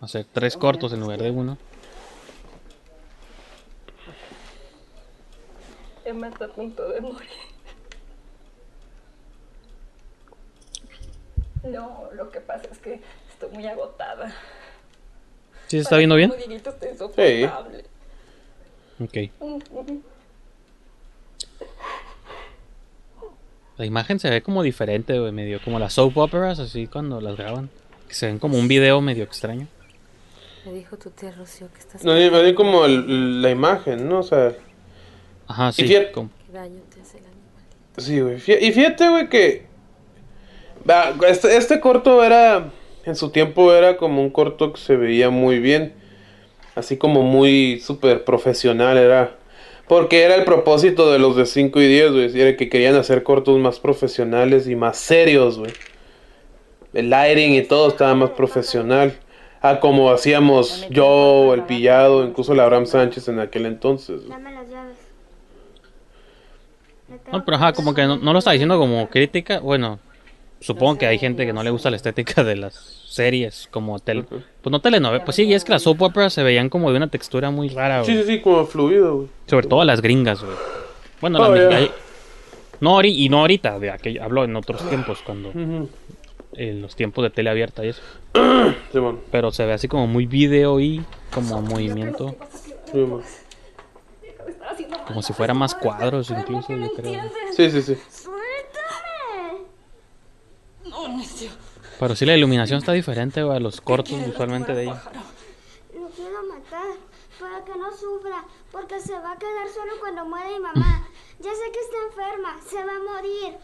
hacer 0.01 0.27
tres 0.33 0.57
cortos 0.57 0.93
en 0.93 1.01
lugar 1.01 1.23
de 1.23 1.31
uno. 1.31 1.57
Emma 6.05 6.29
está 6.29 6.47
a 6.47 6.49
punto 6.49 6.89
de 6.89 7.01
morir. 7.01 7.29
No, 11.65 12.09
lo 12.15 12.31
que 12.31 12.41
pasa 12.41 12.69
es 12.73 12.79
que 12.79 13.01
estoy 13.31 13.51
muy 13.53 13.67
agotada. 13.67 14.29
¿Sí 15.67 15.77
se 15.77 15.83
está 15.83 15.97
viendo 15.99 16.17
bien? 16.17 16.33
Insoportable. 16.91 17.85
Ok. 18.99 19.31
La 23.77 23.87
imagen 23.87 24.19
se 24.19 24.29
ve 24.29 24.43
como 24.43 24.63
diferente, 24.63 25.19
güey, 25.19 25.33
medio 25.33 25.61
como 25.63 25.79
las 25.79 25.95
soap 25.95 26.17
operas, 26.19 26.59
así 26.59 26.87
cuando 26.87 27.21
las 27.21 27.37
graban. 27.37 27.71
Que 28.09 28.15
se 28.15 28.27
ven 28.27 28.39
como 28.39 28.59
un 28.59 28.67
video 28.69 29.01
medio 29.01 29.25
extraño. 29.25 29.69
Me 30.67 30.73
dijo 30.73 30.99
tu 30.99 31.11
tía 31.11 31.31
Rocío 31.33 31.73
que 31.73 31.79
estás 31.79 32.05
No, 32.05 32.13
más 32.13 32.43
bien 32.43 32.55
como 32.55 32.85
el- 32.85 33.41
la 33.41 33.51
imagen, 33.51 34.07
¿no? 34.09 34.19
O 34.19 34.23
sea, 34.23 34.53
Ajá, 35.51 35.73
sí. 35.73 35.83
fíjate- 35.83 36.13
como- 36.13 36.31
¿Qué 36.47 36.53
daño 36.53 36.81
te 36.95 37.01
hace 37.01 37.19
el 37.19 37.25
animalito? 37.25 38.01
sí, 38.01 38.21
güey. 38.21 38.67
Y 38.67 38.73
fíjate, 38.73 39.09
güey, 39.09 39.29
que. 39.29 39.67
Este, 41.29 41.57
este 41.57 41.81
corto 41.81 42.23
era. 42.25 42.71
En 43.05 43.17
su 43.17 43.31
tiempo 43.31 43.73
era 43.73 43.97
como 43.97 44.21
un 44.23 44.31
corto 44.31 44.73
que 44.73 44.81
se 44.81 44.97
veía 44.97 45.31
muy 45.31 45.59
bien. 45.59 45.93
Así 46.75 46.97
como 46.97 47.23
muy 47.23 47.81
súper 47.81 48.25
profesional. 48.25 48.97
Era. 48.99 49.37
Porque 49.89 50.23
era 50.23 50.37
el 50.37 50.45
propósito 50.45 51.11
de 51.11 51.19
los 51.19 51.35
de 51.35 51.47
5 51.47 51.81
y 51.81 51.89
10, 51.89 52.13
güey. 52.13 52.41
Era 52.41 52.57
que 52.57 52.69
querían 52.69 52.95
hacer 52.95 53.23
cortos 53.25 53.59
más 53.59 53.81
profesionales 53.81 54.69
y 54.69 54.77
más 54.77 54.97
serios, 54.99 55.59
güey. 55.59 55.73
El 56.93 57.11
lighting 57.11 57.55
y 57.55 57.63
todo 57.63 57.89
estaba 57.89 58.15
más 58.15 58.31
profesional. 58.31 59.15
A 59.63 59.79
como 59.81 60.11
hacíamos 60.11 60.87
yo, 60.91 61.53
el 61.55 61.65
pillado, 61.65 62.25
incluso 62.25 62.55
la 62.55 62.63
Abraham 62.63 62.87
Sánchez 62.87 63.29
en 63.29 63.41
aquel 63.41 63.67
entonces. 63.67 64.25
güey. 64.25 64.39
No, 67.33 67.45
pero 67.45 67.57
ajá, 67.57 67.73
como 67.73 67.95
que 67.95 68.07
no, 68.07 68.17
no 68.17 68.33
lo 68.33 68.39
está 68.39 68.53
diciendo 68.53 68.79
como 68.79 69.09
crítica. 69.09 69.61
Bueno, 69.61 69.99
supongo 70.61 70.99
que 70.99 71.07
hay 71.07 71.19
gente 71.19 71.47
que 71.47 71.53
no 71.53 71.63
le 71.63 71.71
gusta 71.71 71.91
la 71.91 71.97
estética 71.97 72.45
de 72.45 72.57
las 72.57 72.75
series, 72.75 73.69
como 73.71 73.99
tele. 73.99 74.23
Pues 74.25 74.71
no 74.71 74.81
telenovelas. 74.81 75.25
Pues 75.25 75.37
sí, 75.37 75.43
y 75.45 75.55
es 75.55 75.65
que 75.65 75.73
las 75.73 75.83
soap 75.83 76.03
operas 76.03 76.33
se 76.33 76.43
veían 76.43 76.69
como 76.69 76.91
de 76.91 76.97
una 76.97 77.09
textura 77.09 77.51
muy 77.51 77.69
rara, 77.69 78.05
Sí, 78.05 78.13
güey. 78.13 78.25
sí, 78.25 78.33
sí, 78.35 78.41
como 78.41 78.65
fluido, 78.67 79.17
güey. 79.17 79.29
Sobre 79.47 79.67
todo 79.67 79.85
las 79.85 80.01
gringas, 80.01 80.43
güey. 80.43 80.57
Bueno, 81.21 81.39
Oh, 81.41 81.55
las 81.55 81.81
yeah. 81.81 81.91
No, 82.81 83.03
y 83.05 83.29
no 83.29 83.41
ahorita, 83.41 83.79
de 83.79 83.91
aquello, 83.91 84.23
hablo 84.25 84.45
en 84.45 84.57
otros 84.57 84.89
tiempos, 84.89 85.21
cuando. 85.25 85.53
En 86.55 86.83
los 86.83 86.97
tiempos 86.97 87.23
de 87.23 87.31
tele 87.31 87.51
abierta 87.51 87.85
y 87.85 87.89
eso. 87.91 88.03
Pero 89.31 89.51
se 89.53 89.65
ve 89.67 89.73
así 89.73 89.87
como 89.89 90.07
muy 90.07 90.27
video 90.27 90.81
y 90.81 91.03
como 91.33 91.61
movimiento. 91.63 92.37
Simón. 92.91 93.23
Como 95.07 95.23
si 95.23 95.33
fuera 95.33 95.55
más 95.55 95.75
cuadros, 95.75 96.31
incluso, 96.31 96.75
yo 96.77 96.93
creo. 96.93 97.23
Sí, 97.57 97.71
sí, 97.71 97.83
sí. 97.83 97.99
¡Suéltame! 98.11 98.41
Pero 101.99 102.17
sí, 102.17 102.25
la 102.25 102.37
iluminación 102.37 102.79
está 102.79 102.93
diferente, 102.93 103.41
a 103.41 103.61
los 103.61 103.81
cortos 103.81 104.17
usualmente 104.29 104.73
de 104.75 104.85
ella. 104.85 105.03
Lo 105.95 106.09
quiero 106.09 106.43
matar 106.45 106.97
para 107.39 107.65
que 107.65 107.77
no 107.77 107.91
sufra, 107.97 108.45
porque 108.73 109.01
se 109.01 109.19
va 109.19 109.33
a 109.33 109.39
quedar 109.39 109.69
solo 109.69 109.93
cuando 110.01 110.25
muera 110.25 110.49
mi 110.49 110.61
mamá. 110.61 111.07
Ya 111.41 111.51
sé 111.55 111.73
que 111.73 111.79
está 111.81 111.97
enferma, 112.07 112.61
se 112.69 112.85
va 112.85 112.93
a 112.97 113.15
morir. 113.15 113.57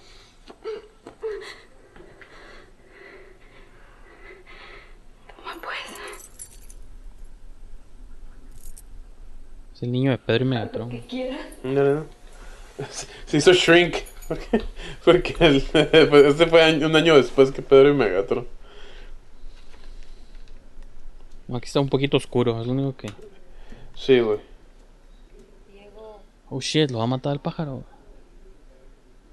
Es 9.76 9.82
el 9.82 9.92
niño 9.92 10.10
de 10.10 10.18
Pedro 10.18 10.44
y 10.44 10.48
Megatron. 10.48 10.88
No, 11.62 11.70
no, 11.84 11.94
no. 11.94 12.06
Se- 13.26 13.36
hizo 13.36 13.52
Shrink. 13.52 13.96
Porque, 14.26 14.62
porque 15.04 15.36
el- 15.40 15.56
este 16.26 16.46
fue 16.46 16.62
año- 16.62 16.86
un 16.86 16.96
año 16.96 17.16
después 17.16 17.52
que 17.52 17.62
Pedro 17.62 17.90
y 17.90 17.94
Megatron. 17.94 18.46
Aquí 21.54 21.66
está 21.66 21.78
un 21.80 21.88
poquito 21.88 22.16
oscuro, 22.16 22.60
es 22.60 22.66
lo 22.66 22.72
único 22.72 22.96
que. 22.96 23.08
Sí, 23.94 24.18
güey. 24.18 24.38
Oh 26.48 26.60
shit, 26.60 26.90
lo 26.90 26.98
va 26.98 27.04
a 27.04 27.08
matar 27.08 27.32
el 27.34 27.40
pájaro. 27.40 27.84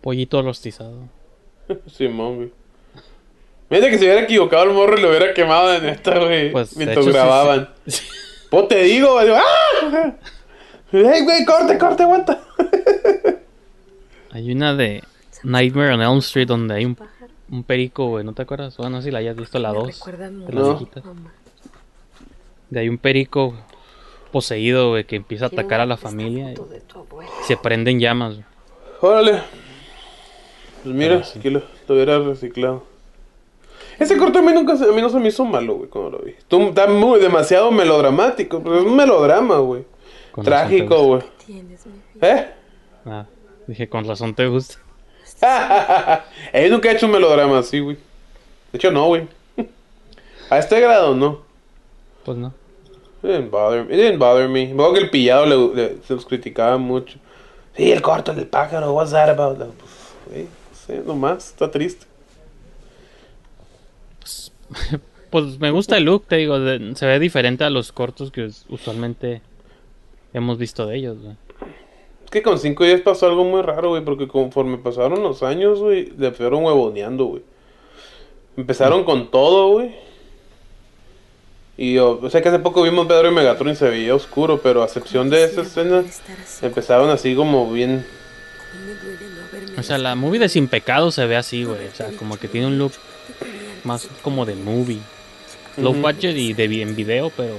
Pollito 0.02 0.42
rostizado. 0.42 1.10
Simón, 1.88 2.36
güey. 2.36 2.52
Mira 3.70 3.90
que 3.90 3.98
se 3.98 4.04
hubiera 4.06 4.22
equivocado 4.22 4.64
el 4.66 4.72
morro 4.72 4.98
y 4.98 5.02
lo 5.02 5.10
hubiera 5.10 5.34
quemado 5.34 5.70
de 5.70 5.82
neta, 5.82 6.20
güey. 6.20 6.52
Pues, 6.52 6.72
de 6.76 6.86
mientras 6.86 6.98
hecho, 7.06 7.12
sí, 7.12 7.18
grababan. 7.18 7.70
sí. 7.88 8.04
Pues 8.54 8.68
te 8.68 8.84
digo, 8.84 9.14
güey. 9.14 9.30
¡Ah! 9.32 10.14
¡Ey, 10.92 11.24
güey! 11.24 11.44
¡Corte, 11.44 11.76
corte, 11.80 12.04
aguanta! 12.04 12.40
Hay 14.30 14.52
una 14.52 14.76
de 14.76 15.04
Nightmare 15.42 15.96
on 15.96 16.02
Elm 16.04 16.20
Street 16.20 16.46
donde 16.46 16.76
hay 16.76 16.86
un, 16.86 16.96
un 17.50 17.64
perico, 17.64 18.10
güey, 18.10 18.24
¿no 18.24 18.34
te 18.34 18.44
acuerdas? 18.44 18.78
Bueno, 18.78 18.92
no 18.92 19.02
sé 19.02 19.08
si 19.08 19.12
la 19.12 19.18
hayas 19.18 19.36
visto 19.36 19.58
la 19.58 19.72
Me 19.72 19.80
2. 19.80 19.88
recuerda 19.88 20.26
De 20.26 20.32
mucho 20.32 20.52
las 20.52 21.04
No. 21.04 21.16
De 22.70 22.80
hay 22.80 22.90
un 22.90 23.00
perico 23.00 23.56
poseído, 24.32 24.90
güey, 24.90 25.06
que 25.06 25.16
empieza 25.16 25.46
a 25.46 25.48
atacar 25.48 25.80
a 25.80 25.88
la 25.88 25.98
familia 25.98 26.54
y 26.54 26.58
se 27.48 27.58
prende 27.58 27.90
en 27.90 28.00
llamas. 28.00 28.36
güey. 28.36 28.46
Órale. 29.02 29.42
Pues 30.84 30.94
mira, 30.94 31.24
sí. 31.24 31.40
aquí 31.40 31.50
lo, 31.50 31.64
lo 31.88 31.96
hubiera 31.96 32.20
reciclado. 32.20 32.84
Ese 34.04 34.18
corto 34.18 34.40
a 34.40 34.42
mí, 34.42 34.52
nunca 34.54 34.74
a 34.74 34.92
mí 34.92 35.02
no 35.02 35.10
se 35.10 35.20
me 35.20 35.30
hizo 35.30 35.46
malo, 35.46 35.76
güey, 35.76 35.90
cuando 35.90 36.12
lo 36.12 36.20
vi. 36.20 36.36
Tú- 36.48 36.70
Está 36.70 36.88
muy, 36.88 37.20
demasiado 37.20 37.72
melodramático. 37.72 38.62
Pero 38.64 38.80
es 38.80 38.86
un 38.86 38.96
melodrama, 38.96 39.58
güey. 39.60 39.84
Trágico, 40.44 41.04
güey. 41.04 41.22
¿Eh? 42.22 42.48
Ah, 43.06 43.26
dije, 43.68 43.88
con 43.90 44.08
razón 44.08 44.34
te 44.34 44.48
gusta. 44.48 44.78
Él 46.54 46.72
nunca 46.72 46.90
ha 46.90 46.94
hecho 46.94 47.06
un 47.06 47.12
melodrama 47.12 47.60
así, 47.60 47.80
güey. 47.80 47.98
De 48.72 48.78
hecho, 48.78 48.92
no, 48.92 49.08
güey. 49.08 49.28
A 50.50 50.58
este 50.58 50.80
grado, 50.80 51.16
no. 51.16 51.40
Pues 52.26 52.38
no. 52.38 52.54
It 53.22 53.30
didn't 53.30 53.52
bother 53.52 53.86
me. 53.86 53.94
It 53.94 53.98
didn't 54.00 54.20
bother 54.20 54.48
me. 54.50 54.74
Luego 54.74 54.94
que 54.94 55.00
el 55.00 55.10
pillado 55.10 55.46
le, 55.46 55.76
le- 55.76 55.98
se 56.06 56.14
los 56.14 56.26
criticaba 56.26 56.78
mucho. 56.78 57.18
Sí, 57.76 57.92
el 57.92 58.02
corto 58.02 58.34
del 58.34 58.48
pájaro, 58.48 58.94
what's 58.94 59.12
that 59.12 59.30
about? 59.30 59.58
Pues, 59.58 59.70
güey, 60.30 60.44
no 60.44 60.78
sé, 60.86 61.02
nomás, 61.06 61.48
está 61.50 61.72
triste. 61.72 62.06
Pues 65.30 65.58
me 65.60 65.72
gusta 65.72 65.98
el 65.98 66.04
look, 66.04 66.26
te 66.28 66.36
digo, 66.36 66.60
de- 66.60 66.96
se 66.96 67.08
ve 67.08 67.18
diferente 67.18 67.64
a 67.64 67.72
los 67.72 67.92
cortos 67.92 68.30
que 68.30 68.44
us- 68.46 68.66
usualmente 68.70 69.42
hemos 70.32 70.60
visto 70.60 70.86
de 70.86 70.98
ellos, 70.98 71.18
güey. 71.20 71.36
Es 72.26 72.30
que 72.30 72.44
con 72.44 72.60
5 72.60 72.84
días 72.84 73.02
pasó 73.02 73.26
algo 73.26 73.44
muy 73.44 73.64
raro, 73.64 73.90
güey, 73.90 74.04
porque 74.06 74.28
conforme 74.28 74.78
pasaron 74.78 75.24
los 75.24 75.42
años, 75.42 75.80
güey, 75.80 76.12
le 76.20 76.32
fueron 76.34 76.64
huevoneando, 76.64 77.26
güey. 77.26 77.42
Empezaron 78.58 79.04
con 79.06 79.32
todo, 79.32 79.70
güey. 79.72 79.96
Y 81.78 81.94
yo, 81.96 82.20
o 82.22 82.30
sea 82.30 82.44
que 82.44 82.50
hace 82.50 82.60
poco 82.60 82.84
vimos 82.84 83.08
Pedro 83.08 83.30
y 83.32 83.34
Megatron 83.34 83.70
y 83.72 83.76
se 83.76 83.90
veía 83.90 84.14
oscuro, 84.14 84.60
pero 84.62 84.84
a 84.84 84.86
excepción 84.86 85.32
de 85.32 85.46
esa 85.46 85.62
escena, 85.62 86.04
empezaron 86.62 87.10
así 87.10 87.34
como 87.36 87.72
bien... 87.72 88.06
O 89.80 89.82
sea, 89.82 89.98
la 89.98 90.14
movie 90.14 90.40
de 90.40 90.50
Sin 90.50 90.68
Pecado 90.68 91.10
se 91.10 91.26
ve 91.26 91.36
así, 91.36 91.64
güey. 91.64 91.88
O 91.88 91.96
sea, 91.96 92.12
como 92.18 92.38
que 92.38 92.48
tiene 92.48 92.68
un 92.68 92.78
look 92.78 92.92
más 93.84 94.08
como 94.22 94.46
de 94.46 94.56
movie. 94.56 95.00
Low 95.78 95.92
Ujú. 95.92 96.02
budget 96.02 96.36
y 96.38 96.54
de 96.54 96.82
en 96.82 96.96
video, 96.96 97.32
pero 97.36 97.56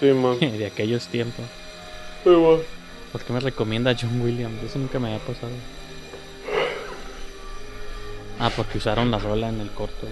Sí, 0.00 0.06
man. 0.12 0.38
de 0.40 0.66
aquellos 0.66 1.06
tiempos. 1.08 1.44
Muy 2.24 2.34
bueno. 2.36 2.62
¿Por 3.12 3.22
qué 3.22 3.32
me 3.32 3.40
recomienda 3.40 3.96
John 3.98 4.20
Williams? 4.20 4.62
Eso 4.62 4.78
nunca 4.78 4.98
me 4.98 5.08
había 5.14 5.24
pasado. 5.26 5.52
Ah, 8.38 8.50
porque 8.54 8.78
usaron 8.78 9.10
la 9.10 9.18
rola 9.18 9.48
en 9.48 9.60
el 9.60 9.70
corto. 9.70 10.06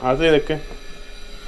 ¿Ah, 0.00 0.14
sí? 0.16 0.24
¿De 0.24 0.42
qué? 0.42 0.58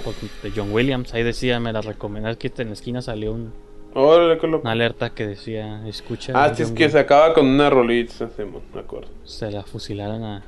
Pues, 0.02 0.16
de 0.42 0.52
John 0.54 0.72
Williams. 0.72 1.12
Ahí 1.14 1.22
decía, 1.22 1.60
me 1.60 1.72
la 1.72 1.80
recomendé. 1.82 2.30
Es 2.30 2.36
que 2.38 2.50
en 2.58 2.68
la 2.68 2.72
esquina 2.72 3.02
salió 3.02 3.32
un- 3.32 3.52
Órale, 3.94 4.40
una 4.56 4.72
alerta 4.72 5.10
que 5.10 5.26
decía, 5.26 5.86
escucha. 5.86 6.32
Ah, 6.34 6.52
sí, 6.54 6.62
es 6.62 6.68
John 6.68 6.76
que 6.76 6.84
se 6.84 6.96
Williams". 6.96 7.04
acaba 7.04 7.34
con 7.34 7.46
una 7.46 7.68
rolita, 7.68 8.12
sí, 8.34 8.42
man, 8.42 8.62
me 8.74 8.80
acuerdo. 8.80 9.08
Se 9.24 9.50
la 9.50 9.62
fusilaron 9.62 10.24
a 10.24 10.42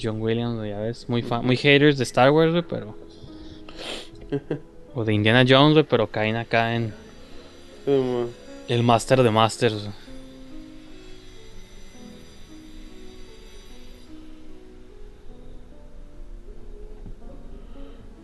John 0.00 0.20
Williams, 0.20 0.66
ya 0.66 0.80
ves. 0.80 1.08
Muy, 1.08 1.22
fan, 1.22 1.44
muy 1.44 1.56
haters 1.56 1.98
de 1.98 2.04
Star 2.04 2.30
Wars, 2.30 2.52
güey, 2.52 2.64
pero. 2.68 2.96
O 4.94 5.04
de 5.04 5.14
Indiana 5.14 5.42
Jones, 5.48 5.72
güey, 5.72 5.86
pero 5.88 6.06
caen 6.06 6.36
acá 6.36 6.74
en 6.74 6.92
el 8.68 8.82
Master 8.82 9.22
de 9.22 9.30
Masters. 9.30 9.88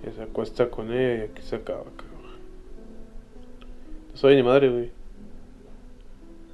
Y 0.06 0.14
se 0.14 0.22
acuesta 0.22 0.68
con 0.70 0.92
ella 0.92 1.24
y 1.24 1.28
aquí 1.28 1.42
se 1.42 1.56
acaba, 1.56 1.84
cabrón. 1.84 2.38
No 4.12 4.16
soy 4.16 4.36
ni 4.36 4.42
madre, 4.42 4.68
güey. 4.68 4.90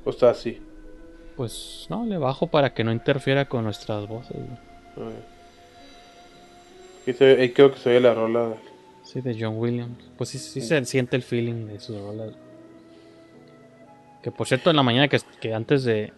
O 0.05 0.11
está 0.11 0.31
así. 0.31 0.61
Pues 1.37 1.87
no, 1.91 2.05
le 2.07 2.19
bajo 2.19 2.47
para 2.47 2.73
que 2.73 2.85
no 2.85 2.93
interfiera 2.93 3.47
con 3.49 3.65
nuestras 3.65 4.07
voces. 4.07 4.37
güey. 4.37 4.74
Aquí, 7.03 7.13
se, 7.13 7.41
ahí 7.41 7.51
creo 7.51 7.73
que 7.73 7.79
se 7.79 7.91
ve 7.91 8.01
la 8.01 8.15
rola. 8.15 8.55
Sí, 9.03 9.21
de 9.21 9.37
John 9.39 9.55
Williams. 9.59 9.99
Pues 10.17 10.31
sí, 10.31 10.39
sí 10.39 10.61
se 10.61 10.85
siente 10.85 11.17
el 11.17 11.23
feeling 11.23 11.67
de 11.67 11.79
sus 11.81 12.01
rolas. 12.01 12.33
Que 14.23 14.31
por 14.31 14.47
cierto, 14.47 14.71
en 14.71 14.77
la 14.77 14.83
mañana 14.83 15.09
que, 15.09 15.19
que 15.41 15.53
antes 15.53 15.85
de, 15.85 16.13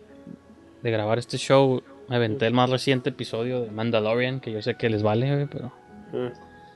de 0.82 0.90
grabar 0.90 1.18
este 1.18 1.38
show, 1.38 1.82
me 2.08 2.16
aventé 2.16 2.46
el 2.46 2.54
más 2.54 2.70
reciente 2.70 3.10
episodio 3.10 3.60
de 3.62 3.70
Mandalorian, 3.72 4.38
que 4.40 4.52
yo 4.52 4.62
sé 4.62 4.76
que 4.76 4.88
les 4.88 5.02
vale, 5.02 5.48
pero... 5.50 5.72
Eh, 6.12 6.32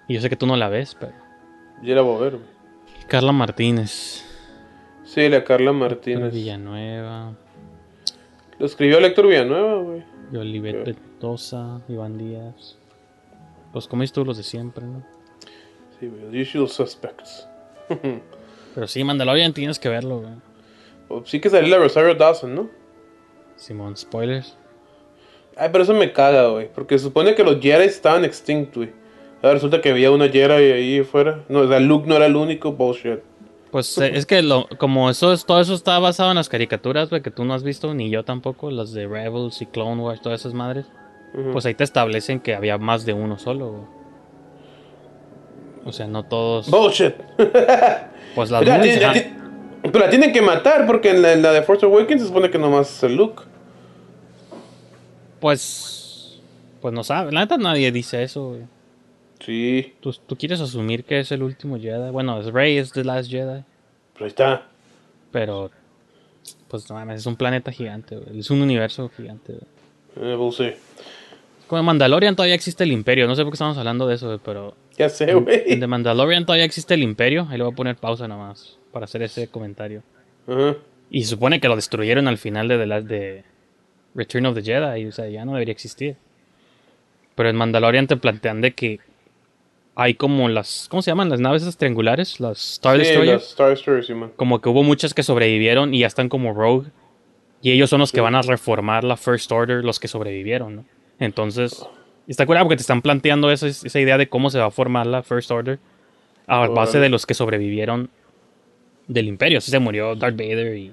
Y 0.09 0.15
yo 0.15 0.21
sé 0.21 0.29
que 0.29 0.35
tú 0.35 0.47
no 0.47 0.57
la 0.57 0.69
ves, 0.69 0.97
pero... 0.99 1.13
ya 1.85 1.95
la 1.95 2.03
voy 2.03 2.17
a 2.17 2.21
ver, 2.21 2.33
güey. 2.33 2.47
Carla 3.07 3.31
Martínez. 3.31 4.25
Sí, 5.05 5.29
la 5.29 5.45
Carla 5.45 5.71
Héctor 5.71 5.89
Martínez. 5.89 6.33
Villanueva. 6.33 7.35
Lo 8.59 8.67
escribió 8.67 8.99
Héctor 8.99 9.29
Villanueva, 9.29 9.83
güey. 9.83 10.03
Y 10.33 10.37
Olivet 10.37 10.97
Mendoza, 11.21 11.83
Iván 11.87 12.17
Díaz. 12.17 12.79
Pues 13.75 13.87
como 13.87 14.01
dices 14.01 14.15
tú, 14.15 14.25
los 14.25 14.39
de 14.39 14.43
siempre, 14.43 14.87
¿no? 14.87 15.05
Sí, 15.99 16.07
güey. 16.07 16.31
The 16.31 16.41
usual 16.41 16.67
suspects. 16.67 17.47
Pero 18.75 18.87
sí, 18.87 19.05
Mandalorian 19.05 19.53
tienes 19.53 19.79
que 19.79 19.91
verlo, 19.91 20.21
güey. 20.21 20.33
O 21.11 21.23
sí 21.27 21.39
que 21.39 21.51
salió 21.51 21.69
la 21.69 21.77
Rosario 21.77 22.15
Dawson, 22.15 22.55
¿no? 22.55 22.71
Simón, 23.57 23.99
spoilers. 23.99 24.57
Ay, 25.59 25.69
pero 25.71 25.85
eso 25.85 25.93
me 25.93 26.11
caga, 26.11 26.49
güey. 26.49 26.73
Porque 26.73 26.97
se 26.99 27.05
supone 27.05 27.35
que 27.35 27.45
los 27.45 27.61
Jedi 27.61 27.85
estaban 27.85 28.25
extintos, 28.25 28.77
güey. 28.77 28.91
Ahora 29.43 29.55
resulta 29.55 29.83
que 29.83 29.91
había 29.91 30.11
una 30.11 30.27
Jedi 30.27 30.73
ahí 30.73 31.01
afuera. 31.01 31.45
No, 31.51 31.61
o 31.61 31.69
sea, 31.69 31.81
Luke 31.81 32.09
no 32.09 32.17
era 32.17 32.25
el 32.25 32.37
único. 32.37 32.73
Bullshit. 32.73 33.21
Pues 33.71 33.99
eh, 33.99 34.13
es 34.15 34.25
que 34.25 34.41
lo, 34.41 34.67
como 34.79 35.11
eso 35.11 35.35
es, 35.35 35.45
todo 35.45 35.61
eso 35.61 35.75
está 35.75 35.99
basado 35.99 36.31
en 36.31 36.37
las 36.37 36.49
caricaturas, 36.49 37.11
güey, 37.11 37.21
que 37.21 37.31
tú 37.31 37.45
no 37.45 37.53
has 37.53 37.63
visto, 37.63 37.93
ni 37.93 38.09
yo 38.09 38.25
tampoco, 38.25 38.71
las 38.71 38.93
de 38.93 39.07
Rebels 39.07 39.61
y 39.61 39.67
Clone 39.67 40.01
Wars, 40.01 40.23
todas 40.23 40.41
esas 40.41 40.55
madres. 40.55 40.87
Pues 41.53 41.65
ahí 41.67 41.75
te 41.75 41.85
establecen 41.85 42.41
que 42.41 42.55
había 42.55 42.77
más 42.79 43.05
de 43.05 43.13
uno 43.13 43.39
solo. 43.39 43.89
O 45.85 45.93
sea, 45.93 46.07
no 46.07 46.25
todos. 46.25 46.71
Bullshit. 46.71 47.15
Pues 48.35 48.49
las 48.49 48.65
La 48.65 48.79
la 48.79 49.13
pero 49.83 50.05
la 50.05 50.11
tienen 50.11 50.33
que 50.33 50.43
matar 50.43 50.87
porque 50.87 51.11
en 51.11 51.23
la, 51.23 51.33
en 51.33 51.43
de 51.43 51.63
Force 51.63 51.85
Awakens 51.85 52.21
se 52.23 52.29
supone 52.29 52.51
que 52.51 52.59
nomás 52.59 52.95
es 52.97 53.03
el 53.03 53.17
Luke. 53.17 53.43
Pues. 55.41 56.41
Pues 56.81 56.95
no 56.95 57.03
sabe. 57.03 57.33
La 57.33 57.41
neta 57.41 57.57
nadie 57.57 57.91
dice 57.91 58.23
eso, 58.23 58.51
güey. 58.51 58.63
Sí, 59.41 59.95
¿Tú, 60.01 60.13
tú 60.13 60.37
quieres 60.37 60.61
asumir 60.61 61.03
que 61.05 61.21
es 61.21 61.33
el 61.33 61.43
último 61.43 61.79
Jedi. 61.79 62.11
Bueno, 62.11 62.39
es 62.41 62.47
Rey, 62.53 62.77
es 62.77 62.93
The 62.93 63.05
Last 63.05 63.31
Jedi. 63.31 63.65
pero 64.13 64.25
ahí 64.25 64.29
está. 64.29 64.67
Pero. 65.33 65.71
Pues 66.69 66.89
no 66.89 66.95
mames, 66.97 67.21
es 67.21 67.27
un 67.27 67.37
planeta 67.37 67.73
gigante, 67.73 68.17
güey. 68.17 68.39
Es 68.41 68.51
un 68.51 68.61
universo 68.63 69.11
gigante, 69.17 69.55
güey. 69.55 70.33
Eh, 70.33 70.37
we'll 70.37 70.53
see. 70.53 70.75
Como 71.71 71.79
en 71.79 71.87
Mandalorian 71.87 72.35
todavía 72.35 72.57
existe 72.57 72.83
el 72.83 72.91
Imperio. 72.91 73.29
No 73.29 73.37
sé 73.37 73.43
por 73.45 73.53
qué 73.53 73.55
estamos 73.55 73.79
hablando 73.79 74.09
de 74.09 74.17
eso, 74.17 74.41
pero. 74.45 74.75
Ya 74.99 75.09
sé, 75.09 75.31
En 75.31 75.45
güey. 75.45 75.79
The 75.79 75.87
Mandalorian 75.87 76.45
todavía 76.45 76.65
existe 76.65 76.95
el 76.95 77.03
Imperio. 77.05 77.47
Ahí 77.49 77.59
le 77.59 77.63
voy 77.65 77.73
a 77.73 77.77
poner 77.77 77.95
pausa 77.95 78.27
nomás. 78.27 78.77
Para 78.93 79.05
hacer 79.05 79.23
ese 79.23 79.47
comentario. 79.47 80.03
Ajá. 80.49 80.75
Y 81.11 81.23
se 81.23 81.31
supone 81.31 81.61
que 81.61 81.69
lo 81.69 81.77
destruyeron 81.77 82.27
al 82.27 82.39
final 82.39 82.67
de, 82.67 82.85
Last- 82.87 83.07
de 83.07 83.45
Return 84.17 84.47
of 84.47 84.57
the 84.57 84.63
Jedi. 84.63 85.07
O 85.07 85.13
sea, 85.13 85.29
ya 85.29 85.45
no 85.45 85.53
debería 85.53 85.71
existir. 85.73 86.17
Pero 87.37 87.49
en 87.49 87.55
Mandalorian 87.57 88.09
te 88.09 88.17
plantean 88.17 88.61
de 88.61 88.73
que 88.73 88.99
hay 89.95 90.15
como 90.15 90.49
las. 90.49 90.89
¿Cómo 90.91 91.03
se 91.03 91.13
llaman? 91.13 91.29
Las 91.31 91.39
naves 91.39 91.63
esas 91.63 91.77
triangulares. 91.77 92.41
Las 92.41 92.73
Star 92.73 92.95
Sí, 92.97 93.03
Destroyers. 93.05 93.43
las 93.43 93.51
Star 93.51 93.71
Destroyers, 93.71 94.07
sí, 94.09 94.15
man. 94.15 94.33
Como 94.35 94.61
que 94.61 94.69
hubo 94.69 94.83
muchas 94.83 95.15
que 95.15 95.23
sobrevivieron 95.23 95.95
y 95.95 96.01
ya 96.01 96.09
están 96.09 96.29
como 96.29 96.53
rogue. 96.53 96.91
Y 97.63 97.71
ellos 97.71 97.89
son 97.91 98.01
los 98.01 98.11
que 98.11 98.21
van 98.21 98.35
a 98.35 98.43
reformar 98.43 99.05
la 99.05 99.17
First 99.17 99.53
Order, 99.53 99.85
los 99.85 100.01
que 100.01 100.09
sobrevivieron, 100.09 100.75
¿no? 100.77 100.85
Entonces, 101.21 101.87
está 102.27 102.45
curado 102.47 102.65
porque 102.67 102.77
te 102.77 102.81
están 102.83 103.03
planteando 103.03 103.51
esa, 103.53 103.69
esa 103.69 104.01
idea 104.01 104.19
de 104.19 104.29
cómo 104.29 104.51
se 104.51 104.59
va 104.59 104.67
a 104.67 104.71
formar 104.73 105.07
la 105.07 105.23
First 105.23 105.51
Order 105.53 105.79
a 106.49 106.67
base 106.67 106.99
de 106.99 107.09
los 107.09 107.27
que 107.27 107.35
sobrevivieron 107.35 108.11
del 109.07 109.29
Imperio. 109.29 109.59
Así 109.59 109.71
se 109.71 109.79
murió 109.79 110.17
Darth 110.17 110.37
Vader 110.37 110.77
y, 110.77 110.93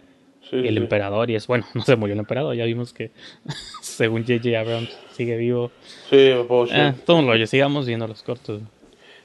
Sí, 0.49 0.55
y 0.55 0.67
el 0.67 0.75
sí. 0.75 0.81
emperador. 0.81 1.29
Y 1.29 1.35
es 1.35 1.45
bueno, 1.47 1.65
no 1.73 1.81
se 1.83 1.95
murió 1.95 2.13
el 2.13 2.19
emperador. 2.19 2.55
Ya 2.55 2.65
vimos 2.65 2.93
que, 2.93 3.11
según 3.81 4.21
J.J. 4.21 4.59
Abrams, 4.59 4.97
sigue 5.13 5.35
vivo. 5.37 5.71
Sí. 6.09 6.15
Eh, 6.19 6.93
todo 7.05 7.21
rollo, 7.21 7.47
sigamos 7.47 7.85
viendo 7.87 8.07
los 8.07 8.21
cortos. 8.23 8.61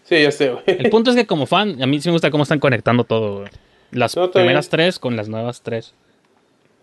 Sí, 0.04 0.20
ya 0.22 0.30
sé, 0.32 0.50
güey. 0.50 0.62
El 0.66 0.90
punto 0.90 1.10
es 1.10 1.16
que 1.16 1.26
como 1.26 1.46
fan, 1.46 1.80
a 1.82 1.86
mí 1.86 2.00
sí 2.00 2.08
me 2.08 2.12
gusta 2.14 2.30
cómo 2.30 2.42
están 2.42 2.58
conectando 2.58 3.04
todo. 3.04 3.40
güey. 3.40 3.50
Las 3.92 4.16
No, 4.16 4.30
primeras 4.30 4.66
bien. 4.66 4.70
tres 4.70 4.98
con 4.98 5.16
las 5.16 5.28
nuevas 5.28 5.62
tres. 5.62 5.94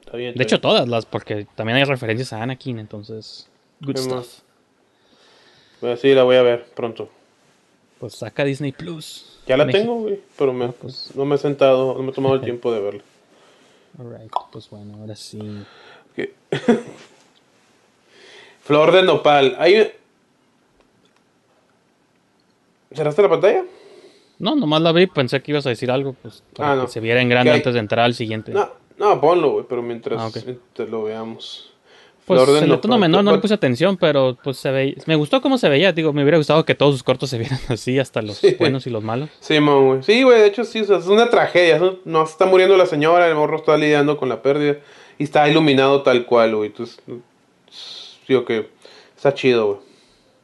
Está 0.06 0.16
bien, 0.16 0.36
De 0.36 0.44
hecho, 0.44 0.62
todas 0.62 0.88
las, 0.88 1.06
porque 1.06 1.46
también 1.56 1.78
hay 1.78 1.84
referencias 1.84 2.32
a 2.34 2.42
Anakin, 2.42 2.80
entonces. 2.80 3.50
Good 3.82 3.96
¿Qué 3.96 4.02
stuff. 4.02 4.28
bien. 5.82 5.98
Sí, 5.98 6.14
la 6.14 6.24
voy 6.24 6.36
a 6.36 6.42
ver 6.42 6.66
pronto. 6.76 7.10
Pues 8.00 8.16
saca 8.16 8.44
Disney 8.44 8.72
Plus. 8.72 9.40
Ya 9.48 9.58
la 9.58 9.66
México. 9.66 9.82
tengo, 9.84 9.96
güey. 10.02 10.20
Pero 10.38 10.54
me, 10.54 10.70
pues. 10.70 11.12
no 11.16 11.26
me 11.26 11.36
he 11.36 11.38
sentado, 11.38 11.96
no 11.96 12.04
me 12.04 12.12
he 12.12 12.14
tomado 12.14 12.36
el 12.36 12.42
tiempo 12.46 12.72
de 12.72 12.80
verla. 12.82 13.02
Alright, 14.00 14.32
pues 14.52 14.70
bueno, 14.70 14.98
ahora 15.02 15.16
sí. 15.16 15.40
Flor 18.64 18.92
de 18.92 19.04
nopal. 19.04 19.56
Hay... 19.60 19.92
¿Cerraste 22.94 23.22
la 23.22 23.30
pantalla? 23.30 23.64
No, 24.40 24.56
nomás 24.56 24.82
la 24.82 24.92
vi, 24.92 25.08
pensé 25.08 25.42
que 25.42 25.52
ibas 25.52 25.66
a 25.66 25.70
decir 25.70 25.92
algo, 25.92 26.14
pues 26.14 26.44
para 26.56 26.72
Ah, 26.72 26.76
no. 26.76 26.86
que 26.86 26.92
se 26.92 27.00
viera 27.00 27.22
en 27.22 27.30
grande 27.30 27.52
antes 27.52 27.74
de 27.74 27.80
entrar 27.80 28.06
al 28.06 28.14
siguiente. 28.16 28.52
No, 28.52 28.70
no, 28.98 29.20
ponlo, 29.20 29.52
güey, 29.52 29.66
pero 29.68 29.82
mientras 29.82 30.20
Ah, 30.20 30.28
ok. 30.28 30.38
mientras 30.46 30.90
lo 30.90 31.04
veamos. 31.04 31.69
Pues 32.38 32.62
de 32.62 32.66
el 32.74 32.80
tono 32.80 32.98
menor 32.98 33.24
no 33.24 33.32
le 33.32 33.40
puse 33.40 33.54
atención, 33.54 33.98
pero 33.98 34.38
pues 34.44 34.58
se 34.58 34.72
veía. 34.72 34.96
Me 35.06 35.16
gustó 35.16 35.42
cómo 35.42 35.58
se 35.58 35.68
veía, 35.68 35.92
digo, 35.92 36.14
me 36.14 36.22
hubiera 36.24 36.38
gustado 36.38 36.64
que 36.66 36.76
todos 36.76 36.94
sus 36.94 37.04
cortos 37.04 37.30
se 37.30 37.38
vieran 37.38 37.60
así, 37.70 38.00
hasta 38.00 38.22
los 38.22 38.38
Sí. 38.38 38.56
buenos 38.58 38.88
y 38.88 38.90
los 38.90 39.04
malos. 39.04 39.30
Sí, 39.40 39.60
mon, 39.60 39.86
güey. 39.88 40.04
Sí, 40.04 40.24
güey, 40.24 40.40
de 40.42 40.48
hecho 40.48 40.64
sí, 40.64 40.82
o 40.82 40.86
sea, 40.86 40.98
es 40.98 41.08
una 41.08 41.30
tragedia. 41.30 41.80
No 42.06 42.26
se 42.26 42.32
está 42.32 42.46
muriendo 42.46 42.78
la 42.78 42.86
señora, 42.86 43.28
el 43.28 43.36
morro 43.36 43.58
está 43.58 43.78
lidiando 43.78 44.18
con 44.18 44.30
la 44.30 44.42
pérdida 44.42 44.78
y 45.18 45.24
está 45.24 45.50
iluminado 45.50 46.04
tal 46.04 46.26
cual, 46.26 46.56
güey. 46.56 46.70
Entonces, 46.70 47.00
digo 48.28 48.46
que 48.46 48.70
está 49.16 49.34
chido, 49.34 49.66
güey. 49.68 49.80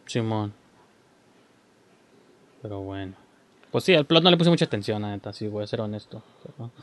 Simón. 0.07 0.53
Pero 2.61 2.79
bueno. 2.81 3.13
Pues 3.71 3.83
sí, 3.83 3.93
al 3.93 4.05
plot 4.05 4.23
no 4.23 4.31
le 4.31 4.37
puse 4.37 4.49
mucha 4.49 4.65
atención, 4.65 5.01
la 5.01 5.11
neta, 5.11 5.33
sí, 5.33 5.47
voy 5.47 5.63
a 5.63 5.67
ser 5.67 5.81
honesto. 5.81 6.23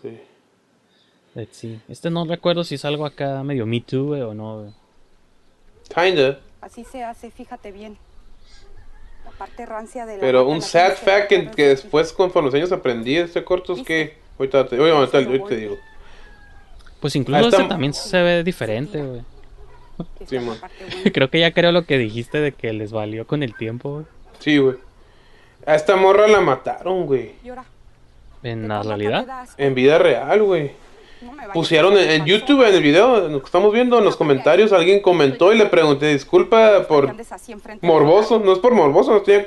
Sí. 0.02 0.18
let's 1.34 1.56
see. 1.56 1.80
Este 1.88 2.10
no 2.10 2.24
recuerdo 2.26 2.64
si 2.64 2.74
es 2.74 2.84
algo 2.84 3.06
acá 3.06 3.42
medio 3.42 3.64
Me 3.66 3.80
Too, 3.80 4.04
güey, 4.08 4.20
o 4.20 4.34
no, 4.34 4.60
güey. 4.60 4.72
Kinda. 5.94 6.38
Así 6.60 6.84
se 6.84 7.02
hace, 7.02 7.30
fíjate 7.30 7.72
bien. 7.72 7.96
La 9.24 9.30
parte 9.32 9.66
rancia 9.66 10.06
de 10.06 10.14
la 10.16 10.20
Pero 10.20 10.46
un 10.46 10.62
sad 10.62 10.94
fact 10.94 11.28
que, 11.28 11.50
que 11.50 11.68
después, 11.68 12.12
conforme 12.12 12.46
los 12.48 12.54
años 12.54 12.72
aprendí 12.72 13.16
este 13.16 13.44
corto, 13.44 13.74
es 13.74 13.82
que. 13.82 14.16
Ahorita 14.38 14.66
te, 14.66 14.80
oye, 14.80 14.90
ahorita, 14.92 15.18
ahorita 15.18 15.46
te 15.46 15.56
digo. 15.56 15.76
Pues 17.00 17.16
incluso 17.16 17.38
Ah, 17.44 17.48
está- 17.48 17.56
este 17.58 17.68
también 17.68 17.94
se 17.94 18.22
ve 18.22 18.42
diferente, 18.44 19.02
güey. 19.02 19.22
Sí. 20.26 20.38
Creo 21.12 21.30
que 21.30 21.38
ya 21.40 21.52
creo 21.52 21.70
lo 21.70 21.84
que 21.84 21.98
dijiste 21.98 22.38
de 22.38 22.52
que 22.52 22.72
les 22.72 22.92
valió 22.92 23.26
con 23.26 23.42
el 23.42 23.54
tiempo, 23.54 23.92
güey. 23.94 24.06
Sí, 24.38 24.58
güey. 24.58 24.76
A 25.66 25.74
esta 25.74 25.96
morra 25.96 26.26
la 26.28 26.40
mataron, 26.40 27.06
güey. 27.06 27.32
En 28.42 28.62
¿de 28.62 28.68
la 28.68 28.82
realidad. 28.82 29.48
En 29.58 29.74
vida 29.74 29.98
real, 29.98 30.42
güey. 30.42 30.72
No 31.22 31.52
Pusieron 31.52 31.96
en, 31.96 32.10
en. 32.10 32.24
YouTube, 32.26 32.66
en 32.66 32.74
el 32.74 32.82
video, 32.82 33.26
en 33.26 33.32
lo 33.32 33.40
que 33.40 33.46
estamos 33.46 33.72
viendo, 33.72 33.98
en 33.98 34.04
los 34.04 34.16
comentarios, 34.16 34.72
alguien 34.72 35.00
comentó 35.00 35.52
y 35.52 35.58
le 35.58 35.66
pregunté, 35.66 36.12
disculpa 36.12 36.86
por 36.88 37.14
morboso, 37.80 38.38
no 38.38 38.52
es 38.52 38.58
por 38.58 38.74
morboso, 38.74 39.12
no 39.12 39.22
tiene... 39.22 39.46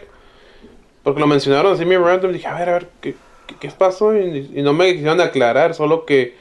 Porque 1.04 1.20
lo 1.20 1.28
mencionaron 1.28 1.74
así 1.74 1.86
muy 1.86 1.98
random, 1.98 2.32
dije, 2.32 2.48
a 2.48 2.58
ver, 2.58 2.70
a 2.70 2.74
ver, 2.74 2.90
¿qué, 3.02 3.16
qué, 3.46 3.56
qué 3.60 3.70
pasó? 3.70 4.16
Y, 4.16 4.52
y 4.56 4.62
no 4.62 4.74
me 4.74 4.92
quisieron 4.94 5.22
aclarar, 5.22 5.74
solo 5.76 6.06
que... 6.06 6.36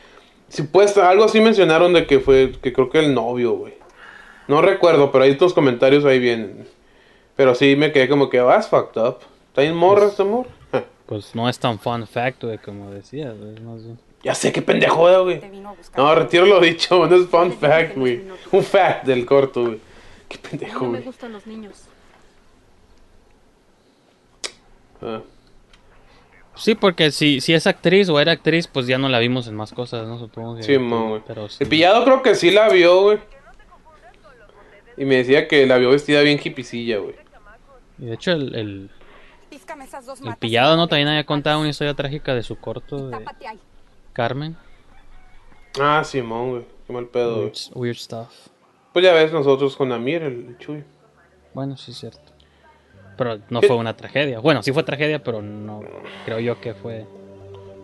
Si 0.48 0.62
pues, 0.62 0.96
algo 0.96 1.24
así 1.24 1.40
mencionaron 1.40 1.92
de 1.92 2.06
que 2.06 2.20
fue, 2.20 2.52
que 2.62 2.72
creo 2.72 2.88
que 2.88 2.98
el 3.00 3.14
novio, 3.14 3.52
güey. 3.52 3.74
No 4.46 4.62
recuerdo, 4.62 5.10
pero 5.10 5.24
hay 5.24 5.36
tus 5.36 5.52
comentarios 5.54 6.04
ahí 6.04 6.18
vienen. 6.18 6.66
Pero 7.36 7.54
sí 7.54 7.76
me 7.76 7.92
quedé 7.92 8.08
como 8.08 8.30
que, 8.30 8.38
that's 8.38 8.68
fucked 8.68 9.00
up. 9.00 9.18
¿Está 9.48 9.62
bien 9.62 9.74
morra 9.74 10.06
este 10.06 10.22
amor? 10.22 10.46
Pues 11.06 11.34
no 11.34 11.50
es 11.50 11.58
tan 11.58 11.78
fun 11.78 12.06
fact, 12.06 12.44
güey, 12.44 12.56
como 12.56 12.90
decías, 12.90 13.36
güey. 13.38 13.54
es 13.56 13.60
más 13.60 13.84
bien- 13.84 13.98
Ya 14.24 14.34
sé 14.34 14.52
qué 14.52 14.62
pendejo, 14.62 15.24
güey. 15.24 15.40
No, 15.96 16.14
retiro 16.14 16.46
lo 16.46 16.58
dicho, 16.58 17.06
no 17.06 17.14
es 17.14 17.28
fun 17.28 17.52
fact, 17.52 17.96
güey. 17.96 18.22
Un 18.50 18.64
fact 18.64 19.04
del 19.04 19.26
corto, 19.26 19.66
güey. 19.66 19.80
Qué 20.28 20.38
pendejo, 20.38 20.86
No 20.86 20.90
me 20.92 20.98
güey. 20.98 21.04
gustan 21.04 21.32
los 21.32 21.46
niños. 21.46 21.84
Ah. 25.02 25.20
Sí, 26.56 26.74
porque 26.74 27.10
si, 27.10 27.40
si 27.40 27.52
es 27.52 27.66
actriz 27.66 28.08
o 28.08 28.18
era 28.18 28.32
actriz, 28.32 28.66
pues 28.66 28.86
ya 28.86 28.96
no 28.96 29.08
la 29.08 29.18
vimos 29.18 29.46
en 29.46 29.56
más 29.56 29.72
cosas, 29.72 30.06
¿no? 30.06 30.18
Supongo 30.18 30.56
que. 30.56 30.62
Sí, 30.62 30.78
mo, 30.78 31.10
güey. 31.10 31.22
Pero 31.26 31.48
sí. 31.50 31.58
El 31.60 31.68
pillado 31.68 32.04
creo 32.04 32.22
que 32.22 32.34
sí 32.34 32.50
la 32.50 32.70
vio, 32.70 33.02
güey. 33.02 33.18
Y 34.96 35.04
me 35.04 35.16
decía 35.16 35.48
que 35.48 35.66
la 35.66 35.76
vio 35.76 35.90
vestida 35.90 36.22
bien 36.22 36.40
hipicilla, 36.42 36.98
güey. 36.98 37.16
Y 37.98 38.06
de 38.06 38.14
hecho, 38.14 38.32
el, 38.32 38.54
el, 38.54 38.90
pillado, 40.38 40.76
¿no? 40.76 40.88
También 40.88 41.08
había 41.08 41.26
contado 41.26 41.60
una 41.60 41.68
historia 41.68 41.94
trágica 41.94 42.34
de 42.34 42.42
su 42.42 42.56
corto 42.56 43.08
de. 43.08 43.18
Carmen. 44.14 44.56
Ah, 45.80 46.02
Simón, 46.04 46.50
güey. 46.50 46.62
Qué 46.86 46.92
mal 46.92 47.06
pedo. 47.06 47.40
Weird, 47.40 47.54
weird 47.74 47.96
stuff. 47.96 48.28
Pues 48.92 49.04
ya 49.04 49.12
ves 49.12 49.32
nosotros 49.32 49.76
con 49.76 49.92
Amir, 49.92 50.22
el 50.22 50.56
Chuy. 50.58 50.84
Bueno, 51.52 51.76
sí 51.76 51.90
es 51.90 51.98
cierto. 51.98 52.32
Pero 53.16 53.38
no 53.50 53.60
¿Qué? 53.60 53.66
fue 53.66 53.76
una 53.76 53.96
tragedia. 53.96 54.38
Bueno, 54.40 54.62
sí 54.62 54.72
fue 54.72 54.82
tragedia, 54.82 55.22
pero 55.22 55.42
no 55.42 55.82
creo 56.24 56.40
yo 56.40 56.60
que 56.60 56.74
fue. 56.74 57.06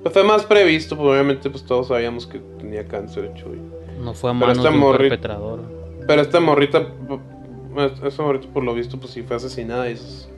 Pues 0.02 0.12
fue 0.14 0.24
más 0.24 0.44
previsto, 0.44 0.96
pues 0.96 1.08
obviamente 1.08 1.50
pues 1.50 1.64
todos 1.64 1.88
sabíamos 1.88 2.26
que 2.26 2.38
tenía 2.58 2.86
cáncer 2.86 3.24
el 3.26 3.34
Chuy. 3.34 3.60
No 4.00 4.14
fue 4.14 4.30
a 4.30 4.34
Pero 4.34 4.46
manos 4.46 4.58
esta 4.58 4.70
de 4.70 4.76
un 4.76 4.82
morri- 4.82 4.98
perpetrador. 5.08 5.60
Pero 6.06 6.22
esta 6.22 6.40
morrita, 6.40 6.80
p- 6.86 8.06
esta 8.06 8.22
morrita 8.22 8.48
por 8.52 8.64
lo 8.64 8.72
visto 8.74 8.98
pues 8.98 9.12
sí 9.12 9.22
fue 9.22 9.36
asesinada 9.36 9.88
y, 9.90 9.92
es- 9.94 10.28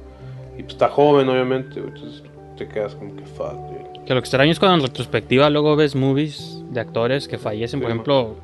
y 0.58 0.62
pues 0.62 0.72
está 0.74 0.88
joven 0.88 1.28
obviamente. 1.28 1.80
Entonces 1.80 2.22
te 2.56 2.66
quedas 2.68 2.94
como 2.94 3.14
que 3.16 3.24
fuck, 3.24 3.54
güey. 3.54 3.91
Que 4.06 4.14
lo 4.14 4.20
extraño 4.20 4.50
es 4.50 4.58
cuando 4.58 4.76
en 4.76 4.82
retrospectiva 4.82 5.48
luego 5.50 5.76
ves 5.76 5.94
movies 5.94 6.58
de 6.70 6.80
actores 6.80 7.28
que 7.28 7.38
fallecen. 7.38 7.80
Por 7.80 7.88
Sí, 7.88 7.92
ejemplo, 7.92 8.36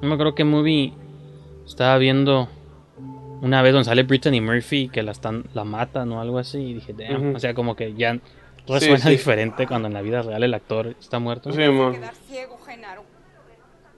no 0.00 0.08
me 0.08 0.14
acuerdo 0.14 0.34
qué 0.34 0.44
movie 0.44 0.94
estaba 1.66 1.98
viendo 1.98 2.48
una 3.42 3.60
vez 3.60 3.72
donde 3.72 3.84
sale 3.84 4.02
Brittany 4.04 4.40
Murphy 4.40 4.88
que 4.88 5.02
la 5.02 5.12
están 5.12 5.44
la 5.52 5.64
matan 5.64 6.10
o 6.12 6.20
algo 6.20 6.38
así 6.38 6.58
y 6.58 6.74
dije, 6.74 6.94
damn, 6.94 7.34
o 7.34 7.38
sea, 7.38 7.52
como 7.52 7.76
que 7.76 7.92
ya 7.94 8.18
resuena 8.66 8.98
sí. 8.98 9.10
diferente 9.10 9.66
cuando 9.66 9.88
en 9.88 9.94
la 9.94 10.00
vida 10.00 10.22
real 10.22 10.42
el 10.42 10.54
actor 10.54 10.94
está 10.98 11.18
muerto. 11.18 11.50
Sí, 11.50 11.56
ciego. 11.56 11.92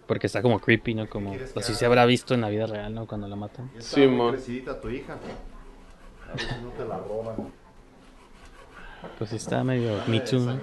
Porque 0.07 0.27
está 0.27 0.42
como 0.42 0.61
creepy, 0.61 0.95
¿no? 0.95 1.09
Como 1.09 1.35
así 1.57 1.75
se 1.75 1.87
habrá 1.87 2.07
visto 2.07 2.35
en 2.35 2.40
la 2.40 2.49
vida 2.49 2.66
real, 2.66 2.95
¿no? 2.95 3.07
Cuando 3.07 3.29
la 3.29 3.37
matan. 3.37 3.71
Sí, 3.79 4.07
tu 4.81 4.88
hija. 4.88 5.14
A 5.14 6.33
ver 6.33 6.40
si 6.40 6.55
no 6.62 6.71
te 6.71 6.85
la 6.85 6.99
roban. 6.99 7.65
Pues 9.19 9.31
sí 9.31 9.37
está 9.37 9.62
medio 9.64 10.01
Me 10.07 10.21
Too. 10.21 10.59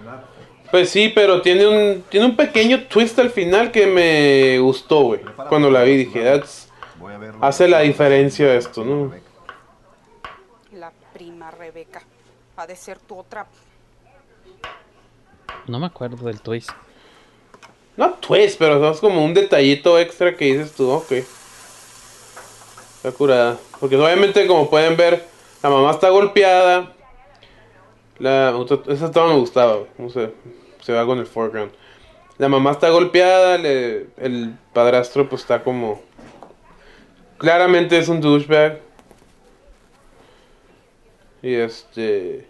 Pues 0.71 0.89
sí, 0.89 1.11
pero 1.13 1.41
tiene 1.41 1.67
un, 1.67 2.03
tiene 2.09 2.25
un 2.25 2.35
pequeño 2.35 2.85
twist 2.85 3.17
al 3.19 3.29
final 3.29 3.71
que 3.71 3.85
me 3.85 4.59
gustó, 4.59 5.01
güey. 5.01 5.21
Cuando 5.49 5.69
la 5.69 5.83
vi 5.83 5.97
dije, 5.97 6.23
"That's- 6.23 6.67
Voy 6.99 7.13
a 7.13 7.17
verlo. 7.17 7.37
hace 7.45 7.67
la 7.67 7.81
diferencia 7.81 8.53
esto, 8.55 8.83
¿no? 8.83 9.11
La 10.73 10.91
prima 11.13 11.51
Rebeca. 11.51 12.01
Ha 12.57 12.65
de 12.67 12.75
ser 12.75 12.97
tu 12.99 13.17
otra. 13.19 13.45
No 15.67 15.79
me 15.79 15.85
acuerdo 15.87 16.25
del 16.25 16.41
twist. 16.41 16.69
No 17.95 18.13
twist, 18.15 18.57
pero 18.57 18.89
es 18.89 18.99
como 18.99 19.23
un 19.23 19.33
detallito 19.33 19.99
extra 19.99 20.35
que 20.35 20.45
dices 20.45 20.71
tú, 20.73 20.89
ok. 20.89 21.11
Está 22.97 23.11
curada. 23.15 23.57
Porque 23.79 23.95
obviamente, 23.95 24.47
como 24.47 24.69
pueden 24.69 24.97
ver, 24.97 25.23
la 25.61 25.69
mamá 25.69 25.91
está 25.91 26.09
golpeada. 26.09 26.91
La, 28.23 28.55
esa 28.87 29.11
toda 29.11 29.27
me 29.33 29.39
gustaba. 29.39 29.79
No 29.97 30.09
sé, 30.09 30.31
se 30.81 30.93
va 30.93 31.05
con 31.05 31.19
el 31.19 31.25
foreground. 31.25 31.71
La 32.37 32.47
mamá 32.47 32.71
está 32.71 32.89
golpeada, 32.89 33.57
le- 33.57 34.07
el 34.17 34.55
padrastro 34.73 35.27
pues 35.27 35.41
está 35.41 35.63
como... 35.63 36.01
Claramente 37.37 37.97
es 37.97 38.07
un 38.07 38.21
douchebag. 38.21 38.79
Y 41.41 41.53
este... 41.53 42.47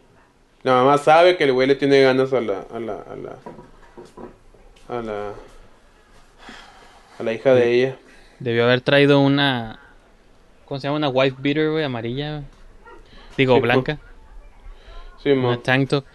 La 0.61 0.73
mamá 0.73 0.97
sabe 0.97 1.35
que 1.37 1.43
el 1.45 1.53
güey 1.53 1.67
le 1.67 1.75
tiene 1.75 2.01
ganas 2.01 2.31
a 2.33 2.39
la... 2.41 2.65
A 2.71 2.79
la, 2.79 2.93
a 2.93 3.15
la 3.15 3.35
a 4.89 5.01
la 5.01 5.31
a 7.19 7.23
la 7.23 7.33
hija 7.33 7.53
de 7.53 7.71
ella. 7.71 7.95
Debió 8.39 8.65
haber 8.65 8.81
traído 8.81 9.19
una. 9.21 9.79
¿Cómo 10.65 10.79
se 10.79 10.87
llama? 10.87 10.97
Una 10.97 11.09
wife 11.09 11.37
beater, 11.39 11.71
güey, 11.71 11.83
amarilla. 11.83 12.43
Digo, 13.37 13.55
Sí, 13.55 13.61
blanca. 13.61 13.97
Sí, 15.23 15.33
tank 15.63 15.89
top. 15.89 16.05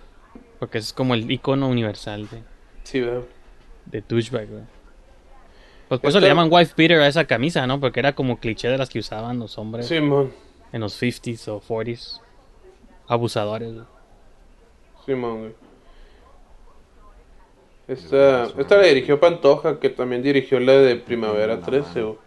Porque 0.58 0.78
es 0.78 0.92
como 0.92 1.14
el 1.14 1.30
icono 1.30 1.68
universal 1.68 2.28
de, 2.28 2.42
Sí, 2.84 3.00
de 3.00 4.02
douchebag, 4.08 4.48
güey. 4.48 4.62
Pues 5.88 6.00
por 6.00 6.10
eso 6.10 6.20
le 6.20 6.26
llaman 6.28 6.48
wife 6.52 6.74
beater 6.76 7.00
a 7.00 7.06
esa 7.06 7.24
camisa, 7.24 7.66
¿no? 7.66 7.80
Porque 7.80 8.00
era 8.00 8.14
como 8.14 8.38
cliché 8.38 8.68
de 8.68 8.76
las 8.76 8.90
que 8.90 8.98
usaban 8.98 9.38
los 9.38 9.56
hombres 9.56 9.86
Sí, 9.88 10.00
mon. 10.00 10.30
en 10.72 10.80
los 10.82 11.00
50s 11.00 11.48
o 11.48 11.60
40s. 11.62 12.20
Abusadores, 13.06 13.72
güey. 13.72 13.86
Sí, 15.06 15.14
mon, 15.14 15.38
güey. 15.40 15.54
Esta, 17.86 18.44
esta 18.58 18.76
la 18.76 18.82
dirigió 18.82 19.18
Pantoja, 19.18 19.80
que 19.80 19.88
también 19.88 20.22
dirigió 20.22 20.60
la 20.60 20.72
de 20.72 20.96
Primavera 20.96 21.58
13, 21.60 22.02
güey. 22.02 22.18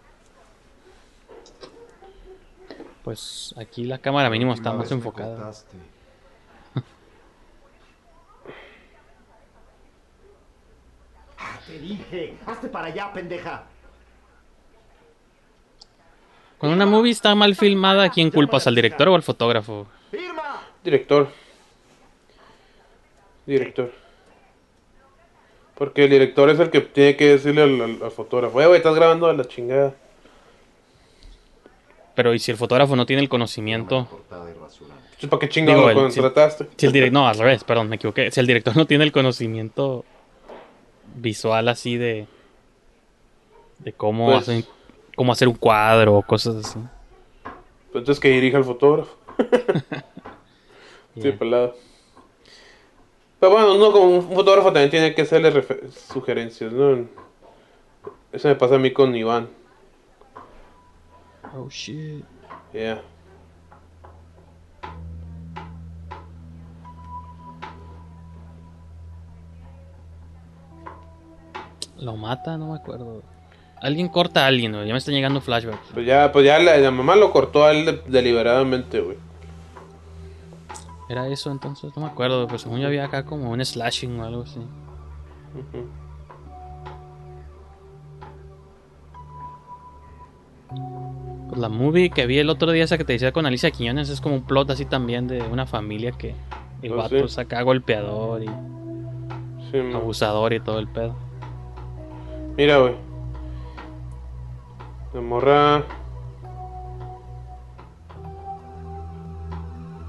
Pues 3.04 3.54
aquí 3.56 3.84
la 3.84 3.98
cámara 3.98 4.30
mínimo 4.30 4.54
está 4.54 4.72
más 4.72 4.90
enfocada. 4.90 5.34
contaste. 5.36 5.76
Te 11.66 11.78
dije, 11.78 12.34
hazte 12.46 12.68
para 12.68 12.88
allá, 12.88 13.12
pendeja. 13.12 13.64
Cuando 16.58 16.76
una 16.76 16.86
movie 16.86 17.10
está 17.12 17.34
mal 17.34 17.54
filmada, 17.56 18.04
¿a 18.04 18.08
quién 18.10 18.30
culpas? 18.30 18.66
¿Al 18.66 18.74
director 18.74 19.08
o 19.08 19.14
al 19.14 19.22
fotógrafo? 19.22 19.86
Irma. 20.12 20.62
Director. 20.84 21.28
Director. 23.46 23.92
Porque 25.74 26.04
el 26.04 26.10
director 26.10 26.50
es 26.50 26.60
el 26.60 26.70
que 26.70 26.80
tiene 26.80 27.16
que 27.16 27.26
decirle 27.30 27.62
al, 27.62 27.80
al- 27.80 28.02
al 28.02 28.10
fotógrafo, 28.12 28.60
"Eh, 28.60 28.66
güey, 28.66 28.76
estás 28.78 28.94
grabando 28.94 29.26
a 29.26 29.32
la 29.32 29.44
chingada. 29.46 29.94
Pero 32.14 32.34
¿y 32.34 32.38
si 32.38 32.50
el 32.50 32.56
fotógrafo 32.56 32.94
no 32.94 33.06
tiene 33.06 33.22
el 33.22 33.28
conocimiento? 33.28 34.06
¿para 35.30 35.38
qué 35.40 35.48
chingado 35.48 35.88
lo 35.88 35.94
contrataste? 35.94 36.68
Si 36.76 36.86
el 36.86 36.92
director, 36.92 37.12
no, 37.22 37.26
al 37.28 37.38
revés, 37.38 37.64
perdón, 37.64 37.88
me 37.88 37.96
equivoqué. 37.96 38.30
Si 38.30 38.38
el 38.38 38.46
director 38.46 38.76
no 38.76 38.86
tiene 38.86 39.04
el 39.04 39.12
conocimiento 39.12 40.04
visual 41.14 41.68
así 41.68 41.96
de 41.96 42.26
de 43.78 43.92
cómo 43.92 44.26
Pues- 44.26 44.38
hacen, 44.42 44.64
cómo 45.16 45.32
hacer 45.32 45.48
un 45.48 45.54
cuadro 45.54 46.14
o 46.14 46.22
cosas 46.22 46.56
así. 46.56 46.78
Pues 47.90 48.02
Entonces 48.02 48.20
que 48.20 48.28
dirija 48.30 48.58
al 48.58 48.64
fotógrafo. 48.64 49.16
Sí, 51.14 51.20
Yeah. 51.20 51.38
pelado. 51.38 51.76
Pero 53.38 53.52
bueno, 53.52 53.74
uno 53.74 53.92
como 53.92 54.04
un 54.16 54.32
fotógrafo 54.34 54.68
también 54.72 54.88
tiene 54.88 55.14
que 55.14 55.20
hacerle 55.22 55.62
sugerencias, 55.90 56.72
¿no? 56.72 57.06
Eso 58.32 58.48
me 58.48 58.54
pasa 58.54 58.76
a 58.76 58.78
mí 58.78 58.94
con 58.94 59.14
Iván. 59.14 59.46
Oh 61.54 61.68
shit. 61.68 62.24
Yeah. 62.72 63.02
Lo 72.02 72.16
mata, 72.16 72.56
no 72.58 72.68
me 72.72 72.76
acuerdo. 72.76 73.22
Alguien 73.80 74.08
corta 74.08 74.44
a 74.44 74.46
alguien, 74.48 74.72
güey. 74.72 74.86
Ya 74.86 74.92
me 74.92 74.98
están 74.98 75.14
llegando 75.14 75.40
flashbacks. 75.40 75.88
Pues 75.94 76.06
ya, 76.06 76.30
pues 76.32 76.44
ya 76.44 76.58
la, 76.58 76.76
la 76.76 76.90
mamá 76.90 77.16
lo 77.16 77.30
cortó 77.32 77.64
a 77.64 77.72
él 77.72 77.84
de- 77.84 78.02
deliberadamente, 78.08 79.00
güey. 79.00 79.16
Era 81.08 81.28
eso 81.28 81.50
entonces, 81.50 81.92
no 81.96 82.02
me 82.02 82.08
acuerdo. 82.08 82.46
Pero 82.46 82.58
según 82.58 82.80
yo 82.80 82.86
había 82.86 83.04
acá 83.04 83.24
como 83.24 83.50
un 83.50 83.64
slashing 83.64 84.18
o 84.20 84.24
algo 84.24 84.42
así. 84.42 84.60
Pues 91.48 91.60
la 91.60 91.68
movie 91.68 92.10
que 92.10 92.26
vi 92.26 92.38
el 92.38 92.48
otro 92.48 92.70
día, 92.72 92.84
esa 92.84 92.96
que 92.96 93.04
te 93.04 93.12
decía 93.12 93.32
con 93.32 93.44
Alicia 93.46 93.70
Quiñones, 93.70 94.08
es 94.08 94.20
como 94.20 94.36
un 94.36 94.42
plot 94.42 94.70
así 94.70 94.84
también 94.86 95.26
de 95.28 95.42
una 95.42 95.66
familia 95.66 96.12
que 96.12 96.34
el 96.82 96.92
Oh, 96.92 96.96
vato 96.96 97.18
sí. 97.18 97.24
es 97.24 97.38
acá 97.38 97.62
golpeador 97.62 98.42
y 98.42 98.46
Sí, 99.70 99.78
abusador 99.94 100.52
y 100.52 100.60
todo 100.60 100.78
el 100.78 100.88
pedo. 100.88 101.14
Mira, 102.56 102.78
güey. 102.78 102.94
La 105.14 105.20
morra. 105.20 105.84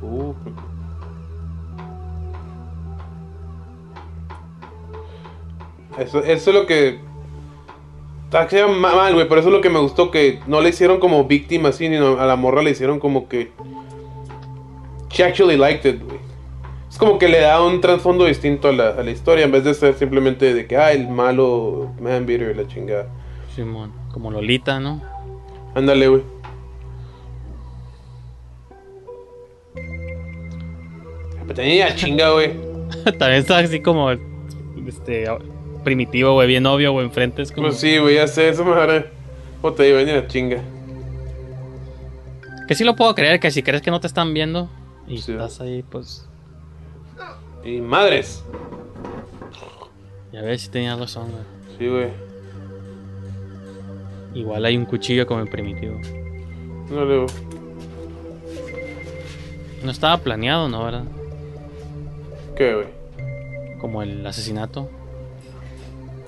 Uh. 0.01 0.33
Eso, 5.97 6.23
eso 6.23 6.49
es 6.49 6.55
lo 6.55 6.65
que. 6.65 6.99
Está 8.25 8.67
mal, 8.67 9.13
güey. 9.13 9.27
Por 9.27 9.37
eso 9.37 9.49
es 9.49 9.53
lo 9.53 9.61
que 9.61 9.69
me 9.69 9.79
gustó. 9.79 10.11
Que 10.11 10.41
no 10.47 10.59
le 10.61 10.69
hicieron 10.69 10.99
como 10.99 11.25
víctima 11.25 11.69
así, 11.69 11.87
sino 11.87 12.19
a 12.19 12.25
la 12.25 12.35
morra 12.35 12.61
le 12.61 12.71
hicieron 12.71 12.99
como 12.99 13.29
que. 13.29 13.51
She 15.09 15.23
actually 15.23 15.55
liked 15.55 15.89
it, 15.89 16.01
güey. 16.01 16.22
Es 16.93 16.99
como 16.99 17.17
que 17.17 17.27
le 17.27 17.39
da 17.39 17.59
un 17.63 17.81
trasfondo 17.81 18.25
distinto 18.25 18.67
a 18.67 18.71
la, 18.71 18.89
a 18.89 19.01
la 19.01 19.09
historia. 19.09 19.45
En 19.45 19.51
vez 19.51 19.63
de 19.63 19.73
ser 19.73 19.95
simplemente 19.95 20.53
de 20.53 20.67
que, 20.67 20.77
ah, 20.77 20.91
el 20.91 21.07
malo 21.09 21.89
man 21.99 22.27
beater 22.27 22.51
y 22.51 22.53
la 22.53 22.67
chingada. 22.67 23.07
Simón, 23.55 23.91
como 24.11 24.29
Lolita, 24.29 24.79
¿no? 24.79 25.01
Ándale, 25.73 26.07
güey. 26.07 26.21
Tenía 31.55 31.95
chinga, 31.95 32.31
güey. 32.31 32.51
También 33.17 33.41
está 33.41 33.57
así 33.59 33.79
como 33.81 34.11
este 34.87 35.25
primitivo, 35.83 36.33
güey, 36.33 36.47
bien 36.47 36.65
obvio, 36.65 36.91
güey, 36.93 37.05
enfrente 37.05 37.41
es 37.41 37.51
como 37.51 37.67
Pues 37.67 37.79
sí, 37.79 37.97
güey, 37.97 38.15
ya 38.15 38.27
sé, 38.27 38.49
eso 38.49 38.63
me 38.63 38.71
hará. 38.73 39.05
O 39.61 39.71
te 39.73 39.83
digo, 39.83 39.99
la 39.99 40.27
chinga. 40.27 40.61
que 42.67 42.75
sí 42.75 42.83
lo 42.83 42.95
puedo 42.95 43.13
creer 43.13 43.39
que 43.39 43.51
si 43.51 43.61
crees 43.61 43.81
que 43.81 43.91
no 43.91 43.99
te 43.99 44.07
están 44.07 44.33
viendo 44.33 44.69
y 45.07 45.17
Sí. 45.17 45.31
estás 45.33 45.59
ahí, 45.59 45.83
pues 45.83 46.27
Y 47.63 47.79
madres. 47.81 48.43
ya 50.31 50.41
ves 50.41 50.61
si 50.63 50.69
tenías 50.69 50.99
razón, 50.99 51.29
güey. 51.31 51.43
Sí, 51.77 51.87
güey. 51.87 52.09
Igual 54.33 54.65
hay 54.65 54.75
un 54.77 54.85
cuchillo 54.85 55.25
como 55.27 55.41
en 55.41 55.47
primitivo. 55.47 55.95
Ándale, 56.89 57.17
güey. 57.19 57.29
No 59.83 59.91
estaba 59.91 60.17
planeado, 60.17 60.69
¿no? 60.69 60.83
¿Verdad? 60.83 61.03
¿Qué, 62.55 62.73
güey? 62.73 62.87
Como 63.79 64.01
el 64.01 64.25
asesinato. 64.25 64.89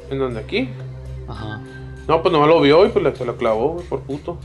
¿En 0.09 0.19
dónde? 0.19 0.41
¿Aquí? 0.41 0.69
Ajá. 1.27 1.61
No, 2.07 2.21
pues 2.21 2.31
nomás 2.31 2.47
lo 2.49 2.61
vio 2.61 2.85
y 2.85 2.89
pues 2.89 3.03
le- 3.03 3.15
se 3.15 3.25
lo 3.25 3.35
clavó, 3.37 3.73
güey, 3.73 3.85
por 3.87 4.01
puto. 4.01 4.37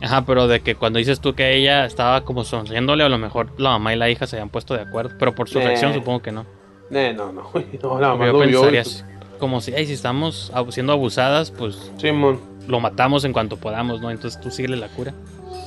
Ajá, 0.00 0.24
pero 0.24 0.46
de 0.46 0.60
que 0.60 0.74
cuando 0.76 0.98
dices 0.98 1.20
tú 1.20 1.34
que 1.34 1.56
ella 1.56 1.84
estaba 1.84 2.20
como 2.24 2.44
sonriéndole, 2.44 3.02
a 3.04 3.08
lo 3.08 3.18
mejor 3.18 3.48
la 3.58 3.70
mamá 3.70 3.94
y 3.94 3.96
la 3.96 4.08
hija 4.08 4.26
se 4.26 4.36
habían 4.36 4.48
puesto 4.48 4.74
de 4.74 4.82
acuerdo. 4.82 5.16
Pero 5.18 5.34
por 5.34 5.48
su 5.48 5.58
Eh. 5.58 5.64
reacción 5.64 5.92
supongo 5.94 6.20
que 6.22 6.30
no. 6.32 6.46
Eh, 6.90 7.12
no, 7.16 7.32
no. 7.32 7.42
No, 7.52 7.52
Porque 7.52 8.02
más 8.02 8.18
yo 8.26 8.32
lo 8.32 8.38
vio. 8.40 8.60
pensaría 8.60 8.80
así, 8.82 9.02
como 9.38 9.60
si, 9.60 9.72
"Ey, 9.74 9.86
si 9.86 9.92
estamos 9.94 10.52
siendo 10.70 10.92
abusadas, 10.92 11.50
pues 11.50 11.90
Simón. 11.98 12.40
lo 12.68 12.78
matamos 12.80 13.24
en 13.24 13.32
cuanto 13.32 13.56
podamos, 13.56 14.00
¿no? 14.00 14.10
Entonces 14.10 14.40
tú 14.40 14.50
síguele 14.50 14.76
la 14.76 14.88
cura. 14.88 15.12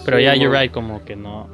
Pero 0.05 0.17
Sí, 0.17 0.23
ya, 0.23 0.35
you're 0.35 0.49
mon. 0.49 0.61
right, 0.61 0.71
como 0.71 1.03
que 1.05 1.15
no 1.15 1.47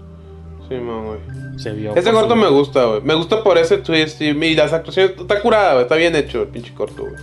Sí, 0.69 0.75
man, 0.75 1.05
güey. 1.05 1.19
se 1.59 1.71
vio. 1.71 1.93
Por 1.93 2.03
corto 2.11 2.30
su- 2.30 2.36
me 2.36 2.47
gusta, 2.49 2.86
güey. 2.86 3.01
Me 3.01 3.13
gusta 3.15 3.43
por 3.43 3.57
ese 3.57 3.78
twist 3.80 4.21
y, 4.21 4.25
y 4.28 4.55
las 4.55 4.71
actuaciones. 4.71 5.17
Está 5.19 5.41
curada, 5.41 5.71
güey. 5.73 5.84
Está 5.84 5.95
bien 5.95 6.15
hecho 6.15 6.43
el 6.43 6.47
pinche 6.49 6.73
corto, 6.73 7.03
güey. 7.03 7.15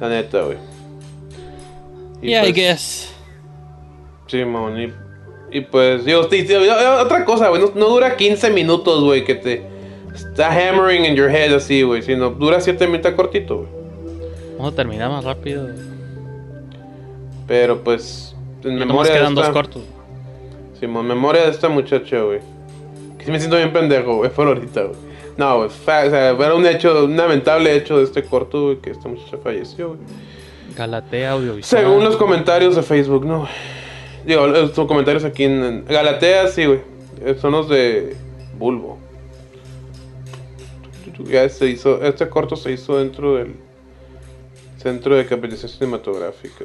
La 0.00 0.08
neta, 0.08 0.42
güey. 0.42 0.58
Y 2.20 2.28
Yeah, 2.28 2.40
I 2.46 2.52
pues, 2.52 2.54
guess. 2.54 3.14
Sí, 4.32 4.44
man. 4.46 4.78
Y, 4.80 4.92
y 5.58 5.60
pues, 5.60 6.06
digo, 6.06 6.26
sí, 6.30 6.46
sí, 6.46 6.54
otra 6.54 7.24
cosa, 7.26 7.50
güey. 7.50 7.60
No, 7.60 7.70
no 7.74 7.88
dura 7.90 8.16
15 8.16 8.48
minutos, 8.50 9.04
güey, 9.04 9.24
que 9.24 9.34
te 9.34 9.62
está 10.14 10.48
hammering 10.48 11.04
in 11.04 11.14
your 11.14 11.28
head 11.30 11.52
así, 11.54 11.82
güey. 11.82 12.00
Sino 12.00 12.30
dura 12.30 12.58
7 12.62 12.86
minutos 12.86 13.12
cortito, 13.12 13.58
güey. 13.58 13.68
Vamos 14.56 14.72
a 14.72 14.76
terminar 14.76 15.10
más 15.10 15.22
rápido. 15.24 15.68
Pero 17.46 17.82
pues, 17.82 18.34
en 18.64 18.78
Ya 18.78 18.86
memoria 18.86 19.12
de 19.12 19.18
quedan 19.18 19.34
dos 19.34 19.44
esta- 19.44 19.52
cortos. 19.52 19.82
Simón, 20.80 21.06
memoria 21.06 21.42
de 21.44 21.50
esta 21.50 21.68
muchacha, 21.68 22.20
güey. 22.22 22.40
Que 23.18 23.26
sí 23.26 23.30
me 23.30 23.38
siento 23.38 23.56
bien 23.56 23.72
pendejo, 23.72 24.16
güey, 24.16 24.30
por 24.34 24.46
ahorita, 24.48 24.82
güey. 24.84 24.96
No, 25.36 25.58
güey, 25.58 25.68
fa- 25.70 26.04
o 26.06 26.10
sea, 26.10 26.30
era 26.30 26.54
un 26.54 26.66
hecho, 26.66 27.04
un 27.04 27.16
lamentable 27.16 27.74
hecho 27.74 27.98
de 27.98 28.04
este 28.04 28.22
corto, 28.22 28.64
güey, 28.64 28.76
que 28.78 28.90
esta 28.90 29.08
muchacha 29.08 29.36
falleció, 29.42 29.88
güey. 29.88 30.00
Galatea 30.76 31.32
Audiovisual. 31.32 31.82
Según 31.82 32.02
los 32.04 32.16
comentarios 32.16 32.74
de 32.76 32.82
Facebook, 32.82 33.26
no, 33.26 33.40
güey. 33.40 33.50
Digo, 34.26 34.46
los 34.46 34.70
comentarios 34.72 35.24
aquí 35.24 35.44
en, 35.44 35.62
en 35.64 35.84
Galatea, 35.84 36.48
sí, 36.48 36.64
güey. 36.66 36.80
Eh, 37.24 37.36
Son 37.40 37.52
los 37.52 37.68
de 37.68 38.16
Bulbo. 38.56 38.98
Ya 41.24 41.48
se 41.48 41.66
hizo, 41.68 42.02
este 42.02 42.28
corto 42.28 42.56
se 42.56 42.72
hizo 42.72 42.98
dentro 42.98 43.34
del 43.36 43.54
Centro 44.78 45.14
de 45.16 45.26
Capacitación 45.26 45.70
Cinematográfica. 45.70 46.64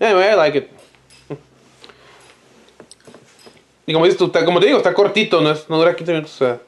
Anyway, 0.00 0.32
I 0.32 0.36
like 0.36 0.58
it. 0.58 0.66
Y 3.86 3.92
como 3.92 4.06
dices 4.06 4.18
tú, 4.18 4.26
está- 4.26 4.44
como 4.44 4.60
te 4.60 4.66
digo, 4.66 4.78
está 4.78 4.94
cortito, 4.94 5.40
no, 5.42 5.50
es, 5.50 5.68
no 5.68 5.76
dura 5.78 5.94
15 5.94 6.12
minutos, 6.12 6.34
o 6.34 6.38
sea. 6.38 6.60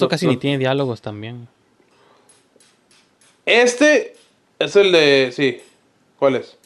No- 0.00 0.08
casi 0.08 0.26
no- 0.26 0.32
ni 0.32 0.38
tiene 0.38 0.58
diálogos 0.58 1.00
también. 1.00 1.46
Este 3.46 4.16
es 4.58 4.76
el 4.76 4.92
de. 4.92 5.30
Sí. 5.32 5.62
¿Cuál 6.18 6.36
es? 6.36 6.56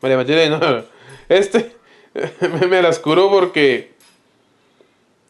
María 0.00 0.16
Matilde, 0.16 0.50
no. 0.50 0.60
Este 1.28 1.74
me, 2.40 2.66
me 2.66 2.82
las 2.82 2.98
curó 2.98 3.30
porque. 3.30 3.92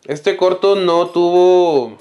Este 0.06 0.36
corto 0.36 0.76
no 0.76 1.08
tuvo. 1.08 1.98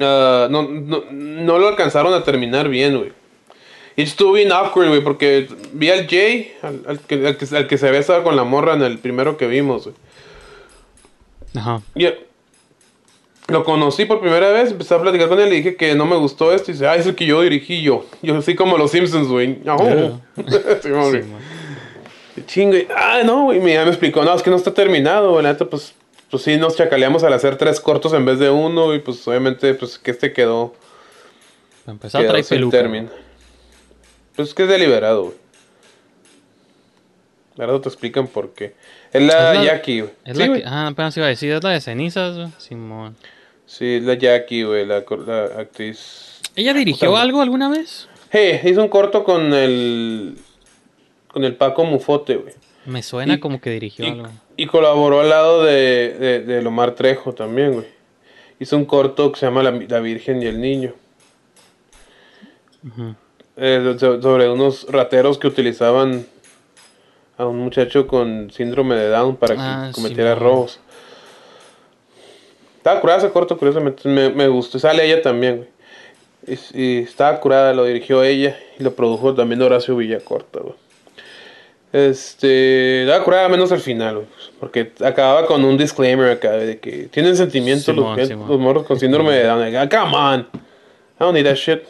ah, 0.00 0.48
no, 0.50 0.62
no, 0.62 1.04
no 1.10 1.58
lo 1.58 1.68
alcanzaron 1.68 2.14
a 2.14 2.24
terminar 2.24 2.68
bien, 2.68 2.96
güey. 2.96 3.12
Y 3.96 4.02
estuvo 4.02 4.32
bien 4.32 4.50
awkward, 4.50 4.88
güey, 4.88 5.04
porque 5.04 5.46
vi 5.72 5.90
al 5.90 6.08
Jay, 6.08 6.52
al, 6.62 6.82
al 6.88 7.00
que, 7.00 7.26
al, 7.26 7.36
que, 7.36 7.56
al 7.56 7.68
que 7.68 7.78
se 7.78 7.86
había 7.86 8.00
estado 8.00 8.24
con 8.24 8.34
la 8.34 8.42
morra 8.42 8.74
en 8.74 8.82
el 8.82 8.98
primero 8.98 9.36
que 9.36 9.46
vimos, 9.46 9.84
güey. 9.84 9.96
Ajá. 11.56 11.80
Y 11.94 12.08
lo 13.48 13.62
conocí 13.64 14.04
por 14.06 14.20
primera 14.20 14.50
vez, 14.52 14.70
empecé 14.70 14.94
a 14.94 15.02
platicar 15.02 15.28
con 15.28 15.38
él 15.38 15.52
y 15.52 15.56
dije 15.56 15.76
que 15.76 15.94
no 15.94 16.06
me 16.06 16.16
gustó 16.16 16.52
esto. 16.52 16.70
Y 16.70 16.74
dice, 16.74 16.86
ah, 16.86 16.96
es 16.96 17.06
el 17.06 17.14
que 17.14 17.26
yo 17.26 17.42
dirigí 17.42 17.82
yo. 17.82 18.06
Yo 18.22 18.36
así 18.38 18.54
como 18.54 18.78
los 18.78 18.90
Simpsons, 18.90 19.28
güey. 19.28 19.58
Sí, 20.82 20.90
güey. 20.90 21.22
Sí, 22.46 22.62
man. 22.64 22.74
Y. 22.74 22.86
Ah, 22.96 23.20
no, 23.24 23.44
güey. 23.44 23.60
Ya 23.72 23.84
me 23.84 23.90
explicó, 23.90 24.24
no, 24.24 24.34
es 24.34 24.42
que 24.42 24.50
no 24.50 24.56
está 24.56 24.72
terminado, 24.72 25.32
güey. 25.32 25.44
Neta, 25.44 25.66
pues, 25.66 25.94
pues 26.30 26.42
sí, 26.42 26.56
nos 26.56 26.76
chacaleamos 26.76 27.22
al 27.22 27.32
hacer 27.32 27.56
tres 27.56 27.80
cortos 27.80 28.12
en 28.14 28.24
vez 28.24 28.38
de 28.38 28.50
uno. 28.50 28.94
Y 28.94 28.98
pues 29.00 29.26
obviamente, 29.28 29.74
pues 29.74 29.98
que 29.98 30.10
este 30.10 30.32
quedó. 30.32 30.74
Empezar, 31.86 32.22
quedó 32.22 32.30
trae 32.32 32.42
sin 32.42 32.56
peluca. 32.56 32.78
término. 32.78 33.10
Pues 34.34 34.48
es 34.48 34.54
que 34.54 34.62
es 34.64 34.68
deliberado, 34.68 35.24
güey. 35.24 35.34
Ahora 37.58 37.80
te 37.80 37.88
explican 37.88 38.26
por 38.26 38.52
qué. 38.52 38.74
Es 39.12 39.22
la, 39.22 39.52
Es 39.52 39.58
la- 39.58 39.64
Jackie, 39.64 40.00
güey. 40.00 40.12
Es 40.24 40.36
Sí, 40.36 40.46
la 40.48 40.54
que, 40.56 40.64
ah, 40.66 40.86
apenas 40.88 41.16
iba 41.16 41.26
a 41.26 41.28
decir, 41.28 41.52
es 41.52 41.62
la 41.62 41.70
de 41.70 41.80
cenizas, 41.80 42.34
güey. 42.36 42.48
Simón. 42.58 43.16
Sí, 43.66 43.94
es 43.96 44.02
la 44.02 44.14
Jackie, 44.14 44.62
güey, 44.64 44.84
la, 44.86 45.04
la 45.26 45.44
actriz. 45.60 46.40
¿Ella 46.54 46.74
dirigió 46.74 47.08
Puta, 47.10 47.22
algo 47.22 47.40
alguna 47.42 47.68
vez? 47.68 48.08
Hey, 48.30 48.60
hizo 48.64 48.82
un 48.82 48.88
corto 48.88 49.24
con 49.24 49.52
el. 49.54 50.36
con 51.28 51.44
el 51.44 51.54
Paco 51.56 51.84
Mufote, 51.84 52.36
güey. 52.36 52.54
Me 52.86 53.02
suena 53.02 53.34
Y- 53.34 53.40
como 53.40 53.60
que 53.60 53.70
dirigió 53.70 54.04
Y, 54.04 54.08
algo. 54.10 54.28
y 54.56 54.66
colaboró 54.66 55.20
al 55.20 55.30
lado 55.30 55.64
de, 55.64 56.14
de, 56.18 56.40
de 56.40 56.62
Lomar 56.62 56.94
Trejo 56.94 57.32
también, 57.32 57.72
güey. 57.72 57.86
Hizo 58.60 58.76
un 58.76 58.84
corto 58.84 59.32
que 59.32 59.40
se 59.40 59.46
llama 59.46 59.62
La, 59.62 59.70
La 59.72 60.00
Virgen 60.00 60.42
y 60.42 60.46
el 60.46 60.60
Niño. 60.60 60.92
Eh, 63.56 63.96
so- 63.98 64.20
sobre 64.20 64.48
unos 64.50 64.86
rateros 64.90 65.38
que 65.38 65.46
utilizaban 65.46 66.26
a 67.38 67.46
un 67.46 67.58
muchacho 67.58 68.06
con 68.06 68.50
síndrome 68.50 68.94
de 68.96 69.08
Down 69.08 69.36
para 69.36 69.54
que 69.54 69.60
Ah, 69.62 69.90
cometiera 69.94 70.34
robos. 70.34 70.80
Estaba 72.84 73.00
curada 73.00 73.18
ese 73.20 73.30
corto, 73.30 73.56
curiosamente. 73.56 74.06
Me, 74.06 74.28
me 74.28 74.46
gustó. 74.46 74.78
Sale 74.78 75.06
ella 75.06 75.22
también, 75.22 75.56
güey. 75.56 75.68
Y, 76.46 76.82
y 76.82 76.98
estaba 76.98 77.40
curada, 77.40 77.72
lo 77.72 77.86
dirigió 77.86 78.22
ella 78.22 78.58
y 78.78 78.82
lo 78.82 78.94
produjo 78.94 79.34
también 79.34 79.62
Horacio 79.62 79.96
Villacorta, 79.96 80.60
güey. 80.60 80.74
Este. 81.94 83.04
Estaba 83.04 83.24
curada 83.24 83.48
menos 83.48 83.72
al 83.72 83.80
final, 83.80 84.16
güey. 84.16 84.26
Porque 84.60 84.92
acababa 85.02 85.46
con 85.46 85.64
un 85.64 85.78
disclaimer 85.78 86.30
acá 86.30 86.52
de 86.52 86.78
que 86.78 87.04
tienen 87.04 87.34
sentimientos 87.38 87.96
los, 87.96 88.28
Simón. 88.28 88.48
los 88.50 88.60
morros 88.60 88.84
con 88.84 89.00
síndrome 89.00 89.32
de 89.32 89.44
Down. 89.44 89.60
Like, 89.60 89.78
ah, 89.78 89.88
come 89.88 90.14
on. 90.14 90.40
I 90.42 91.20
don't 91.20 91.32
need 91.32 91.46
that 91.46 91.56
shit. 91.56 91.84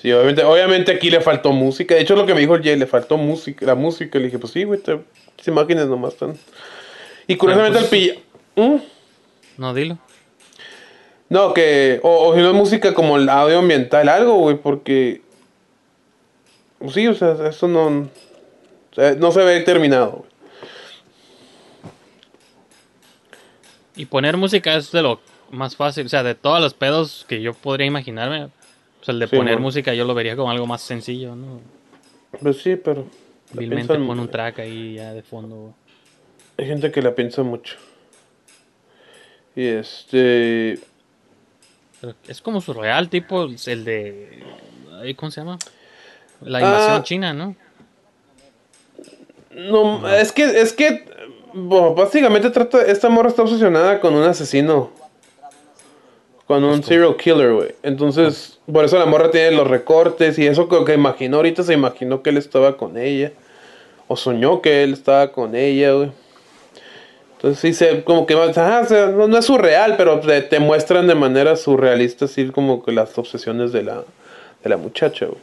Sí, 0.00 0.12
obviamente, 0.12 0.42
obviamente 0.44 0.92
aquí 0.92 1.10
le 1.10 1.20
faltó 1.20 1.52
música. 1.52 1.94
De 1.94 2.00
hecho, 2.00 2.16
lo 2.16 2.26
que 2.26 2.34
me 2.34 2.40
dijo 2.40 2.54
el 2.54 2.62
Jay, 2.62 2.76
le 2.76 2.86
faltó 2.86 3.16
música, 3.16 3.66
la 3.66 3.74
música. 3.74 4.18
Le 4.18 4.26
dije, 4.26 4.38
pues 4.38 4.52
sí, 4.52 4.64
güey, 4.64 4.80
te- 4.80 5.00
las 5.36 5.48
imágenes 5.48 5.86
nomás 5.86 6.14
están. 6.14 6.36
Y 7.26 7.36
curiosamente 7.36 7.78
pues, 7.80 7.92
el 7.92 7.98
pilla. 7.98 8.20
¿Mm? 8.56 8.76
No, 9.58 9.74
dilo. 9.74 9.98
No, 11.28 11.52
que. 11.54 12.00
O, 12.02 12.28
o 12.28 12.34
si 12.34 12.40
no 12.40 12.48
es 12.50 12.54
música 12.54 12.94
como 12.94 13.16
el 13.16 13.28
audio 13.28 13.58
ambiental, 13.58 14.08
algo, 14.08 14.34
güey, 14.34 14.56
porque. 14.56 15.22
Pues 16.78 16.94
sí, 16.94 17.06
o 17.06 17.14
sea, 17.14 17.36
eso 17.48 17.68
no. 17.68 17.86
o 17.86 18.94
sea, 18.94 19.14
no 19.14 19.32
se 19.32 19.42
ve 19.42 19.60
terminado, 19.60 20.10
güey. 20.10 20.30
Y 23.96 24.06
poner 24.06 24.36
música 24.36 24.74
es 24.76 24.90
de 24.90 25.02
lo 25.02 25.20
más 25.50 25.76
fácil. 25.76 26.06
O 26.06 26.08
sea, 26.08 26.22
de 26.22 26.34
todos 26.34 26.60
los 26.60 26.74
pedos 26.74 27.24
que 27.28 27.40
yo 27.40 27.54
podría 27.54 27.86
imaginarme. 27.86 28.48
O 29.04 29.06
sea, 29.06 29.12
el 29.12 29.18
de 29.20 29.28
Sí, 29.28 29.36
poner 29.36 29.60
música 29.60 29.92
yo 29.92 30.06
lo 30.06 30.14
vería 30.14 30.34
como 30.34 30.50
algo 30.50 30.66
más 30.66 30.80
sencillo, 30.80 31.36
¿no? 31.36 31.60
Pues 32.40 32.62
sí, 32.62 32.76
pero. 32.76 33.04
Vilmente 33.52 33.92
piensan- 33.92 34.06
pone 34.06 34.22
un 34.22 34.30
track 34.30 34.60
ahí 34.60 34.94
ya 34.94 35.12
de 35.12 35.22
fondo. 35.22 35.74
Hay 36.56 36.64
gente 36.66 36.90
que 36.90 37.02
la 37.02 37.14
piensa 37.14 37.42
mucho. 37.42 37.76
Y 39.54 39.66
este. 39.66 40.78
Pero 42.00 42.14
es 42.28 42.40
como 42.40 42.62
surreal, 42.62 43.10
tipo 43.10 43.44
el 43.44 43.84
de. 43.84 44.42
¿Cómo 45.16 45.30
se 45.30 45.42
llama? 45.42 45.58
La 46.40 46.60
invasión 46.60 46.96
Ah. 46.96 47.02
china, 47.02 47.34
¿no? 47.34 47.54
No, 49.50 50.08
es 50.08 50.32
que, 50.32 50.44
es 50.60 50.72
que, 50.72 51.04
bueno, 51.52 51.94
básicamente 51.94 52.50
trata, 52.50 52.82
esta 52.82 53.08
morra 53.08 53.28
está 53.28 53.42
obsesionada 53.42 54.00
con 54.00 54.14
un 54.14 54.24
asesino, 54.24 54.90
con 56.46 56.62
un 56.64 56.82
serial 56.82 57.16
killer, 57.16 57.52
güey. 57.52 57.74
Entonces, 57.82 58.58
por 58.70 58.84
eso 58.84 58.98
la 58.98 59.06
morra 59.06 59.30
tiene 59.30 59.52
los 59.52 59.66
recortes 59.66 60.38
y 60.38 60.46
eso 60.46 60.68
que, 60.68 60.84
que 60.84 60.94
imaginó 60.94 61.38
ahorita, 61.38 61.62
se 61.62 61.74
imaginó 61.74 62.22
que 62.22 62.30
él 62.30 62.36
estaba 62.36 62.76
con 62.76 62.98
ella, 62.98 63.32
o 64.08 64.16
soñó 64.16 64.60
que 64.60 64.82
él 64.82 64.92
estaba 64.92 65.32
con 65.32 65.54
ella, 65.54 65.92
güey. 65.92 66.10
Entonces 67.36 67.60
sí 67.60 67.74
se, 67.74 68.04
como 68.04 68.26
que, 68.26 68.34
ah, 68.34 68.80
o 68.82 68.86
sea, 68.86 69.06
no, 69.08 69.28
no 69.28 69.38
es 69.38 69.44
surreal, 69.44 69.96
pero 69.96 70.20
te, 70.20 70.40
te 70.42 70.60
muestran 70.60 71.06
de 71.06 71.14
manera 71.14 71.56
surrealista, 71.56 72.24
así 72.24 72.46
como 72.46 72.82
que 72.82 72.92
las 72.92 73.16
obsesiones 73.18 73.72
de 73.72 73.82
la, 73.82 74.02
de 74.62 74.70
la 74.70 74.76
muchacha, 74.76 75.26
güey. 75.26 75.40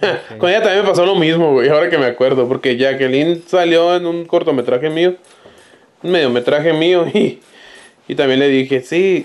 Con 0.38 0.48
ella 0.48 0.62
también 0.62 0.82
me 0.82 0.88
pasó 0.88 1.04
lo 1.04 1.14
mismo, 1.14 1.52
güey, 1.52 1.68
ahora 1.68 1.90
que 1.90 1.98
me 1.98 2.06
acuerdo, 2.06 2.48
porque 2.48 2.76
Jacqueline 2.76 3.42
salió 3.46 3.94
en 3.94 4.06
un 4.06 4.24
cortometraje 4.24 4.90
mío, 4.90 5.14
un 6.02 6.10
mediometraje 6.10 6.72
mío, 6.72 7.06
y, 7.14 7.40
y 8.10 8.16
también 8.16 8.40
le 8.40 8.48
dije, 8.48 8.80
sí, 8.80 9.24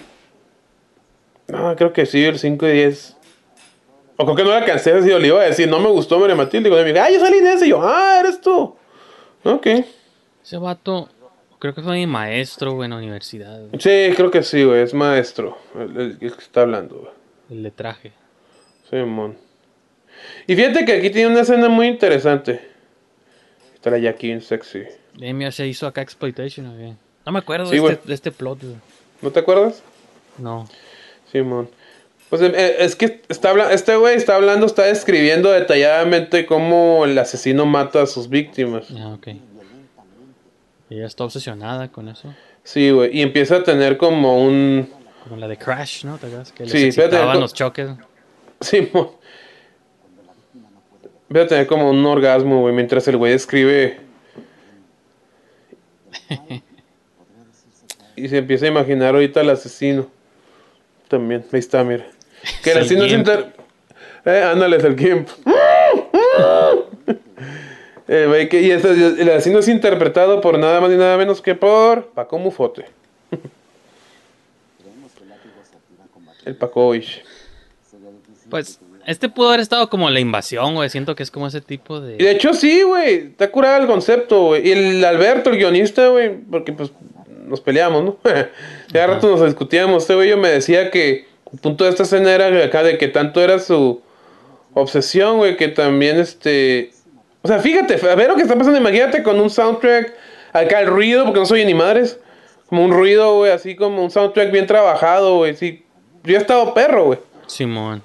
no, 1.47 1.75
creo 1.75 1.91
que 1.91 2.05
sí, 2.05 2.23
el 2.23 2.37
5 2.37 2.67
y 2.67 2.71
10. 2.71 3.17
O 4.17 4.25
creo 4.25 4.35
que 4.35 4.43
no 4.43 4.51
la 4.51 4.57
alcancé, 4.57 4.91
así, 4.93 5.11
o 5.11 5.17
le 5.17 5.27
iba 5.27 5.41
a 5.41 5.45
decir, 5.45 5.67
no 5.67 5.79
me 5.79 5.89
gustó 5.89 6.19
María 6.19 6.35
Matilde, 6.35 6.69
y 6.69 6.83
digo, 6.83 7.01
ah, 7.01 7.09
yo 7.09 7.19
salí 7.19 7.37
en 7.39 7.47
ese, 7.47 7.65
y 7.65 7.69
yo, 7.69 7.81
ah, 7.81 8.17
eres 8.19 8.39
tú. 8.41 8.75
Ok. 9.43 9.65
Ese 10.43 10.57
vato, 10.57 11.09
creo 11.57 11.73
que 11.73 11.81
fue 11.81 11.95
mi 11.95 12.05
maestro, 12.05 12.73
güey, 12.73 12.85
en 12.85 12.91
la 12.91 12.97
universidad. 12.97 13.59
güey. 13.59 13.81
Sí, 13.81 14.13
creo 14.15 14.29
que 14.29 14.43
sí, 14.43 14.63
güey, 14.63 14.83
es 14.83 14.93
maestro, 14.93 15.57
el, 15.73 15.97
el 15.99 16.19
que 16.19 16.27
está 16.27 16.61
hablando, 16.61 16.99
güey. 16.99 17.11
El 17.49 17.63
de 17.63 17.71
traje. 17.71 18.11
Sí, 18.89 18.97
mon. 18.97 19.35
Y 20.45 20.55
fíjate 20.55 20.85
que 20.85 20.93
aquí 20.93 21.09
tiene 21.09 21.31
una 21.31 21.41
escena 21.41 21.69
muy 21.69 21.87
interesante. 21.87 22.61
Está 23.73 23.89
la 23.89 23.97
Jackie 23.97 24.29
en 24.29 24.41
sexy. 24.41 24.83
Emi 25.19 25.51
se 25.51 25.65
hizo 25.65 25.87
acá 25.87 26.01
exploitation, 26.03 26.77
güey. 26.77 26.95
No 27.25 27.31
me 27.31 27.39
acuerdo 27.39 27.65
Sí, 27.65 27.79
de, 27.79 27.93
este, 27.93 28.07
de 28.07 28.13
este 28.13 28.31
plot. 28.31 28.59
¿No 29.21 29.31
te 29.31 29.39
acuerdas? 29.39 29.81
No. 30.37 30.67
Simón. 31.31 31.69
Pues 32.29 32.41
eh, 32.41 32.77
es 32.79 32.95
que 32.95 33.21
está 33.29 33.71
este 33.71 33.95
güey 33.95 34.15
está 34.15 34.35
hablando, 34.35 34.65
está 34.65 34.83
describiendo 34.83 35.51
detalladamente 35.51 36.45
cómo 36.45 37.05
el 37.05 37.17
asesino 37.17 37.65
mata 37.65 38.01
a 38.03 38.07
sus 38.07 38.29
víctimas. 38.29 38.87
Ah, 38.97 39.13
ok. 39.13 39.27
Ella 40.89 41.05
está 41.05 41.23
obsesionada 41.23 41.91
con 41.91 42.09
eso. 42.09 42.33
Sí, 42.63 42.89
güey. 42.91 43.17
Y 43.17 43.21
empieza 43.21 43.57
a 43.57 43.63
tener 43.63 43.97
como 43.97 44.43
un. 44.43 44.89
Como 45.23 45.37
la 45.37 45.47
de 45.47 45.57
Crash, 45.57 46.03
¿no? 46.05 46.17
¿Te 46.17 46.27
acuerdas? 46.27 46.51
Que 46.51 46.63
les 46.63 46.71
Sí, 46.71 46.83
excitaban 46.85 47.39
los 47.39 47.53
choques. 47.53 47.89
Simón. 48.61 49.11
Voy 51.29 51.41
a 51.41 51.47
tener 51.47 51.65
como 51.67 51.89
un 51.89 52.05
orgasmo, 52.05 52.61
güey, 52.61 52.73
mientras 52.73 53.07
el 53.07 53.17
güey 53.17 53.33
escribe. 53.33 53.99
y 58.15 58.29
se 58.29 58.37
empieza 58.37 58.65
a 58.65 58.69
imaginar 58.69 59.15
ahorita 59.15 59.41
al 59.41 59.49
asesino. 59.49 60.07
También, 61.07 61.45
ahí 61.51 61.59
está, 61.59 61.83
mira. 61.83 62.05
Que 62.63 62.71
el 62.71 62.77
Es 62.77 62.77
el 62.77 62.81
asesino 62.81 63.05
es 63.05 63.13
inter... 63.13 63.53
Eh, 64.25 64.43
ándale, 64.43 64.77
el 64.77 64.97
Gimp. 64.97 65.29
Eh, 68.07 68.47
y 68.51 68.69
este- 68.69 68.91
el 68.91 69.29
asesino 69.31 69.57
es 69.57 69.67
interpretado 69.67 70.39
por 70.39 70.59
nada 70.59 70.79
más 70.79 70.91
y 70.91 70.95
nada 70.95 71.17
menos 71.17 71.41
que 71.41 71.55
por 71.55 72.05
Paco 72.09 72.37
Mufote. 72.37 72.85
el 76.45 76.55
Paco 76.55 76.93
Ish. 76.93 77.23
Pues, 78.47 78.79
este 79.07 79.27
pudo 79.27 79.47
haber 79.49 79.59
estado 79.59 79.89
como 79.89 80.07
la 80.11 80.19
invasión, 80.19 80.75
güey. 80.75 80.87
Siento 80.89 81.15
que 81.15 81.23
es 81.23 81.31
como 81.31 81.47
ese 81.47 81.61
tipo 81.61 81.99
de 81.99 82.17
de. 82.17 82.31
hecho 82.31 82.53
sí, 82.53 82.83
güey. 82.83 83.27
Está 83.27 83.49
curado 83.49 83.81
el 83.81 83.87
concepto, 83.87 84.43
güey. 84.45 84.67
Y 84.67 84.71
el 84.71 85.03
Alberto, 85.03 85.49
el 85.49 85.57
guionista, 85.57 86.07
güey, 86.09 86.35
porque 86.35 86.73
pues 86.73 86.91
nos 87.47 87.61
peleamos, 87.61 88.03
¿no? 88.03 88.17
ya 88.93 89.07
rato 89.07 89.29
nos 89.29 89.43
discutíamos. 89.45 90.03
Este 90.03 90.15
güey 90.15 90.29
yo 90.29 90.37
me 90.37 90.49
decía 90.49 90.91
que 90.91 91.27
el 91.51 91.59
punto 91.59 91.83
de 91.83 91.89
esta 91.91 92.03
escena 92.03 92.33
era 92.33 92.65
acá 92.65 92.83
de 92.83 92.97
que 92.97 93.07
tanto 93.07 93.41
era 93.41 93.59
su 93.59 94.01
obsesión, 94.73 95.37
güey, 95.37 95.57
que 95.57 95.67
también 95.69 96.19
este... 96.19 96.91
O 97.41 97.47
sea, 97.47 97.59
fíjate, 97.59 97.95
a 98.09 98.15
ver 98.15 98.27
lo 98.27 98.35
que 98.35 98.41
está 98.41 98.55
pasando. 98.55 98.77
Imagínate 98.77 99.21
con 99.23 99.39
un 99.39 99.49
soundtrack, 99.49 100.13
acá 100.51 100.79
el 100.81 100.87
ruido, 100.87 101.25
porque 101.25 101.39
no 101.39 101.45
soy 101.45 101.63
ni 101.63 101.73
madres. 101.73 102.19
Como 102.67 102.83
un 102.83 102.91
ruido, 102.91 103.35
güey, 103.37 103.51
así 103.51 103.75
como 103.75 104.03
un 104.03 104.09
soundtrack 104.09 104.51
bien 104.51 104.65
trabajado, 104.65 105.37
güey. 105.37 105.55
Sí. 105.55 105.85
Yo 106.23 106.35
he 106.35 106.39
estado 106.39 106.73
perro, 106.73 107.05
güey. 107.05 107.19
Simón. 107.45 108.01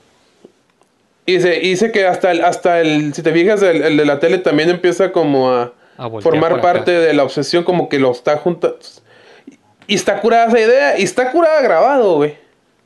Y 1.24 1.34
dice, 1.34 1.58
y 1.62 1.70
dice 1.70 1.90
que 1.90 2.06
hasta 2.06 2.32
el, 2.32 2.44
hasta 2.44 2.80
el, 2.80 3.14
si 3.14 3.22
te 3.22 3.32
fijas, 3.32 3.62
el, 3.62 3.82
el 3.82 3.96
de 3.96 4.04
la 4.04 4.20
tele 4.20 4.38
también 4.38 4.68
empieza 4.68 5.12
como 5.12 5.50
a, 5.50 5.72
A 5.96 6.10
formar 6.20 6.52
acá. 6.52 6.60
parte 6.62 6.90
de 6.90 7.14
la 7.14 7.22
obsesión, 7.22 7.64
como 7.64 7.88
que 7.88 7.98
lo 7.98 8.10
está 8.10 8.36
junto. 8.36 8.78
Y 9.90 9.94
está 9.96 10.20
curada 10.20 10.46
esa 10.46 10.60
idea, 10.60 10.98
y 11.00 11.02
está 11.02 11.32
curada 11.32 11.60
grabado, 11.62 12.14
güey. 12.14 12.36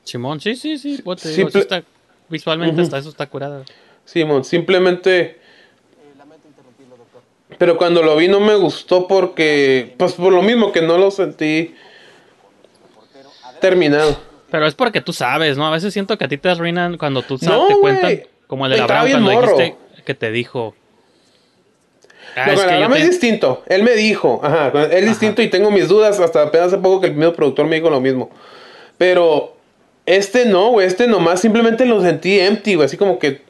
Simón, 0.04 0.40
sí, 0.40 0.56
sí, 0.56 0.78
sí. 0.78 1.02
pues, 1.04 1.20
te 1.20 1.28
Sí, 1.28 1.36
digo, 1.36 1.50
sí 1.50 1.58
ple- 1.58 1.60
está- 1.60 1.82
visualmente 2.30 2.80
hasta 2.80 2.96
eso 2.96 3.10
está 3.10 3.26
curada. 3.26 3.62
Simón, 4.06 4.42
simplemente. 4.42 5.38
Pero 7.58 7.76
cuando 7.76 8.02
lo 8.02 8.16
vi 8.16 8.26
no 8.26 8.40
me 8.40 8.54
gustó 8.54 9.06
porque, 9.06 9.94
pues 9.98 10.14
por 10.14 10.32
lo 10.32 10.40
mismo 10.40 10.72
que 10.72 10.80
no 10.80 10.96
lo 10.96 11.10
sentí 11.10 11.74
terminado. 13.60 14.16
Pero 14.50 14.66
es 14.66 14.74
porque 14.74 15.00
tú 15.02 15.12
sabes, 15.12 15.58
¿no? 15.58 15.66
A 15.66 15.70
veces 15.70 15.92
siento 15.92 16.16
que 16.16 16.24
a 16.24 16.28
ti 16.28 16.38
te 16.38 16.48
arruinan 16.48 16.96
cuando 16.96 17.20
tú 17.22 17.36
sabes, 17.36 17.58
No, 17.58 17.66
te 17.66 17.74
cuentan, 17.80 18.22
como 18.46 18.64
el 18.66 18.72
de 18.72 18.80
Abraham 18.80 19.04
bien 19.06 19.22
cuando 19.24 19.40
morro. 19.42 19.58
dijiste 19.58 19.76
que 20.04 20.14
te 20.14 20.30
dijo. 20.30 20.74
Ah, 22.36 22.46
No, 22.46 22.52
es 22.52 22.60
que 22.64 22.80
yo 22.80 22.86
es 22.86 22.92
te- 23.02 23.08
distinto. 23.08 23.62
Él 23.66 23.82
me 23.82 23.92
dijo, 23.92 24.40
ajá, 24.42 24.72
es 24.90 25.04
distinto 25.06 25.40
y 25.42 25.48
tengo 25.48 25.70
mis 25.70 25.88
dudas. 25.88 26.18
Hasta 26.20 26.42
apenas 26.42 26.68
hace 26.68 26.78
poco 26.78 27.00
que 27.00 27.08
el 27.08 27.14
mismo 27.14 27.32
productor 27.32 27.66
me 27.66 27.76
dijo 27.76 27.90
lo 27.90 28.00
mismo. 28.00 28.30
Pero 28.98 29.56
este 30.06 30.44
no, 30.46 30.70
güey. 30.70 30.86
Este 30.86 31.06
nomás 31.06 31.40
simplemente 31.40 31.84
lo 31.86 32.00
sentí 32.00 32.38
empty, 32.40 32.74
güey. 32.74 32.86
Así 32.86 32.96
como 32.96 33.18
que. 33.18 33.42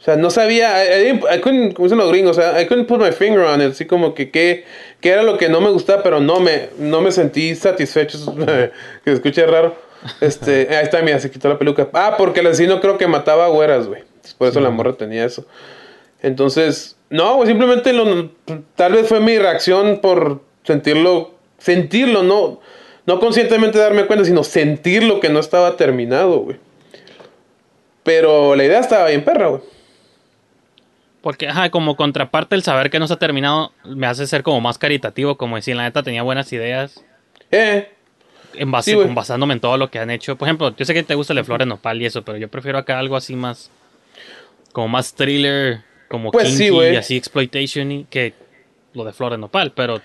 O 0.00 0.02
sea, 0.02 0.16
no 0.16 0.30
sabía. 0.30 0.82
I, 0.84 1.08
I 1.08 1.20
I 1.36 1.40
couldn't, 1.40 1.74
como 1.74 1.86
dicen 1.86 1.98
los 1.98 2.10
gringos, 2.10 2.38
o 2.38 2.40
sea, 2.40 2.60
I 2.60 2.66
couldn't 2.66 2.86
put 2.88 3.00
my 3.00 3.12
finger 3.12 3.40
on 3.40 3.60
it. 3.60 3.72
Así 3.72 3.84
como 3.86 4.14
que 4.14 4.30
qué 4.30 4.64
qué 5.00 5.10
era 5.10 5.22
lo 5.22 5.36
que 5.36 5.48
no 5.48 5.60
me 5.60 5.70
gustaba, 5.70 6.02
pero 6.02 6.20
no 6.20 6.40
me, 6.40 6.68
no 6.78 7.00
me 7.02 7.12
sentí 7.12 7.54
satisfecho. 7.54 8.18
que 8.36 8.70
se 9.04 9.12
escuche 9.12 9.44
raro. 9.46 9.74
Este, 10.22 10.68
ahí 10.74 10.84
está, 10.84 11.02
mira, 11.02 11.20
se 11.20 11.30
quitó 11.30 11.48
la 11.50 11.58
peluca. 11.58 11.88
Ah, 11.92 12.14
porque 12.16 12.40
el 12.40 12.46
asesino 12.46 12.80
creo 12.80 12.96
que 12.96 13.06
mataba 13.06 13.44
a 13.44 13.48
güeras, 13.48 13.86
güey. 13.88 14.02
Por 14.38 14.48
eso 14.48 14.60
la 14.60 14.70
morra 14.70 14.94
tenía 14.94 15.24
eso. 15.26 15.44
Entonces, 16.22 16.96
no, 17.10 17.36
güey, 17.36 17.48
simplemente 17.48 17.92
lo, 17.92 18.30
tal 18.76 18.92
vez 18.92 19.08
fue 19.08 19.20
mi 19.20 19.38
reacción 19.38 19.98
por 20.00 20.42
sentirlo, 20.64 21.34
sentirlo, 21.58 22.22
no, 22.22 22.60
no 23.06 23.20
conscientemente 23.20 23.78
darme 23.78 24.06
cuenta, 24.06 24.24
sino 24.24 24.44
sentirlo 24.44 25.20
que 25.20 25.28
no 25.28 25.40
estaba 25.40 25.76
terminado, 25.76 26.38
güey. 26.38 26.56
Pero 28.02 28.56
la 28.56 28.64
idea 28.64 28.80
estaba 28.80 29.08
bien 29.08 29.24
perra, 29.24 29.48
güey. 29.48 29.62
Porque, 31.20 31.48
ajá, 31.48 31.70
como 31.70 31.96
contraparte 31.96 32.54
el 32.54 32.62
saber 32.62 32.88
que 32.90 32.98
no 32.98 33.06
se 33.06 33.12
ha 33.12 33.18
terminado 33.18 33.72
me 33.84 34.06
hace 34.06 34.26
ser 34.26 34.42
como 34.42 34.60
más 34.62 34.78
caritativo, 34.78 35.36
como 35.36 35.56
decir, 35.56 35.76
la 35.76 35.82
neta 35.82 36.02
tenía 36.02 36.22
buenas 36.22 36.50
ideas. 36.52 37.04
Eh, 37.50 37.90
En 38.54 38.70
base, 38.70 38.92
Sí, 38.92 38.98
basándome 39.14 39.52
en 39.54 39.60
todo 39.60 39.76
lo 39.76 39.90
que 39.90 39.98
han 39.98 40.10
hecho. 40.10 40.36
Por 40.36 40.48
ejemplo, 40.48 40.74
yo 40.74 40.84
sé 40.84 40.94
que 40.94 41.02
te 41.02 41.14
gusta 41.14 41.34
el 41.34 41.38
de 41.38 41.44
Flores 41.44 41.66
Nopal 41.68 42.00
y 42.00 42.06
eso, 42.06 42.22
pero 42.22 42.38
yo 42.38 42.48
prefiero 42.48 42.78
acá 42.78 42.98
algo 42.98 43.16
así 43.16 43.36
más. 43.36 43.70
Como 44.72 44.88
más 44.88 45.12
thriller, 45.14 45.82
como 46.10 46.32
Pues 46.32 46.48
sí, 46.48 46.56
kinky 46.64 46.68
güey. 46.70 46.92
y 46.94 46.96
así 46.96 47.16
exploitation 47.16 47.92
y 47.92 48.04
que 48.04 48.34
lo 48.94 49.04
de 49.04 49.12
Flores 49.12 49.38
Nopal, 49.38 49.72
pero 49.72 50.00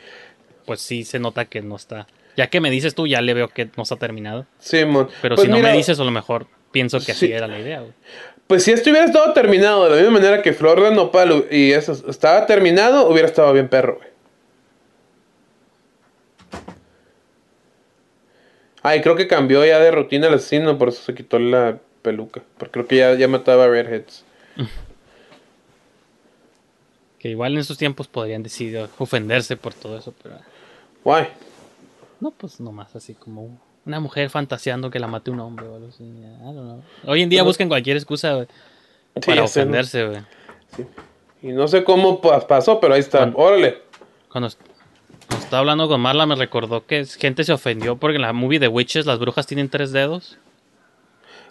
pues 0.65 0.79
sí 0.79 1.03
se 1.03 1.17
nota 1.19 1.45
que 1.45 1.61
no 1.61 1.75
está. 1.75 2.05
Ya 2.37 2.47
que 2.47 2.61
me 2.61 2.69
dices 2.69 2.93
tú, 2.95 3.07
ya 3.07 3.21
le 3.21 3.33
veo 3.33 3.47
que 3.49 3.69
no 3.75 3.83
está 3.83 3.95
terminado. 3.95 4.45
Simón. 4.59 5.09
Pero 5.21 5.35
Pues 5.35 5.45
si 5.45 5.51
no 5.51 5.57
mira, 5.57 5.71
me 5.71 5.77
dices, 5.77 5.99
a 5.99 6.03
lo 6.03 6.11
mejor 6.11 6.45
pienso 6.71 6.99
que 6.99 7.11
así 7.13 7.27
Sí. 7.27 7.31
era 7.33 7.47
la 7.47 7.59
idea. 7.59 7.79
güey. 7.79 7.93
Pues 8.47 8.63
si 8.63 8.71
esto 8.71 8.91
hubiera 8.91 9.05
estado 9.07 9.33
terminado 9.33 9.85
de 9.85 9.89
la 9.89 9.95
misma 9.97 10.19
manera 10.19 10.41
que 10.43 10.53
Flor 10.53 10.79
de 10.81 10.91
Nopal 10.91 11.45
y 11.49 11.71
eso 11.71 11.93
estaba 12.07 12.45
terminado, 12.45 13.09
hubiera 13.09 13.27
estado 13.27 13.51
bien 13.53 13.67
perro, 13.69 13.95
güey. 13.97 14.09
Ay, 18.83 19.01
creo 19.01 19.15
que 19.15 19.27
cambió 19.27 19.65
ya 19.65 19.79
de 19.79 19.89
rutina 19.89 20.27
el 20.27 20.35
asesino, 20.35 20.77
por 20.77 20.89
eso 20.89 21.01
se 21.01 21.15
quitó 21.15 21.39
la 21.39 21.79
peluca. 22.03 22.43
Porque 22.59 22.71
creo 22.73 22.87
que 22.87 22.97
ya, 22.97 23.15
ya 23.15 23.27
mataba 23.27 23.65
a 23.65 23.67
Redheads. 23.67 24.23
Que 27.25 27.31
igual 27.31 27.53
en 27.53 27.57
esos 27.57 27.79
tiempos 27.79 28.07
podrían 28.07 28.43
decidir 28.43 28.87
ofenderse 28.99 29.57
por 29.57 29.73
todo 29.73 29.97
eso, 29.97 30.13
pero. 30.21 30.35
Guay. 31.03 31.25
No, 32.19 32.29
pues 32.29 32.59
nomás 32.59 32.95
así 32.95 33.15
como 33.15 33.59
una 33.83 33.99
mujer 33.99 34.29
fantaseando 34.29 34.91
que 34.91 34.99
la 34.99 35.07
mate 35.07 35.31
un 35.31 35.39
hombre 35.39 35.65
o 35.65 35.73
algo 35.73 35.87
así. 35.87 36.03
I 36.03 36.43
don't 36.43 36.53
know. 36.53 36.83
Hoy 37.07 37.23
en 37.23 37.29
día 37.29 37.41
buscan 37.41 37.67
cualquier 37.67 37.97
excusa 37.97 38.45
para 39.25 39.43
ofenderse, 39.43 40.05
güey. 40.05 40.21
Y 41.41 41.47
no 41.47 41.67
sé 41.67 41.83
cómo 41.83 42.21
pa- 42.21 42.45
pasó, 42.47 42.79
pero 42.79 42.93
ahí 42.93 42.99
está. 42.99 43.23
Órale. 43.33 43.79
Cuando, 44.31 44.47
est- 44.49 44.61
cuando 45.27 45.43
estaba 45.45 45.61
hablando 45.61 45.87
con 45.87 46.01
Marla 46.01 46.27
me 46.27 46.35
recordó 46.35 46.85
que 46.85 47.05
gente 47.05 47.43
se 47.43 47.53
ofendió 47.53 47.95
porque 47.97 48.17
en 48.17 48.21
la 48.21 48.33
movie 48.33 48.59
de 48.59 48.67
Witches 48.67 49.07
las 49.07 49.17
brujas 49.17 49.47
tienen 49.47 49.69
tres 49.69 49.91
dedos. 49.91 50.37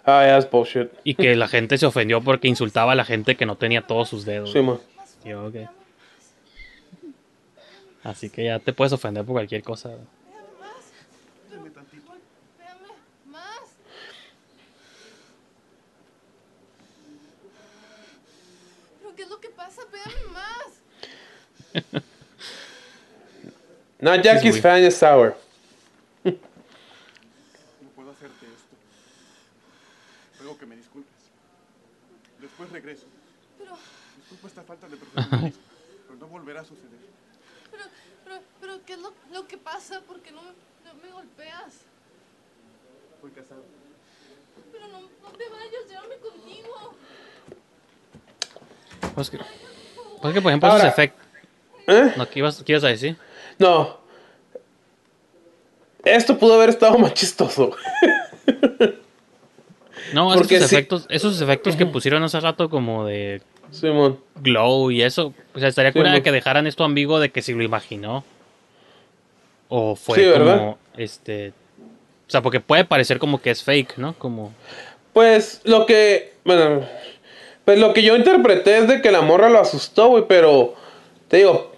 Ah, 0.05 0.23
ya 0.25 0.37
es 0.37 0.49
bullshit. 0.49 0.87
Y 1.03 1.15
que 1.15 1.35
la 1.35 1.49
gente 1.49 1.77
se 1.77 1.85
ofendió 1.85 2.21
porque 2.21 2.47
insultaba 2.47 2.93
a 2.93 2.95
la 2.95 3.03
gente 3.03 3.35
que 3.35 3.45
no 3.45 3.57
tenía 3.57 3.81
todos 3.81 4.07
sus 4.07 4.23
dedos. 4.23 4.53
Sí, 4.53 4.61
man. 4.61 4.77
Yo, 5.25 5.47
ok. 5.47 5.55
Así 8.03 8.29
que 8.29 8.45
ya 8.45 8.59
te 8.59 8.71
puedes 8.73 8.93
ofender 8.93 9.25
por 9.25 9.33
cualquier 9.33 9.63
cosa. 9.63 9.89
güey. 9.89 10.05
¿Pero 19.01 19.15
qué 19.15 19.23
es 19.23 19.29
lo 19.29 19.39
que 19.39 19.49
pasa? 19.49 19.81
Pégame 19.91 20.23
más. 20.31 22.03
No, 23.97 24.13
Jackie's 24.21 24.61
fan 24.61 24.83
is 24.83 24.95
sour. 24.95 25.35
No 26.23 26.33
puedo 27.95 28.11
hacerte 28.11 28.45
esto. 28.45 28.75
Ruego 30.39 30.59
que 30.59 30.65
me 30.67 30.75
disculpes. 30.75 31.11
Después 32.39 32.69
regreso. 32.71 33.05
Pero, 33.57 33.75
Disculpa 34.17 34.47
esta 34.47 34.54
falta 34.65 34.87
de 34.87 34.97
profesionalismo, 34.97 35.61
pero 36.07 36.19
no 36.19 36.27
volverá 36.27 36.61
a 36.61 36.65
suceder. 36.65 36.99
pero, 37.71 37.83
pero, 38.23 38.35
pero, 38.59 38.85
¿qué 38.85 38.93
es 38.93 38.99
lo, 38.99 39.13
lo 39.31 39.47
que 39.47 39.57
pasa? 39.57 40.01
¿Por 40.01 40.19
qué 40.21 40.31
no 40.31 40.41
me, 40.41 40.49
no 40.49 40.93
me 41.01 41.11
golpeas? 41.11 41.81
Estoy 43.15 43.31
casado. 43.31 43.63
Pero 44.71 44.87
no, 44.87 45.01
no 45.01 45.29
te 45.37 45.49
vayas, 45.49 45.87
llévame 45.89 46.15
contigo. 46.17 46.95
Pues 49.13 49.29
que, 49.29 49.37
pues 50.21 50.33
que 50.33 50.41
por 50.41 50.51
ejemplo, 50.51 50.69
Ahora- 50.69 50.83
esos 50.83 50.93
efectos. 50.93 51.25
¿Eh? 51.87 52.13
No, 52.17 52.27
¿qué 52.29 52.39
ibas, 52.39 52.63
qué 52.63 52.71
ibas 52.73 52.83
a 52.83 52.87
decir? 52.87 53.15
No. 53.59 53.99
Esto 56.03 56.37
pudo 56.37 56.55
haber 56.55 56.69
estado 56.69 56.97
más 56.97 57.13
chistoso. 57.13 57.75
No, 60.13 60.27
esos 60.29 60.37
Porque 60.41 60.57
efectos, 60.57 61.05
esos 61.09 61.41
efectos 61.41 61.75
que 61.75 61.85
pusieron 61.85 62.21
hace 62.23 62.39
rato 62.39 62.69
como 62.69 63.05
de 63.05 63.41
Simón. 63.71 64.19
glow 64.41 64.91
y 64.91 65.01
eso, 65.01 65.33
o 65.53 65.59
sea, 65.59 65.67
estaría 65.69 65.91
curada 65.91 66.21
que 66.21 66.31
dejaran 66.31 66.67
esto 66.67 66.83
ambiguo 66.83 67.19
de 67.19 67.29
que 67.31 67.41
si 67.41 67.53
lo 67.53 67.63
imaginó. 67.63 68.23
O 69.67 69.95
fue 69.95 70.17
Sí, 70.19 70.25
¿verdad? 70.25 70.57
como, 70.57 70.77
este... 70.97 71.49
O 72.27 72.31
sea, 72.31 72.41
porque 72.41 72.59
puede 72.59 72.85
parecer 72.85 73.19
como 73.19 73.41
que 73.41 73.51
es 73.51 73.63
fake, 73.63 73.97
¿no? 73.97 74.13
Como... 74.17 74.53
Pues 75.13 75.61
lo 75.63 75.85
que. 75.85 76.33
Bueno. 76.43 76.81
Pues 77.63 77.79
lo 77.79 77.93
que 77.93 78.03
yo 78.03 78.17
interpreté 78.17 78.79
es 78.79 78.87
de 78.89 79.01
que 79.01 79.11
la 79.13 79.21
morra 79.21 79.49
lo 79.49 79.59
asustó, 79.61 80.07
güey, 80.09 80.25
pero. 80.27 80.75
Te 81.29 81.37
digo. 81.37 81.71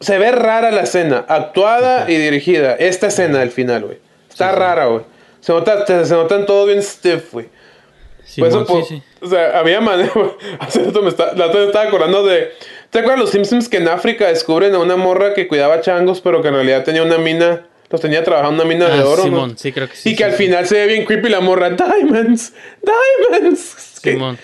Se 0.00 0.16
ve 0.16 0.32
rara 0.32 0.70
la 0.70 0.80
escena. 0.82 1.26
Actuada 1.28 2.10
y 2.10 2.16
dirigida. 2.16 2.72
Esta 2.76 3.08
escena 3.08 3.42
al 3.42 3.50
final, 3.50 3.84
güey. 3.84 3.98
Está 4.30 4.52
rara, 4.52 4.86
güey. 4.86 5.04
Se, 5.40 5.52
nota, 5.52 5.84
te- 5.84 6.06
se 6.06 6.14
notan 6.14 6.46
todo 6.46 6.64
bien 6.64 6.82
stiff, 6.82 7.32
güey. 7.34 7.48
Eso, 8.36 8.66
sí, 8.66 8.74
sí. 8.88 9.02
O 9.20 9.28
sea, 9.28 9.58
había 9.58 9.80
manera. 9.80 10.10
Hace 10.58 10.84
rato 10.84 11.02
me 11.02 11.08
está, 11.08 11.34
la 11.34 11.46
otra 11.46 11.64
estaba 11.64 11.84
acordando 11.86 12.24
de. 12.24 12.52
¿Te 12.90 13.00
acuerdas 13.00 13.20
los 13.20 13.30
Simpsons 13.30 13.68
que 13.68 13.76
en 13.76 13.88
África 13.88 14.26
descubren 14.28 14.74
a 14.74 14.78
una 14.78 14.96
morra 14.96 15.34
que 15.34 15.46
cuidaba 15.48 15.80
changos, 15.80 16.20
pero 16.20 16.42
que 16.42 16.48
en 16.48 16.54
realidad 16.54 16.84
tenía 16.84 17.02
una 17.02 17.18
mina. 17.18 17.66
Los 17.88 18.00
tenía 18.00 18.22
trabajando 18.22 18.62
en 18.62 18.68
una 18.68 18.76
mina 18.76 18.88
de 18.94 19.02
Ah, 19.02 19.06
oro, 19.08 19.22
¿no? 19.24 19.24
Simón, 19.24 19.58
sí, 19.58 19.72
creo 19.72 19.88
que 19.88 19.96
sí. 19.96 20.10
y 20.10 20.16
que 20.16 20.22
al 20.24 20.32
final 20.32 20.64
se 20.66 20.76
ve 20.76 20.86
bien 20.86 21.04
creepy 21.04 21.28
la 21.28 21.40
morra. 21.40 21.70
Diamonds, 21.70 22.52
diamonds. 23.30 23.60
Simón. 24.00 24.38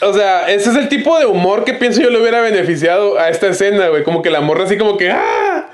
o 0.00 0.12
sea, 0.14 0.48
ese 0.50 0.70
es 0.70 0.76
el 0.76 0.88
tipo 0.88 1.18
de 1.18 1.26
humor 1.26 1.64
que 1.64 1.74
pienso 1.74 2.00
yo 2.00 2.08
le 2.08 2.20
hubiera 2.20 2.40
beneficiado 2.40 3.18
a 3.18 3.28
esta 3.28 3.48
escena, 3.48 3.88
güey. 3.88 4.02
Como 4.02 4.22
que 4.22 4.30
la 4.30 4.40
morra 4.40 4.64
así 4.64 4.78
como 4.78 4.96
que 4.96 5.10
¡ah! 5.10 5.70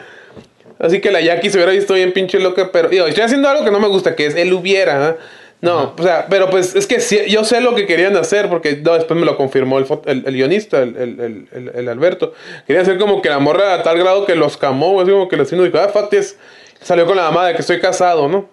Así 0.80 1.00
que 1.00 1.10
la 1.10 1.20
Jackie 1.20 1.50
se 1.50 1.58
hubiera 1.58 1.72
visto 1.72 1.94
bien 1.94 2.12
pinche 2.12 2.38
loca, 2.38 2.70
pero 2.72 2.88
digo, 2.88 3.06
estoy 3.06 3.24
haciendo 3.24 3.48
algo 3.48 3.64
que 3.64 3.70
no 3.70 3.80
me 3.80 3.88
gusta, 3.88 4.14
que 4.14 4.26
es 4.26 4.34
él 4.36 4.52
hubiera. 4.52 5.08
¿ah? 5.08 5.16
No, 5.60 5.92
o 5.98 6.02
sea, 6.02 6.26
pero 6.30 6.48
pues 6.50 6.76
es 6.76 6.86
que 6.86 7.00
sí, 7.00 7.18
yo 7.28 7.42
sé 7.42 7.60
lo 7.60 7.74
que 7.74 7.84
querían 7.84 8.16
hacer, 8.16 8.48
porque 8.48 8.76
no, 8.76 8.94
después 8.94 9.18
me 9.18 9.26
lo 9.26 9.36
confirmó 9.36 9.78
el, 9.78 9.86
el, 10.06 10.22
el 10.26 10.34
guionista, 10.34 10.80
el, 10.82 10.96
el, 10.96 11.48
el, 11.74 11.88
Alberto. 11.88 12.32
Quería 12.64 12.82
hacer 12.82 12.96
como 12.96 13.20
que 13.22 13.28
la 13.28 13.40
morra 13.40 13.74
a 13.74 13.82
tal 13.82 13.98
grado 13.98 14.24
que 14.24 14.36
los 14.36 14.56
camó, 14.56 15.00
así 15.00 15.10
como 15.10 15.26
que 15.28 15.34
el 15.34 15.42
vecino 15.42 15.64
dijo, 15.64 15.78
ah, 15.78 16.08
this. 16.10 16.38
Salió 16.80 17.06
con 17.06 17.16
la 17.16 17.24
mamá 17.24 17.48
de 17.48 17.54
que 17.54 17.60
estoy 17.62 17.80
casado, 17.80 18.28
¿no? 18.28 18.48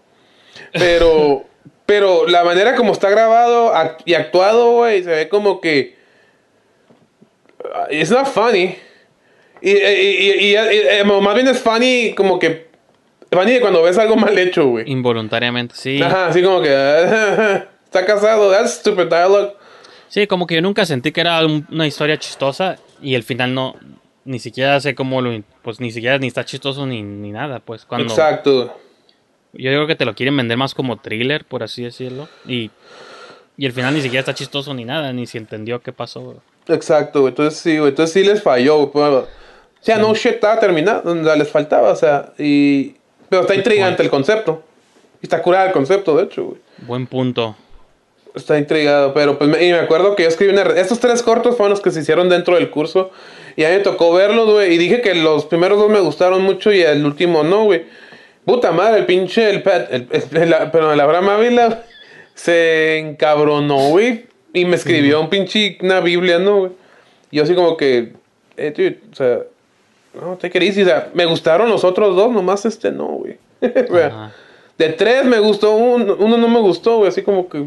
Pero, 0.74 1.44
pero 1.86 2.26
la 2.28 2.44
manera 2.44 2.76
como 2.76 2.92
está 2.92 3.08
grabado 3.12 3.72
act- 3.76 4.02
y 4.06 4.16
actuado, 4.16 4.72
güey, 4.72 5.04
se 5.04 5.12
ve 5.12 5.30
como 5.30 5.62
que. 5.62 5.96
uh, 7.64 7.94
It's 7.94 8.10
not 8.10 8.26
funny. 8.26 8.78
Y, 9.62 9.72
y, 9.72 9.76
y- 9.78 10.32
y- 10.40 10.52
y- 10.54 10.56
eh, 10.56 11.04
más 11.04 11.36
bien 11.36 11.48
es 11.48 11.60
funny 11.60 12.16
como 12.16 12.40
que. 12.40 12.66
De 13.32 13.60
cuando 13.62 13.82
ves 13.84 13.98
algo 13.98 14.16
mal 14.16 14.38
hecho, 14.38 14.68
güey. 14.68 14.90
Involuntariamente, 14.90 15.76
sí. 15.76 16.02
Ajá, 16.02 16.28
así 16.28 16.42
como 16.42 16.62
que. 16.62 16.70
está 17.86 18.06
casado, 18.06 18.52
that's 18.52 18.74
stupid 18.76 19.08
dialogue. 19.08 19.54
Sí, 20.08 20.28
como 20.28 20.48
que 20.48 20.56
yo 20.56 20.62
nunca 20.62 20.86
sentí 20.86 21.12
que 21.12 21.22
era 21.22 21.44
un- 21.46 21.66
una 21.72 21.88
historia 21.88 22.18
chistosa 22.18 22.78
y 23.02 23.16
al 23.16 23.24
final 23.24 23.54
no, 23.54 23.76
ni 24.24 24.40
siquiera 24.40 24.80
sé 24.80 24.96
cómo 24.96 25.22
lo, 25.22 25.38
pues 25.64 25.80
ni 25.80 25.92
siquiera 25.92 26.18
ni 26.20 26.28
está 26.28 26.46
chistoso 26.46 26.86
ni, 26.86 27.02
ni 27.04 27.32
nada, 27.32 27.60
pues 27.60 27.86
cuando... 27.86 28.08
Exacto. 28.14 28.78
Yo 29.54 29.72
creo 29.72 29.88
que 29.88 29.96
te 29.96 30.06
lo 30.06 30.14
quieren 30.16 30.36
vender 30.38 30.58
más 30.58 30.74
como 30.74 30.98
thriller, 30.98 31.44
por 31.46 31.64
así 31.64 31.84
decirlo, 31.84 32.28
y, 32.48 32.72
y 33.58 33.66
al 33.66 33.72
final 33.72 33.94
ni 33.94 34.02
siquiera 34.02 34.20
está 34.20 34.34
chistoso 34.34 34.74
ni 34.74 34.86
nada, 34.86 35.12
ni 35.14 35.26
se 35.28 35.38
entendió 35.38 35.82
qué 35.82 35.92
pasó. 35.92 36.22
güey. 36.22 36.38
Exacto, 36.68 37.22
güey. 37.22 37.32
Entonces 37.32 37.60
sí, 37.60 37.78
güey. 37.78 37.90
Entonces 37.90 38.14
sí 38.14 38.24
les 38.24 38.42
falló, 38.44 38.78
güey. 38.78 38.92
Bueno, 38.94 39.18
O 39.20 39.28
sea, 39.82 39.98
no 39.98 40.14
shit 40.14 40.34
estaba 40.34 40.60
terminado. 40.60 41.10
o 41.12 41.24
sea, 41.24 41.36
Les 41.36 41.50
faltaba, 41.50 41.92
o 41.92 41.96
sea. 41.96 42.34
Y. 42.38 42.96
Pero 43.40 43.42
está 43.42 43.56
intrigante 43.56 44.04
el 44.04 44.10
concepto. 44.10 44.64
Y 45.22 45.26
está 45.26 45.42
curado 45.42 45.68
el 45.68 45.72
concepto, 45.74 46.16
de 46.18 46.24
hecho, 46.24 46.44
güey. 46.46 46.58
Buen 46.80 47.08
punto. 47.08 47.56
Está 48.36 48.58
intrigado, 48.58 49.14
pero 49.14 49.38
pues 49.38 49.50
me, 49.50 49.64
y 49.66 49.72
me 49.72 49.80
acuerdo 49.80 50.16
que 50.16 50.24
yo 50.24 50.30
escribí 50.30 50.52
una... 50.52 50.64
Estos 50.64 51.00
tres 51.00 51.24
cortos 51.24 51.56
fueron 51.56 51.70
los 51.72 51.80
que 51.82 51.90
se 51.92 52.02
hicieron 52.02 52.28
dentro 52.28 52.56
del 52.56 52.70
curso. 52.70 53.12
Y 53.56 53.64
a 53.64 53.70
mí 53.70 53.76
me 53.76 53.82
tocó 53.82 54.14
verlos, 54.14 54.50
güey. 54.52 54.74
Y 54.74 54.78
dije 54.78 55.00
que 55.02 55.16
los 55.16 55.46
primeros 55.46 55.80
dos 55.80 55.90
me 55.90 56.02
gustaron 56.02 56.42
mucho 56.42 56.72
y 56.74 56.82
el 56.82 57.06
último 57.06 57.44
no, 57.44 57.64
güey. 57.64 57.86
Puta 58.44 58.72
madre, 58.74 59.00
el 59.00 59.06
pinche... 59.06 59.50
El, 59.50 59.64
el, 59.92 60.08
el- 60.12 60.54
el- 60.54 60.72
pero 60.72 60.92
el 60.92 61.00
Abraham 61.00 61.30
Ávila 61.30 61.84
se 62.34 62.98
encabronó, 63.00 63.90
güey. 63.90 64.26
Y 64.54 64.66
me 64.66 64.76
escribió 64.76 65.22
un 65.22 65.30
pinche... 65.30 65.78
Una 65.82 66.02
Biblia, 66.02 66.38
¿no, 66.38 66.58
güey? 66.60 66.72
Y 67.32 67.38
yo 67.38 67.44
así 67.44 67.56
como 67.56 67.78
que... 67.78 68.14
Eh, 68.58 68.74
dude, 68.76 69.00
o 69.12 69.16
sea... 69.16 69.40
No, 70.20 70.38
te 70.38 70.50
querís. 70.50 70.78
O 70.78 70.86
sea, 70.86 71.10
me 71.14 71.26
gustaron 71.26 71.70
los 71.70 71.84
otros 71.84 72.16
dos, 72.16 72.32
nomás 72.32 72.66
este 72.66 72.92
no, 72.92 73.06
güey. 73.08 73.38
De 74.78 74.90
tres 74.90 75.24
me 75.26 75.40
gustó 75.40 75.76
uno, 75.76 76.18
uno 76.20 76.38
no 76.38 76.48
me 76.48 76.60
gustó, 76.60 76.98
güey. 76.98 77.10
Así 77.10 77.22
como 77.22 77.48
que... 77.48 77.66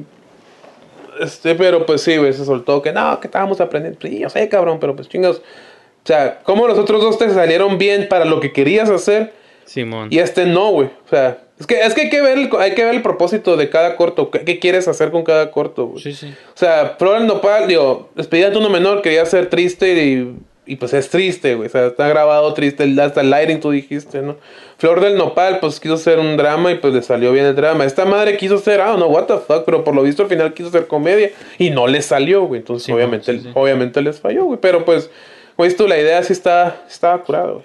Este, 1.20 1.54
pero 1.54 1.84
pues 1.86 2.02
sí, 2.02 2.16
güey, 2.16 2.32
se 2.32 2.44
soltó 2.44 2.80
que 2.82 2.92
no, 2.92 3.18
que 3.18 3.26
estábamos 3.26 3.60
aprendiendo. 3.60 3.98
Sí, 4.00 4.18
yo 4.18 4.28
sé, 4.28 4.48
cabrón, 4.48 4.78
pero 4.78 4.94
pues 4.94 5.08
chingados. 5.08 5.38
O 5.38 6.06
sea, 6.06 6.40
¿cómo 6.42 6.68
los 6.68 6.78
otros 6.78 7.02
dos 7.02 7.18
te 7.18 7.28
salieron 7.30 7.78
bien 7.78 8.08
para 8.08 8.24
lo 8.24 8.40
que 8.40 8.52
querías 8.52 8.88
hacer? 8.90 9.32
Simón. 9.64 10.08
Y 10.10 10.18
este 10.18 10.46
no, 10.46 10.70
güey. 10.70 10.88
O 10.88 11.08
sea, 11.08 11.38
es 11.58 11.66
que, 11.66 11.80
es 11.80 11.94
que 11.94 12.02
hay 12.02 12.10
que 12.10 12.20
ver 12.20 12.38
el, 12.38 12.50
hay 12.58 12.74
que 12.74 12.84
ver 12.84 12.94
el 12.94 13.02
propósito 13.02 13.56
de 13.56 13.68
cada 13.68 13.96
corto. 13.96 14.30
¿Qué, 14.30 14.44
qué 14.44 14.58
quieres 14.58 14.86
hacer 14.86 15.10
con 15.10 15.24
cada 15.24 15.50
corto, 15.50 15.86
güey? 15.86 16.02
Sí, 16.02 16.12
sí. 16.14 16.28
O 16.28 16.56
sea, 16.56 16.96
Flor 16.98 17.20
Nopal, 17.22 17.66
digo, 17.66 18.10
despedida 18.14 18.50
de 18.50 18.58
uno 18.58 18.70
menor, 18.70 19.02
quería 19.02 19.26
ser 19.26 19.50
triste 19.50 19.92
y, 20.04 20.36
y 20.68 20.76
pues 20.76 20.92
es 20.92 21.08
triste, 21.10 21.54
güey. 21.54 21.68
O 21.68 21.70
sea, 21.70 21.86
está 21.86 22.06
grabado 22.08 22.52
triste, 22.54 22.84
hasta 23.00 23.20
el 23.22 23.30
lighting 23.30 23.60
tú 23.60 23.70
dijiste, 23.70 24.22
¿no? 24.22 24.36
Flor 24.76 25.00
del 25.00 25.16
Nopal, 25.16 25.58
pues 25.58 25.80
quiso 25.80 25.96
ser 25.96 26.18
un 26.18 26.36
drama 26.36 26.70
y 26.70 26.76
pues 26.76 26.94
le 26.94 27.02
salió 27.02 27.32
bien 27.32 27.46
el 27.46 27.56
drama. 27.56 27.84
Esta 27.84 28.04
madre 28.04 28.36
quiso 28.36 28.58
ser, 28.58 28.80
ah, 28.80 28.96
no, 28.96 29.06
what 29.06 29.24
the 29.24 29.38
fuck, 29.38 29.64
pero 29.64 29.82
por 29.82 29.94
lo 29.94 30.02
visto 30.02 30.22
al 30.22 30.28
final 30.28 30.54
quiso 30.54 30.70
ser 30.70 30.86
comedia 30.86 31.30
y 31.58 31.70
no 31.70 31.86
le 31.86 32.02
salió, 32.02 32.44
güey. 32.44 32.60
Entonces, 32.60 32.86
Sí, 32.86 32.92
obviamente, 32.92 33.32
no, 33.32 33.38
sí, 33.40 33.44
sí. 33.46 33.52
obviamente 33.54 34.00
les 34.02 34.20
falló, 34.20 34.44
güey. 34.44 34.60
Pero 34.60 34.84
pues, 34.84 35.10
güey, 35.56 35.74
la 35.88 35.98
idea 35.98 36.22
sí 36.22 36.32
está, 36.32 36.82
estaba 36.88 37.20
curada, 37.22 37.52
güey. 37.52 37.64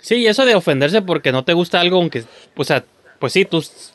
Sí, 0.00 0.16
y 0.18 0.26
eso 0.28 0.44
de 0.44 0.54
ofenderse 0.54 1.02
porque 1.02 1.32
no 1.32 1.44
te 1.44 1.52
gusta 1.52 1.80
algo, 1.80 1.96
aunque, 1.96 2.22
o 2.54 2.62
sea, 2.62 2.84
pues 3.18 3.32
sí, 3.32 3.44
tus, 3.44 3.92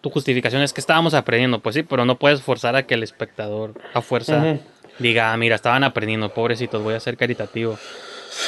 tu 0.00 0.10
justificación 0.10 0.62
es 0.62 0.72
que 0.72 0.80
estábamos 0.80 1.14
aprendiendo, 1.14 1.58
pues 1.58 1.74
sí, 1.74 1.82
pero 1.82 2.04
no 2.04 2.16
puedes 2.16 2.42
forzar 2.42 2.76
a 2.76 2.84
que 2.86 2.94
el 2.94 3.02
espectador 3.02 3.72
a 3.92 4.00
fuerza. 4.00 4.58
Diga, 4.98 5.32
ah, 5.32 5.36
mira, 5.36 5.54
estaban 5.56 5.84
aprendiendo, 5.84 6.28
pobrecitos, 6.32 6.82
voy 6.82 6.94
a 6.94 7.00
ser 7.00 7.16
caritativo. 7.16 7.78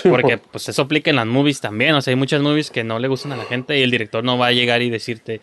Porque 0.04 0.38
pues 0.38 0.68
eso 0.68 0.82
aplica 0.82 1.10
en 1.10 1.16
las 1.16 1.26
movies 1.26 1.60
también, 1.60 1.94
o 1.94 2.00
sea, 2.02 2.12
hay 2.12 2.16
muchas 2.16 2.40
movies 2.42 2.70
que 2.70 2.84
no 2.84 2.98
le 2.98 3.08
gustan 3.08 3.32
a 3.32 3.36
la 3.36 3.44
gente 3.44 3.78
y 3.78 3.82
el 3.82 3.90
director 3.90 4.22
no 4.22 4.38
va 4.38 4.48
a 4.48 4.52
llegar 4.52 4.82
y 4.82 4.90
decirte, 4.90 5.40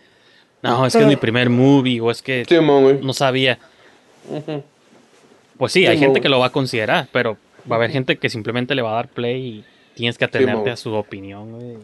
no, 0.62 0.86
es 0.86 0.93
que 0.93 1.01
es 1.01 1.08
mi 1.08 1.16
primer 1.18 1.49
movie 1.49 1.99
o 2.01 2.12
es 2.12 2.22
que 2.22 2.45
no 3.01 3.14
sabía. 3.14 3.60
Pues 5.58 5.72
sí, 5.74 5.86
hay 5.86 5.97
gente 5.97 6.22
que 6.22 6.30
lo 6.30 6.39
va 6.39 6.47
a 6.47 6.51
considerar, 6.51 7.08
pero 7.12 7.38
va 7.70 7.76
a 7.76 7.80
haber 7.80 7.91
gente 7.91 8.18
que 8.18 8.30
simplemente 8.30 8.76
le 8.76 8.82
va 8.82 8.91
a 8.91 8.95
dar 8.95 9.08
play 9.10 9.41
y 9.41 9.64
tienes 9.95 10.18
que 10.18 10.26
atenerte 10.26 10.70
a 10.70 10.78
su 10.78 10.93
opinión, 10.93 11.51
güey. 11.53 11.78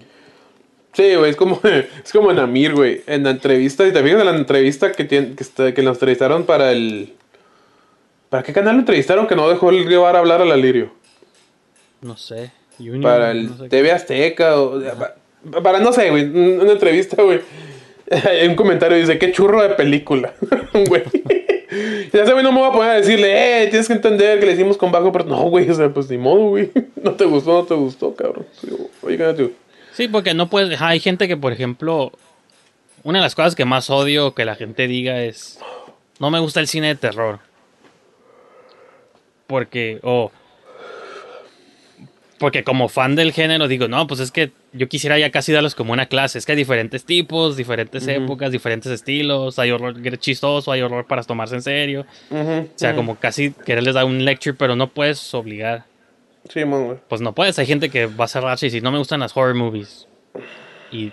Sí, 0.93 1.15
güey, 1.15 1.31
es 1.31 1.35
como, 1.35 1.59
es 2.03 2.11
como 2.11 2.29
en 2.31 2.37
Amir, 2.39 2.73
güey. 2.75 3.01
En 3.07 3.23
la 3.23 3.31
entrevista, 3.31 3.83
te 3.91 4.03
fijas 4.03 4.19
en 4.19 4.25
la 4.25 4.35
entrevista 4.35 4.91
que, 4.91 5.03
tiene, 5.05 5.33
que, 5.35 5.41
está- 5.43 5.73
que 5.73 5.81
nos 5.81 5.95
entrevistaron 5.97 6.45
para 6.45 6.71
el... 6.71 7.13
¿Para 8.33 8.41
qué 8.41 8.51
canal 8.51 8.73
lo 8.73 8.79
entrevistaron 8.79 9.27
que 9.27 9.35
no 9.35 9.47
dejó 9.47 9.69
el 9.69 9.87
llevar 9.87 10.15
a 10.15 10.19
hablar 10.19 10.41
al 10.41 10.51
Alirio? 10.51 10.91
No 12.01 12.17
sé. 12.17 12.49
Junior, 12.79 13.03
Para 13.03 13.29
el 13.29 13.45
no 13.51 13.57
sé. 13.59 13.69
TV 13.69 13.91
Azteca 13.91 14.59
o... 14.59 14.81
pa- 14.81 15.61
Para, 15.61 15.77
no 15.79 15.93
sé, 15.93 16.09
güey, 16.09 16.23
un- 16.23 16.61
una 16.61 16.71
entrevista, 16.71 17.21
güey. 17.21 17.41
Un 18.49 18.55
comentario 18.55 18.97
dice, 18.97 19.19
qué 19.19 19.31
churro 19.31 19.61
de 19.61 19.69
película, 19.75 20.33
güey. 20.87 21.03
Y 22.11 22.17
ese 22.17 22.31
güey 22.33 22.43
no 22.43 22.51
me 22.51 22.61
va 22.61 22.69
a 22.69 22.71
poner 22.71 22.89
a 22.89 22.93
decirle, 22.95 23.63
eh, 23.63 23.67
tienes 23.67 23.85
que 23.87 23.93
entender 23.93 24.39
que 24.39 24.47
le 24.47 24.53
hicimos 24.53 24.77
con 24.77 24.91
bajo, 24.91 25.11
pero 25.11 25.25
no, 25.25 25.41
güey, 25.43 25.69
o 25.69 25.73
sea, 25.75 25.89
pues 25.89 26.09
ni 26.09 26.17
modo, 26.17 26.49
güey. 26.49 26.71
No 27.03 27.11
te 27.13 27.25
gustó, 27.25 27.53
no 27.53 27.63
te 27.65 27.75
gustó, 27.75 28.15
cabrón. 28.15 28.47
Oigan, 29.03 29.35
tú. 29.35 29.51
Sí, 29.93 30.07
porque 30.07 30.33
no 30.33 30.49
puedes. 30.49 30.81
hay 30.81 30.99
gente 30.99 31.27
que, 31.27 31.37
por 31.37 31.51
ejemplo, 31.53 32.11
una 33.03 33.19
de 33.19 33.23
las 33.23 33.35
cosas 33.35 33.53
que 33.55 33.65
más 33.65 33.91
odio 33.91 34.33
que 34.33 34.43
la 34.45 34.55
gente 34.55 34.87
diga 34.87 35.21
es: 35.23 35.59
No 36.19 36.31
me 36.31 36.39
gusta 36.39 36.59
el 36.59 36.67
cine 36.67 36.87
de 36.87 36.95
terror. 36.95 37.39
Porque, 39.53 39.99
o. 40.01 40.31
porque 42.39 42.63
como 42.63 42.89
fan 42.89 43.15
del 43.15 43.33
género 43.33 43.67
digo, 43.67 43.87
no, 43.87 44.07
pues 44.07 44.19
es 44.19 44.31
que 44.31 44.51
yo 44.71 44.89
quisiera 44.89 45.19
ya 45.19 45.29
casi 45.29 45.51
darlos 45.51 45.75
como 45.75 45.93
una 45.93 46.07
clase. 46.07 46.39
Es 46.39 46.47
que 46.47 46.53
hay 46.53 46.57
diferentes 46.57 47.05
tipos, 47.05 47.55
diferentes 47.55 48.07
épocas, 48.07 48.51
diferentes 48.51 48.91
estilos. 48.91 49.59
Hay 49.59 49.69
horror 49.69 49.93
chistoso, 50.17 50.71
hay 50.71 50.81
horror 50.81 51.05
para 51.05 51.21
tomarse 51.21 51.53
en 51.53 51.61
serio. 51.61 52.07
O 52.31 52.65
sea, 52.73 52.95
como 52.95 53.17
casi 53.17 53.51
quererles 53.51 53.93
dar 53.93 54.05
un 54.05 54.25
lecture, 54.25 54.55
pero 54.57 54.75
no 54.75 54.89
puedes 54.89 55.31
obligar. 55.35 55.85
Sí, 56.49 56.63
güey. 56.63 56.97
Pues 57.07 57.21
no 57.21 57.35
puedes, 57.35 57.59
hay 57.59 57.67
gente 57.67 57.91
que 57.91 58.07
va 58.07 58.25
a 58.25 58.29
cerrarse 58.29 58.65
y 58.65 58.69
decir, 58.69 58.81
no 58.81 58.91
me 58.91 58.97
gustan 58.97 59.19
las 59.19 59.37
horror 59.37 59.53
movies. 59.53 60.07
Y 60.91 61.11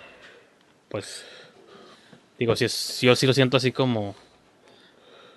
pues 0.89 1.27
digo, 2.39 2.57
si 2.57 2.65
es, 2.65 3.03
yo 3.03 3.15
sí 3.15 3.27
lo 3.27 3.35
siento 3.35 3.59
así 3.59 3.71
como 3.71 4.15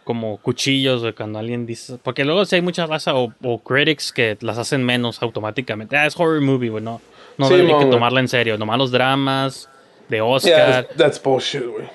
como 0.04 0.38
cuchillos 0.38 1.02
de 1.02 1.14
cuando 1.14 1.40
alguien 1.40 1.66
dice, 1.66 1.98
porque 2.04 2.26
luego 2.26 2.46
si 2.46 2.56
hay 2.56 2.62
mucha 2.62 2.86
raza 2.86 3.16
o, 3.16 3.34
o 3.42 3.60
critics 3.64 4.12
que 4.12 4.38
las 4.42 4.58
hacen 4.58 4.84
menos 4.84 5.22
automáticamente. 5.22 5.96
Ah, 5.98 6.06
es 6.06 6.20
horror 6.20 6.42
movie, 6.42 6.70
güey, 6.70 6.84
no. 6.84 7.02
No 7.38 7.48
Sí, 7.48 7.56
hay 7.56 7.66
que 7.68 7.86
tomarla 7.86 8.20
en 8.20 8.28
serio, 8.28 8.58
nomás 8.58 8.78
los 8.78 8.92
dramas 8.92 9.70
de 10.10 10.22
Oscar. 10.22 10.86
Yeah, 10.86 10.88
that's, 10.98 11.22
bullshit, 11.22 11.64
güey. 11.66 11.88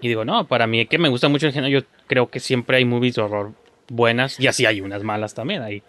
Y 0.00 0.08
digo, 0.08 0.24
no, 0.24 0.46
para 0.46 0.66
mí 0.66 0.86
que 0.86 0.98
me 0.98 1.08
gusta 1.08 1.28
mucho 1.28 1.46
el 1.46 1.52
género, 1.52 1.80
yo 1.80 1.86
creo 2.06 2.28
que 2.30 2.40
siempre 2.40 2.78
hay 2.78 2.84
movies 2.84 3.14
de 3.14 3.22
horror 3.22 3.52
buenas 3.88 4.38
y 4.40 4.46
así 4.46 4.66
hay 4.66 4.80
unas 4.80 5.02
malas 5.02 5.34
también, 5.34 5.62
hay 5.62 5.82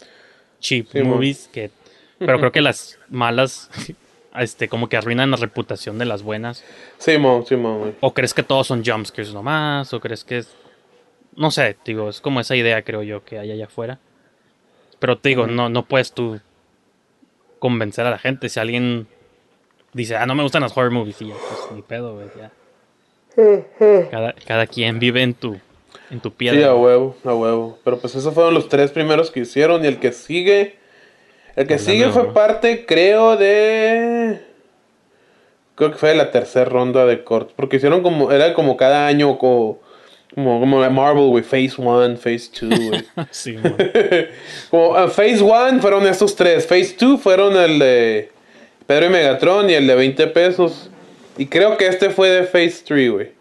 cheap 0.60 0.86
Sí, 0.92 1.02
mo. 1.02 1.16
movies 1.16 1.48
que 1.52 1.70
pero 2.18 2.38
creo 2.38 2.50
que 2.52 2.60
las 2.60 2.98
malas 3.08 3.70
este, 4.36 4.68
como 4.68 4.88
que 4.88 4.96
arruinan 4.96 5.30
la 5.30 5.36
reputación 5.36 5.98
de 5.98 6.04
las 6.04 6.22
buenas. 6.22 6.64
Simón, 6.98 7.44
Simón, 7.46 7.78
güey. 7.80 7.92
¿O 8.00 8.12
crees 8.14 8.34
que 8.34 8.42
todos 8.42 8.66
son 8.66 8.84
jumpscares 8.84 9.32
nomás? 9.32 9.92
¿O 9.92 10.00
crees 10.00 10.24
que 10.24 10.38
es.? 10.38 10.56
No 11.38 11.50
sé, 11.50 11.76
digo, 11.84 12.10
es 12.10 12.20
como 12.20 12.40
esa 12.40 12.56
idea, 12.56 12.82
creo 12.82 13.02
yo, 13.02 13.24
que 13.24 13.38
hay 13.38 13.50
allá 13.52 13.64
afuera. 13.66 13.98
Pero 14.98 15.16
te 15.18 15.30
digo, 15.30 15.46
no, 15.46 15.68
no 15.68 15.84
puedes 15.84 16.12
tú 16.12 16.40
convencer 17.58 18.04
a 18.06 18.10
la 18.10 18.18
gente. 18.18 18.48
Si 18.48 18.58
alguien 18.60 19.06
dice, 19.92 20.16
ah, 20.16 20.26
no 20.26 20.34
me 20.34 20.42
gustan 20.42 20.62
las 20.62 20.76
horror 20.76 20.90
movies, 20.90 21.22
y 21.22 21.28
ya, 21.28 21.34
pues 21.34 21.72
ni 21.72 21.82
pedo, 21.82 22.14
güey, 22.14 22.26
ya. 22.36 22.50
Cada, 24.10 24.32
cada 24.32 24.66
quien 24.66 24.98
vive 24.98 25.22
en 25.22 25.32
tu, 25.32 25.56
en 26.10 26.20
tu 26.20 26.30
Sí, 26.30 26.34
piedra. 26.38 26.70
a 26.70 26.74
huevo, 26.74 27.16
a 27.24 27.34
huevo. 27.34 27.78
Pero 27.84 27.98
pues 27.98 28.16
esos 28.16 28.34
fueron 28.34 28.52
los 28.52 28.68
tres 28.68 28.90
primeros 28.90 29.30
que 29.30 29.40
hicieron. 29.40 29.84
Y 29.84 29.86
el 29.88 30.00
que 30.00 30.10
sigue. 30.12 30.76
El 31.54 31.68
que 31.68 31.74
Hablando 31.74 31.78
sigue 31.92 32.08
fue 32.10 32.32
parte, 32.34 32.84
creo, 32.84 33.36
de. 33.36 34.40
Creo 35.76 35.92
que 35.92 35.98
fue 35.98 36.08
de 36.08 36.14
la 36.16 36.32
tercera 36.32 36.64
ronda 36.64 37.06
de 37.06 37.22
cortes. 37.22 37.54
Porque 37.56 37.76
hicieron 37.76 38.02
como. 38.02 38.32
Era 38.32 38.54
como 38.54 38.76
cada 38.76 39.06
año. 39.06 39.38
Como, 39.38 39.78
como, 40.34 40.60
como 40.60 40.80
la 40.80 40.90
Marvel, 40.90 41.28
güey. 41.28 41.42
Phase 41.42 41.74
1, 41.78 42.16
Phase 42.16 42.50
2, 42.60 42.80
güey. 42.88 43.04
Sí, 43.30 43.56
como 44.70 44.94
ah, 44.96 45.08
Phase 45.08 45.42
1 45.42 45.80
fueron 45.80 46.06
estos 46.06 46.34
tres. 46.36 46.66
Phase 46.66 46.96
2 46.98 47.20
fueron 47.20 47.56
el 47.56 47.78
de 47.78 48.30
Pedro 48.86 49.06
y 49.06 49.10
Megatron 49.10 49.68
y 49.70 49.74
el 49.74 49.86
de 49.86 49.94
20 49.94 50.26
pesos. 50.28 50.90
Y 51.36 51.46
creo 51.46 51.76
que 51.76 51.86
este 51.86 52.10
fue 52.10 52.30
de 52.30 52.44
Phase 52.44 52.82
3, 52.84 53.10
güey. 53.10 53.32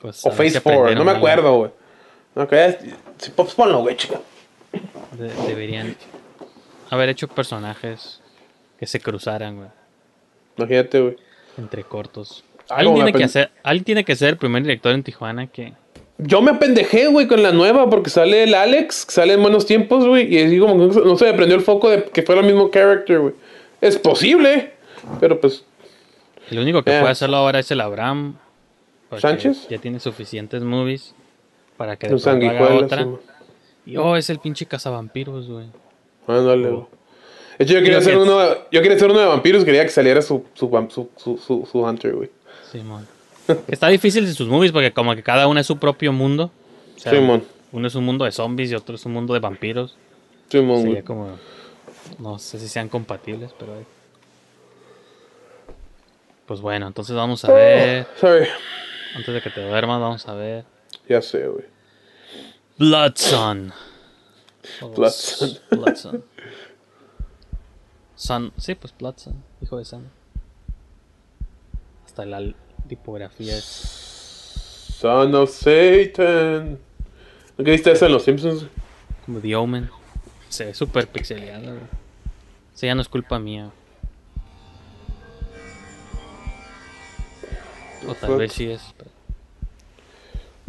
Pues, 0.00 0.24
O 0.24 0.30
si 0.30 0.36
Phase 0.36 0.60
4, 0.60 0.94
no 0.94 1.04
me 1.04 1.12
acuerdo, 1.12 1.56
güey. 1.56 1.70
Ok, 2.34 2.52
sí, 3.18 3.32
pues 3.34 3.54
ponlo, 3.54 3.80
güey, 3.80 3.96
chica. 3.96 4.20
De- 5.18 5.32
deberían 5.48 5.96
haber 6.90 7.08
hecho 7.10 7.26
personajes 7.28 8.20
que 8.78 8.86
se 8.86 9.00
cruzaran, 9.00 9.56
güey, 9.56 9.68
Imagínate, 10.56 11.00
güey. 11.00 11.16
entre 11.58 11.82
cortos. 11.84 12.44
Alguien 12.70 12.94
tiene, 12.94 13.12
que 13.12 13.24
hacer, 13.24 13.50
alguien 13.62 13.84
tiene 13.84 14.04
que 14.04 14.16
ser 14.16 14.28
el 14.30 14.36
primer 14.36 14.62
director 14.62 14.92
en 14.92 15.02
Tijuana 15.02 15.46
que... 15.46 15.72
Yo 16.18 16.42
me 16.42 16.50
apendejé, 16.50 17.06
güey, 17.06 17.26
con 17.26 17.42
la 17.42 17.50
nueva 17.50 17.88
porque 17.88 18.10
sale 18.10 18.42
el 18.42 18.54
Alex, 18.54 19.06
que 19.06 19.12
sale 19.12 19.32
en 19.34 19.42
buenos 19.42 19.64
tiempos, 19.64 20.06
güey. 20.06 20.32
Y 20.34 20.42
así 20.42 20.58
como 20.58 20.74
que 20.90 21.00
no 21.00 21.16
se- 21.16 21.24
me 21.24 21.32
prendió 21.32 21.56
el 21.56 21.62
foco 21.62 21.88
de 21.88 22.04
que 22.04 22.22
fuera 22.22 22.42
el 22.42 22.46
mismo 22.46 22.70
character, 22.70 23.20
güey. 23.20 23.34
Es 23.80 23.96
posible, 23.98 24.72
pero 25.18 25.40
pues. 25.40 25.64
El 26.50 26.58
único 26.58 26.82
que 26.82 26.94
Eh. 26.94 27.00
puede 27.00 27.12
hacerlo 27.12 27.38
ahora 27.38 27.58
es 27.60 27.70
el 27.70 27.80
Abraham. 27.80 28.36
¿Sánchez? 29.16 29.66
Ya 29.70 29.78
tiene 29.78 29.98
suficientes 29.98 30.62
movies 30.62 31.14
para 31.78 31.96
que 31.96 32.06
de 32.08 32.12
Los 32.12 32.22
pronto 32.22 32.48
haga 32.48 32.74
otra. 32.74 33.06
Y 33.86 33.96
oh, 33.96 34.14
es 34.16 34.28
el 34.30 34.38
pinche 34.40 34.66
cazavampiros, 34.66 35.48
güey. 35.48 35.66
Ándale, 36.26 36.68
güey. 36.68 36.84
De 37.58 37.64
hecho, 37.64 37.74
yo 37.74 37.80
quería 37.82 37.98
hacer 37.98 38.18
uno. 38.18 38.38
Yo 38.70 38.82
quería 38.82 38.96
hacer 38.96 39.10
uno 39.10 39.20
de 39.20 39.26
vampiros, 39.26 39.64
quería 39.64 39.82
que 39.84 39.88
saliera 39.90 40.20
su, 40.22 40.44
su, 40.54 40.68
su, 41.16 41.38
su- 41.38 41.66
su 41.70 41.78
Hunter, 41.80 42.14
güey. 42.14 42.30
Simón. 42.70 43.06
Está 43.66 43.88
difícil 43.88 44.24
en 44.26 44.34
sus 44.34 44.48
movies 44.48 44.70
porque 44.72 44.92
como 44.92 45.14
que 45.16 45.22
cada 45.22 45.46
uno 45.48 45.58
es 45.60 45.66
su 45.66 45.78
propio 45.78 46.12
mundo. 46.12 46.50
O 46.96 46.98
sea, 47.00 47.12
Simón. 47.12 47.44
uno 47.72 47.88
es 47.88 47.94
un 47.94 48.04
mundo 48.04 48.24
de 48.24 48.32
zombies 48.32 48.70
y 48.70 48.74
otro 48.74 48.94
es 48.94 49.04
un 49.06 49.12
mundo 49.12 49.34
de 49.34 49.40
vampiros. 49.40 49.96
Simón, 50.48 50.82
Sería 50.82 51.04
como... 51.04 51.38
No 52.18 52.38
sé 52.38 52.58
si 52.58 52.68
sean 52.68 52.88
compatibles, 52.88 53.52
pero... 53.58 53.84
Pues 56.46 56.60
bueno, 56.60 56.86
entonces 56.86 57.14
vamos 57.14 57.44
a 57.44 57.52
ver... 57.52 58.06
Sorry. 58.20 58.46
Antes 59.14 59.34
de 59.34 59.40
que 59.40 59.50
te 59.50 59.66
duermas, 59.66 60.00
vamos 60.00 60.26
a 60.28 60.34
ver... 60.34 60.64
Ya 61.08 61.22
sé, 61.22 61.46
güey. 61.46 61.64
Blood 62.78 63.12
Sun. 63.16 63.72
O 64.80 64.88
Blood 64.90 65.08
s- 65.08 65.36
Sun. 65.36 65.58
Blood 65.70 65.94
Sun. 65.96 66.24
Sun. 68.16 68.52
Sí, 68.58 68.74
pues 68.74 68.94
Blood 68.96 69.14
Sun. 69.18 69.42
Hijo 69.62 69.76
de 69.78 69.84
Sun. 69.84 70.08
Hasta 72.20 72.40
la 72.40 72.52
tipografía 72.86 73.56
es... 73.56 73.64
Son 73.64 75.34
of 75.34 75.50
Satan. 75.50 76.78
¿No 77.56 77.64
viste 77.64 77.92
eso 77.92 78.04
en 78.06 78.12
Los 78.12 78.24
Simpsons? 78.24 78.66
Como 79.24 79.40
The 79.40 79.56
Omen. 79.56 79.88
Se 80.50 80.66
ve 80.66 80.74
súper 80.74 81.06
pixeleada. 81.06 81.76
Eso 82.74 82.86
ya 82.86 82.94
no 82.94 83.00
es 83.00 83.08
culpa 83.08 83.38
mía. 83.38 83.70
O 88.06 88.14
tal 88.14 88.36
vez 88.36 88.52
sí 88.52 88.70
es. 88.70 88.82
pero 88.96 89.10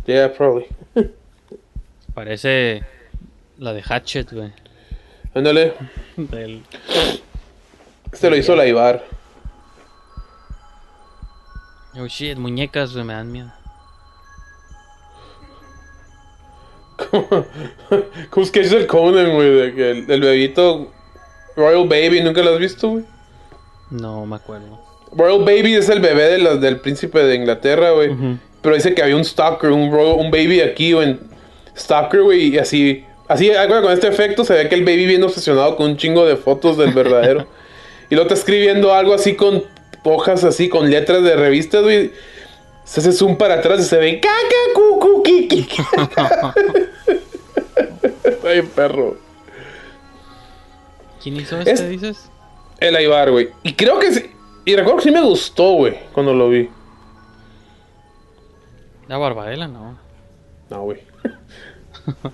Yeah, 0.06 0.34
probably. 0.34 0.68
Parece 2.14 2.84
la 3.58 3.74
de 3.74 3.82
Hatchet, 3.84 4.32
güey. 4.32 4.52
Ándale. 5.34 5.74
Del- 6.16 6.64
Este 8.12 8.30
lo 8.30 8.38
hizo 8.38 8.56
la 8.56 8.66
Ibar. 8.66 9.04
Oh 12.00 12.08
shit, 12.08 12.38
muñecas, 12.38 12.94
me 12.94 13.14
dan 13.14 13.32
miedo. 13.32 13.52
¿Cómo 18.30 18.46
es 18.46 18.52
que 18.52 18.62
es 18.62 18.72
el 18.72 18.88
Conan, 18.88 19.34
güey? 19.34 19.48
El, 19.48 20.06
el 20.10 20.22
bebito 20.22 20.92
Royal 21.56 21.88
Baby, 21.88 22.22
¿nunca 22.22 22.42
lo 22.42 22.54
has 22.54 22.60
visto, 22.60 22.90
güey? 22.90 23.04
No 23.90 24.26
me 24.26 24.36
acuerdo. 24.36 24.80
Royal 25.12 25.40
Baby 25.40 25.76
es 25.76 25.90
el 25.90 26.00
bebé 26.00 26.24
de 26.30 26.38
la- 26.38 26.56
del 26.56 26.80
príncipe 26.80 27.20
de 27.24 27.36
Inglaterra, 27.36 27.92
güey. 27.92 28.12
Pero 28.62 28.76
dice 28.76 28.94
que 28.94 29.02
había 29.02 29.16
un 29.18 29.26
stalker, 29.26 29.72
un, 29.72 29.92
royal- 29.92 30.18
un 30.20 30.32
baby 30.32 30.62
aquí, 30.62 30.94
güey. 30.94 31.20
Stalker, 31.76 32.22
güey, 32.22 32.56
y 32.56 32.58
así. 32.60 33.04
Así, 33.28 33.50
con 33.82 33.92
este 33.92 34.08
efecto, 34.08 34.44
se 34.46 34.54
ve 34.54 34.70
que 34.70 34.76
el 34.76 34.84
baby 34.86 35.06
viene 35.06 35.24
obsesionado 35.26 35.76
con 35.76 35.88
un 35.92 35.98
chingo 35.98 36.26
de 36.26 36.36
fotos 36.38 36.78
del 36.78 36.94
verdadero. 36.94 37.48
y 38.10 38.16
luego 38.16 38.30
está 38.30 38.40
escribiendo 38.40 38.94
algo 38.94 39.14
así 39.14 39.36
con 39.36 39.64
hojas 40.04 40.44
así, 40.44 40.70
con 40.70 40.90
letras 40.90 41.24
de 41.24 41.36
revistas, 41.36 41.84
güey. 41.84 42.12
Se 42.84 43.00
hace 43.00 43.12
zoom 43.14 43.38
para 43.38 43.56
atrás 43.56 43.80
y 43.82 43.84
se 43.84 43.98
ve 43.98 44.20
caca, 44.20 44.74
cucu, 44.74 45.24
kiki. 45.24 45.64
Ay, 48.46 48.62
perro. 48.64 49.18
¿Quién 51.22 51.38
hizo 51.38 51.58
este, 51.60 51.72
Es- 51.72 51.90
dices? 51.90 52.30
El 52.80 52.96
Aibar, 52.96 53.32
güey. 53.32 53.50
Y 53.64 53.74
creo 53.74 54.00
que 54.00 54.12
sí. 54.12 54.32
Y 54.66 54.76
recuerdo 54.76 54.98
que 54.98 55.04
sí 55.04 55.12
me 55.12 55.22
gustó, 55.22 55.74
güey, 55.74 56.00
cuando 56.14 56.34
lo 56.34 56.50
vi. 56.50 56.70
La 59.08 59.18
Barbadela, 59.18 59.68
no. 59.68 59.98
No, 60.70 60.82
güey. 60.84 61.02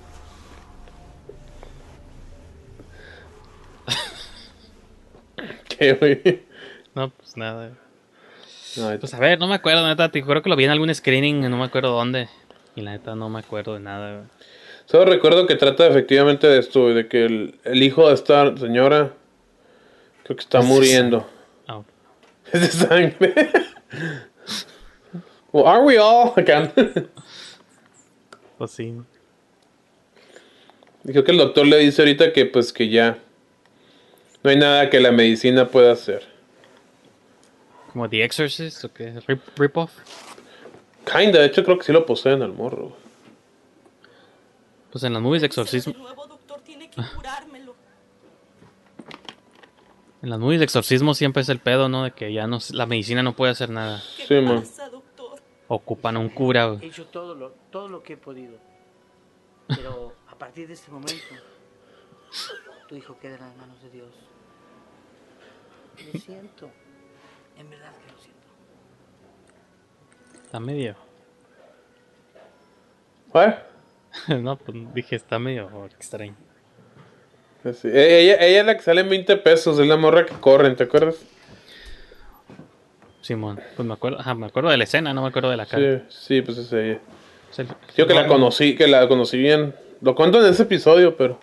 ¿Qué, 5.70 5.94
güey? 5.94 6.47
No, 6.98 7.12
pues 7.12 7.38
nada. 7.38 7.70
No, 8.76 9.00
Pues 9.00 9.14
a 9.14 9.20
ver, 9.20 9.38
no 9.38 9.48
me 9.48 9.54
acuerdo, 9.54 9.88
neta. 9.88 10.10
Te 10.10 10.24
creo 10.24 10.42
que 10.42 10.50
lo 10.50 10.56
vi 10.56 10.64
en 10.64 10.72
algún 10.72 10.94
screening, 10.94 11.42
no 11.42 11.56
me 11.56 11.66
acuerdo 11.66 11.92
dónde. 11.92 12.28
Y 12.76 12.82
la 12.82 12.94
neta 12.94 13.14
no 13.14 13.30
me 13.30 13.38
acuerdo 13.38 13.76
de 13.76 13.82
nada. 13.82 14.24
Solo 14.88 15.06
recuerdo 15.06 15.46
que 15.46 15.54
trata 15.54 15.86
efectivamente 15.86 16.48
de 16.48 16.58
esto, 16.58 16.90
de 16.90 17.08
que 17.08 17.26
el, 17.26 17.60
el 17.66 17.84
hijo 17.84 18.08
de 18.08 18.16
esta 18.16 18.58
señora 18.58 19.14
creo 20.24 20.38
que 20.38 20.42
está 20.42 20.58
Es 20.58 20.66
muriendo. 20.66 21.30
Ok. 21.70 21.86
Es 22.52 22.62
de 22.62 22.88
sangre. 22.88 23.36
well, 25.52 25.68
are 25.68 25.84
we 25.84 26.00
all? 26.00 26.34
Acá. 26.36 26.72
Pues 28.58 28.72
sí. 28.72 28.96
Y 31.04 31.12
creo 31.12 31.24
que 31.24 31.32
el 31.32 31.38
doctor 31.38 31.68
le 31.68 31.78
dice 31.78 32.02
ahorita 32.02 32.34
que 32.34 32.48
pues 32.48 32.74
que 32.74 32.90
ya 32.90 33.20
no 34.44 34.50
hay 34.50 34.58
nada 34.58 34.90
que 34.90 35.00
la 35.00 35.12
medicina 35.12 35.68
pueda 35.68 35.92
hacer. 35.92 36.37
¿Como 37.98 38.12
The 38.12 38.24
Exorcist 38.24 38.86
o 38.86 38.94
qué? 38.94 39.20
Rip, 39.28 39.42
Rip-Off? 39.58 39.92
Kinda, 41.04 41.40
de 41.40 41.48
hecho 41.48 41.64
creo 41.64 41.80
que 41.80 41.84
sí 41.84 41.92
lo 41.92 42.06
poseen 42.06 42.44
al 42.44 42.54
morro. 42.54 42.96
Pues 44.92 45.04
en 45.04 45.14
las 45.14 45.22
movies 45.24 45.42
de 45.42 45.48
exorcismo. 45.48 45.96
En 50.22 50.32
las 50.32 50.40
movies 50.40 50.60
de 50.60 50.66
exorcismo 50.66 51.14
siempre 51.14 51.42
es 51.42 51.50
el 51.50 51.60
pedo, 51.60 51.90
¿no? 51.90 52.04
De 52.04 52.12
que 52.12 52.34
ya 52.34 52.48
no, 52.48 52.60
la 52.72 52.86
medicina 52.86 53.24
no 53.24 53.36
puede 53.36 53.52
hacer 53.52 53.70
nada. 53.70 54.00
Sí, 54.28 54.42
man. 54.42 54.64
Ocupan 55.68 56.18
un 56.18 56.30
cura, 56.30 56.78
He 56.82 56.88
hecho 56.88 57.06
todo 57.06 57.34
lo, 57.34 57.52
todo 57.72 57.88
lo 57.88 58.04
que 58.04 58.14
he 58.14 58.18
podido. 58.18 58.58
Pero 59.68 60.14
a 60.28 60.36
partir 60.38 60.68
de 60.68 60.74
este 60.74 60.92
momento, 60.92 61.36
tu 62.88 62.96
hijo 62.96 63.18
queda 63.20 63.36
en 63.36 63.42
las 63.42 63.58
manos 63.58 63.82
de 63.82 63.90
Dios. 63.92 64.10
Lo 66.14 66.20
siento. 66.20 66.72
En 67.60 67.70
verdad 67.70 67.92
que 67.92 68.12
lo 68.12 68.18
siento. 68.20 68.48
Está 70.46 70.60
medio. 70.60 70.96
¿What? 73.34 73.54
no, 74.42 74.56
pues 74.58 74.78
dije, 74.94 75.16
está 75.16 75.40
medio 75.40 75.86
extraño. 75.86 76.36
Sí, 77.74 77.90
Ella, 77.92 78.36
ella 78.40 78.60
es 78.62 78.66
la 78.66 78.78
que 78.78 78.82
sale 78.84 79.02
en 79.02 79.10
20 79.10 79.36
pesos, 79.38 79.78
es 79.78 79.88
la 79.88 79.98
morra 79.98 80.26
que 80.26 80.34
corren, 80.36 80.76
¿te 80.76 80.84
acuerdas? 80.86 81.18
Simón, 83.22 83.60
pues 83.76 83.86
me 83.86 83.94
acuerdo, 83.94 84.20
ajá, 84.20 84.36
me 84.36 84.46
acuerdo 84.46 84.70
de 84.70 84.78
la 84.78 84.86
escena, 84.86 85.14
no 85.14 85.22
me 85.24 85.28
acuerdo 85.28 85.50
de 85.50 85.58
la 85.58 85.66
cara. 85.66 86.04
Sí, 86.08 86.16
sí, 86.38 86.42
pues 86.42 86.58
es 86.60 86.72
ella. 86.72 87.00
Es 87.52 87.60
el- 87.60 87.68
Yo 87.98 88.08
que 88.08 88.14
la 88.14 88.24
no, 88.24 88.30
conocí, 88.30 88.76
que 88.76 88.88
la 88.88 89.06
conocí 89.10 89.38
bien. 89.38 89.76
Lo 90.00 90.16
cuento 90.16 90.40
en 90.40 90.50
ese 90.50 90.64
episodio, 90.64 91.18
pero 91.18 91.38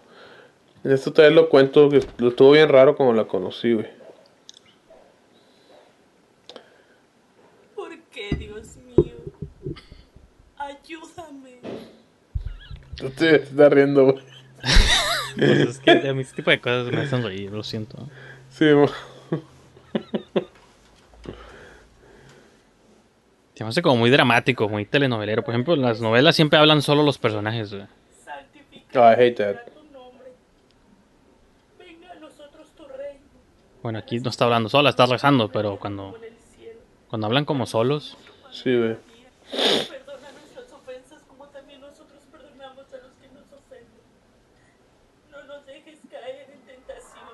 en 0.82 0.92
esto 0.92 1.12
todavía 1.12 1.34
lo 1.36 1.50
cuento, 1.50 1.90
que 1.90 2.00
lo 2.16 2.28
estuvo 2.28 2.52
bien 2.52 2.70
raro 2.70 2.96
como 2.96 3.12
la 3.12 3.24
conocí, 3.26 3.74
güey. 3.74 3.86
Tú 13.04 13.10
te 13.10 13.36
estás 13.36 13.72
riendo, 13.72 14.04
güey. 14.04 14.24
Pues 15.36 15.50
es 15.58 15.78
que 15.80 15.90
a 15.90 16.14
mí 16.14 16.22
ese 16.22 16.36
tipo 16.36 16.52
de 16.52 16.60
cosas 16.60 16.92
me 16.92 17.00
hacen 17.00 17.24
reír, 17.24 17.50
lo 17.50 17.64
siento. 17.64 18.08
Sí, 18.50 18.66
mo. 18.66 18.86
Se 23.54 23.64
me 23.64 23.70
hace 23.70 23.82
como 23.82 23.96
muy 23.96 24.10
dramático, 24.10 24.68
muy 24.68 24.84
telenovelero. 24.84 25.42
Por 25.42 25.54
ejemplo, 25.54 25.74
en 25.74 25.82
las 25.82 26.00
novelas 26.00 26.36
siempre 26.36 26.56
hablan 26.60 26.82
solo 26.82 27.02
los 27.02 27.18
personajes, 27.18 27.72
güey. 27.74 27.86
Oh, 28.94 29.10
I 29.10 29.14
hate 29.18 29.34
that. 29.38 29.56
Bueno, 33.82 33.98
aquí 33.98 34.20
no 34.20 34.30
está 34.30 34.44
hablando 34.44 34.68
sola, 34.68 34.90
está 34.90 35.04
rezando, 35.06 35.50
pero 35.50 35.78
cuando, 35.80 36.16
cuando 37.08 37.26
hablan 37.26 37.44
como 37.44 37.66
solos, 37.66 38.16
Sí, 38.54 38.70
güey. 38.76 38.96
Perdona 39.50 40.30
nuestras 40.30 40.72
ofensas 40.72 41.22
como 41.26 41.48
también 41.48 41.80
nosotros 41.80 42.22
perdonamos 42.30 42.86
a 42.92 42.96
los 42.98 43.12
que 43.20 43.28
nos 43.34 43.52
ofenden. 43.52 44.00
No 45.32 45.44
nos 45.44 45.66
dejes 45.66 45.98
caer 46.08 46.50
en 46.54 46.60
tentación. 46.60 47.28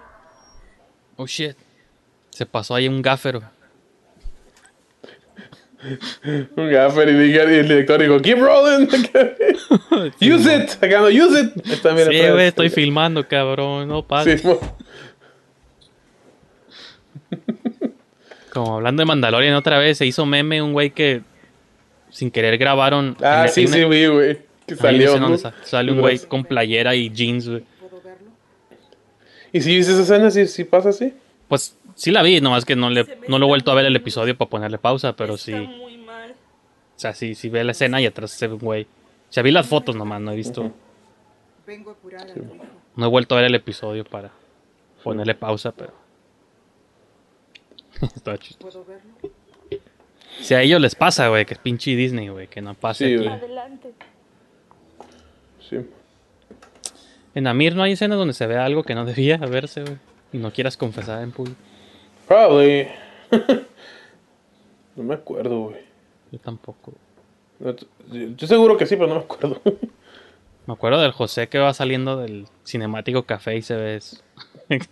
Oh 1.21 1.27
shit, 1.27 1.55
se 2.31 2.47
pasó 2.47 2.75
ahí 2.75 2.89
un 2.89 3.03
gáfero. 3.03 3.43
Un 6.57 6.71
gaffer 6.71 7.09
y 7.09 7.33
y 7.33 7.37
el 7.37 7.69
director 7.69 8.01
dijo, 8.01 8.21
keep 8.21 8.39
rolling. 8.39 8.87
use 10.21 10.55
it. 10.55 10.73
Acá 10.83 11.01
no, 11.01 11.07
use 11.07 11.41
it. 11.41 11.67
Está, 11.67 11.95
mira, 11.95 12.11
Sí, 12.11 12.19
güey, 12.19 12.47
estoy 12.49 12.69
filmando, 12.69 13.27
cabrón, 13.27 13.89
no 13.89 14.03
pasa. 14.03 14.37
Sí. 14.37 14.47
Como 18.53 18.77
hablando 18.77 19.01
de 19.01 19.07
Mandalorian 19.07 19.55
otra 19.55 19.79
vez, 19.79 19.97
se 19.97 20.05
hizo 20.05 20.27
meme 20.27 20.61
un 20.61 20.75
güey 20.75 20.91
que 20.91 21.23
sin 22.11 22.31
querer 22.31 22.59
grabaron. 22.59 23.17
Ah, 23.23 23.49
sí, 23.49 23.67
sí, 23.67 23.85
güey. 23.85 24.39
Que 24.67 24.75
Ahí 24.75 24.79
salió, 25.07 25.39
Sale 25.65 25.93
un 25.93 26.01
güey 26.01 26.19
con 26.19 26.45
playera 26.45 26.95
y 26.95 27.09
jeans, 27.11 27.49
güey. 27.49 27.65
¿Y 29.53 29.61
si 29.61 29.77
viste 29.77 29.93
esa 29.93 30.03
escena? 30.03 30.31
¿Sí, 30.31 30.47
sí 30.47 30.65
pasa 30.65 30.91
así? 30.91 31.13
Pues 31.49 31.77
sí 31.95 32.11
la 32.11 32.23
vi, 32.23 32.41
nomás 32.41 32.65
que 32.65 32.77
no 32.77 32.91
le 32.91 33.19
no 33.29 33.39
lo 33.39 33.47
he 33.47 33.49
vuelto 33.49 33.71
a 33.71 33.75
ver 33.75 33.85
el 33.85 33.97
episodio 33.97 34.37
para 34.37 34.49
ponerle 34.51 34.79
pausa, 34.79 35.15
pero 35.17 35.37
sí. 35.37 35.53
Muy 35.53 35.99
mal. 35.99 36.33
O 36.33 36.99
sea, 36.99 37.15
sí, 37.15 37.35
sí 37.35 37.49
ve 37.49 37.65
la 37.65 37.73
escena 37.73 38.01
y 38.01 38.07
atrás 38.07 38.31
se 38.31 38.47
ve 38.47 38.55
un 38.55 38.61
güey. 38.61 38.85
O 38.85 39.33
sea, 39.33 39.43
vi 39.43 39.51
las 39.51 39.67
fotos 39.67 39.97
nomás, 39.97 40.21
no 40.21 40.33
he 40.33 40.37
visto. 40.37 40.73
Vengo 41.67 41.91
a 41.91 41.95
curar 41.95 42.29
hijo. 42.29 42.41
No 42.97 43.07
he 43.07 43.09
vuelto 43.09 43.35
a 43.35 43.39
ver 43.39 43.47
el 43.47 43.55
episodio 43.55 44.05
para 44.05 44.31
ponerle 45.03 45.35
pausa, 45.35 45.73
pero. 45.73 45.93
Está 48.15 48.37
chistoso. 48.39 48.83
¿Puedo 48.85 49.01
verlo? 49.01 49.35
Si 50.41 50.55
a 50.55 50.63
ellos 50.63 50.81
les 50.81 50.95
pasa, 50.95 51.29
güey, 51.29 51.45
que 51.45 51.55
es 51.55 51.61
pinche 51.61 51.95
Disney, 51.95 52.29
güey, 52.29 52.47
que 52.49 52.61
no 52.63 52.75
pase 52.75 53.07
Sí, 53.07 53.15
aquí. 53.17 53.27
Adelante. 53.27 53.93
Sí. 55.69 55.77
En 57.35 57.47
Amir 57.47 57.75
no 57.77 57.83
hay 57.83 57.93
escenas 57.93 58.19
donde 58.19 58.35
se 58.35 58.47
vea 58.47 58.65
algo 58.65 58.83
que 58.83 58.95
no 58.95 59.05
debía 59.07 59.37
verse, 59.39 59.83
güey. 59.83 59.97
Y 60.33 60.39
no 60.39 60.53
quieras 60.53 60.77
confesar 60.77 61.23
en 61.23 61.33
público. 61.33 61.59
Probably. 62.29 62.87
no 64.97 65.03
me 65.05 65.15
acuerdo, 65.15 65.61
güey. 65.61 65.77
Yo 66.31 66.39
tampoco. 66.39 66.93
Yo 68.11 68.47
seguro 68.47 68.77
que 68.77 68.87
sí, 68.87 68.95
pero 68.97 69.09
no 69.09 69.15
me 69.17 69.21
acuerdo. 69.23 69.61
Me 70.67 70.75
acuerdo 70.75 71.01
del 71.01 71.11
José 71.11 71.49
que 71.49 71.59
va 71.59 71.75
saliendo 71.75 72.17
del 72.19 72.47
cinemático 72.65 73.25
café 73.25 73.57
y 73.57 73.63
se 73.63 73.75
ve 73.75 73.97
eso. 73.97 74.19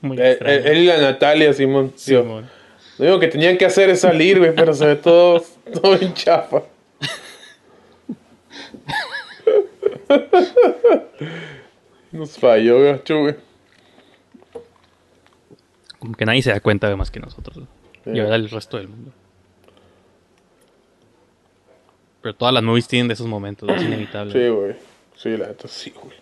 Muy 0.01 0.19
Eh, 0.19 0.31
extraño. 0.33 0.55
eh, 0.57 0.63
él 0.73 0.79
y 0.79 0.87
la 0.87 0.99
Natalia, 0.99 1.53
Simón. 1.53 1.93
Simón. 1.95 2.49
Lo 2.97 3.05
único 3.05 3.21
que 3.21 3.29
tenían 3.29 3.57
que 3.57 3.67
hacer 3.67 3.89
es 3.91 4.01
salir, 4.01 4.39
güey, 4.41 4.53
pero 4.57 4.75
se 4.75 4.87
ve 4.87 4.97
todo, 4.97 5.45
todo 5.73 5.97
bien 5.97 6.15
chafa. 6.15 6.63
Nos 12.13 12.39
falló, 12.39 12.83
gacho, 12.83 13.21
güey. 13.21 13.35
Como 15.99 16.15
que 16.15 16.25
nadie 16.25 16.43
se 16.43 16.51
da 16.51 16.61
cuenta 16.61 16.89
de 16.89 16.97
más 16.97 17.11
que 17.11 17.21
nosotros. 17.21 17.65
Sí. 18.05 18.11
Y 18.15 18.21
ahora 18.21 18.37
el 18.37 18.49
resto 18.49 18.77
del 18.77 18.89
mundo. 18.89 19.13
Pero 22.23 22.35
todas 22.35 22.55
las 22.55 22.63
movies 22.63 22.89
tienen 22.89 23.09
de 23.09 23.15
esos 23.15 23.27
momentos, 23.27 23.69
es 23.69 23.83
inevitable. 23.83 24.33
Sí, 24.33 24.49
güey. 24.49 24.75
Sí, 25.17 25.37
la 25.37 25.49
neta, 25.49 25.69
sí, 25.69 25.91
güey. 25.91 26.17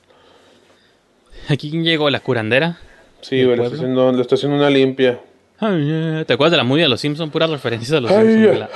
Aquí 1.49 1.71
quién 1.71 1.85
llegó, 1.85 2.11
la 2.11 2.21
curandera. 2.21 2.79
Sí, 3.21 3.37
¿Del 3.37 3.47
güey, 3.47 3.59
le 3.59 3.65
está, 3.65 3.77
haciendo, 3.77 4.13
le 4.13 4.21
está 4.23 4.35
haciendo 4.35 4.57
una 4.57 4.71
limpia. 4.71 5.21
¿Te 5.59 6.33
acuerdas 6.33 6.51
de 6.51 6.57
la 6.59 6.65
movie 6.65 6.83
de 6.83 6.89
los 6.89 7.01
Simpsons? 7.01 7.33
Puras 7.33 7.49
referencias 7.49 7.93
a 7.93 8.01
los 8.01 8.11
Simpsons. 8.11 8.59
La, 8.59 8.71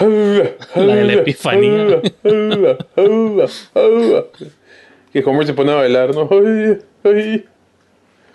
la 0.82 0.94
de 0.94 1.04
la 1.04 1.12
epifanía. 1.12 2.00
Que 5.12 5.24
Homer 5.24 5.46
se 5.46 5.54
pone 5.54 5.72
a 5.72 5.74
bailar, 5.74 6.14
¿no? 6.14 6.28
Ay, 7.05 7.44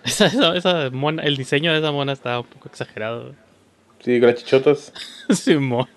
esa, 0.03 0.28
esa, 0.28 0.55
esa 0.55 0.89
mona, 0.91 1.24
el 1.24 1.36
diseño 1.38 1.72
de 1.72 1.80
esa 1.80 1.91
mona 1.91 2.13
está 2.13 2.39
un 2.39 2.45
poco 2.45 2.68
exagerado. 2.70 3.34
Sí, 4.03 4.20
grachichotas. 4.20 4.93
Simón. 5.32 5.88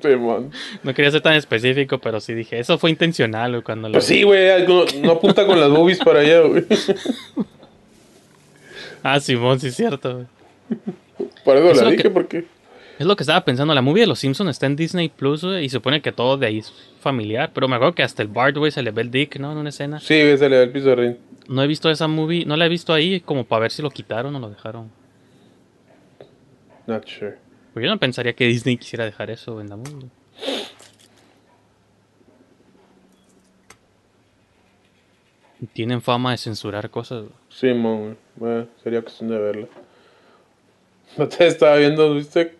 Simón. 0.00 0.50
No 0.82 0.94
quería 0.94 1.10
ser 1.10 1.20
tan 1.20 1.34
específico, 1.34 1.98
pero 1.98 2.18
sí 2.20 2.32
dije, 2.32 2.58
eso 2.58 2.78
fue 2.78 2.88
intencional 2.90 3.50
güey, 3.50 3.62
cuando 3.62 3.88
lo 3.88 3.92
Pues 3.94 4.06
sí, 4.06 4.22
güey, 4.22 4.66
no, 4.66 4.84
no 5.02 5.12
apunta 5.12 5.46
con 5.46 5.60
las 5.60 5.68
boobies 5.70 5.98
para 5.98 6.20
allá, 6.20 6.40
güey. 6.40 6.64
Ah, 9.02 9.18
Simón, 9.20 9.58
sí 9.58 9.66
es 9.68 9.74
cierto. 9.76 10.14
güey. 10.14 10.26
Por 11.44 11.56
eso 11.56 11.70
Es 11.72 11.76
la 11.78 11.82
lo 11.84 11.90
dije, 11.90 12.02
que- 12.04 12.10
porque... 12.10 12.44
Es 12.98 13.06
lo 13.06 13.16
que 13.16 13.24
estaba 13.24 13.44
pensando, 13.44 13.74
la 13.74 13.82
movie 13.82 14.02
de 14.02 14.06
los 14.06 14.20
Simpsons 14.20 14.50
está 14.50 14.66
en 14.66 14.76
Disney 14.76 15.08
Plus 15.08 15.42
güey, 15.42 15.64
y 15.64 15.68
supone 15.68 16.00
que 16.02 16.12
todo 16.12 16.36
de 16.36 16.46
ahí 16.46 16.58
es 16.58 16.72
familiar, 17.00 17.50
pero 17.52 17.66
me 17.66 17.74
acuerdo 17.74 17.94
que 17.96 18.04
hasta 18.04 18.22
el 18.22 18.28
Bart, 18.28 18.56
güey, 18.56 18.70
se 18.70 18.80
le 18.82 18.92
ve 18.92 19.02
el 19.02 19.10
dick, 19.10 19.38
¿no? 19.40 19.50
En 19.50 19.58
una 19.58 19.70
escena. 19.70 19.98
Sí, 19.98 20.20
güey, 20.22 20.38
se 20.38 20.48
le 20.48 20.56
ve 20.58 20.62
el 20.64 20.70
pizarrín. 20.70 21.18
No 21.48 21.62
he 21.62 21.66
visto 21.66 21.90
esa 21.90 22.08
movie, 22.08 22.44
no 22.44 22.56
la 22.56 22.66
he 22.66 22.68
visto 22.68 22.92
ahí 22.92 23.20
como 23.20 23.44
para 23.44 23.60
ver 23.62 23.70
si 23.72 23.82
lo 23.82 23.90
quitaron 23.90 24.34
o 24.36 24.38
lo 24.38 24.48
dejaron. 24.48 24.90
Not 26.86 27.06
sure. 27.06 27.38
Porque 27.72 27.86
yo 27.86 27.92
no 27.92 27.98
pensaría 27.98 28.34
que 28.34 28.46
Disney 28.46 28.76
quisiera 28.76 29.04
dejar 29.04 29.30
eso 29.30 29.60
en 29.60 29.68
la 29.68 29.76
movie. 29.76 30.08
Y 35.60 35.66
Tienen 35.66 36.02
fama 36.02 36.32
de 36.32 36.38
censurar 36.38 36.90
cosas. 36.90 37.26
Simón, 37.48 38.02
güey. 38.02 38.16
Bueno, 38.36 38.68
sería 38.82 39.00
cuestión 39.02 39.30
de 39.30 39.38
verla. 39.38 39.66
No 41.16 41.28
te 41.28 41.46
estaba 41.46 41.76
viendo, 41.76 42.14
¿viste? 42.14 42.56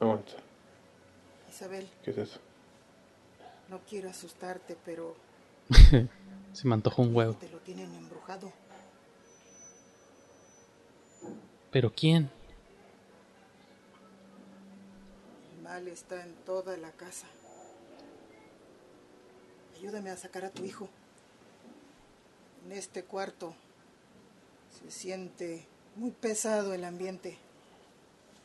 Aguanta, 0.00 0.32
Isabel, 1.48 1.86
¿qué 2.02 2.10
es 2.10 2.18
eso? 2.18 2.40
no 3.68 3.78
quiero 3.88 4.10
asustarte, 4.10 4.76
pero 4.84 5.14
Se 6.54 6.66
me 6.66 6.74
antojó 6.74 7.02
un 7.02 7.14
huevo. 7.14 7.34
te 7.34 7.48
lo 7.50 7.58
tienen 7.58 7.92
embrujado. 7.94 8.50
¿Pero 11.70 11.92
quién? 11.92 12.30
El 15.56 15.62
mal 15.62 15.88
está 15.88 16.22
en 16.22 16.32
toda 16.46 16.76
la 16.76 16.92
casa. 16.92 17.26
Ayúdame 19.76 20.10
a 20.10 20.16
sacar 20.16 20.44
a 20.44 20.50
tu 20.50 20.64
hijo. 20.64 20.88
En 22.64 22.72
este 22.72 23.02
cuarto 23.04 23.54
se 24.80 24.90
siente 24.90 25.66
muy 25.96 26.12
pesado 26.12 26.72
el 26.72 26.84
ambiente. 26.84 27.36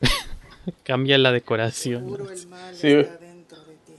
Cambia 0.83 1.17
la 1.19 1.31
decoración. 1.31 2.03
Seguro 2.03 2.31
el 2.31 2.47
mal 2.47 2.75
Sí, 2.75 2.87
está 2.91 3.15
güey. 3.17 3.29
dentro 3.29 3.63
de 3.63 3.75
ti. 3.77 3.93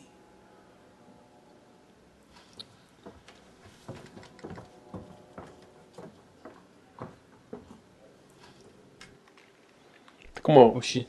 Está 10.28 10.39
como... 10.54 10.72
Oh, 10.74 10.80
shit. 10.80 11.08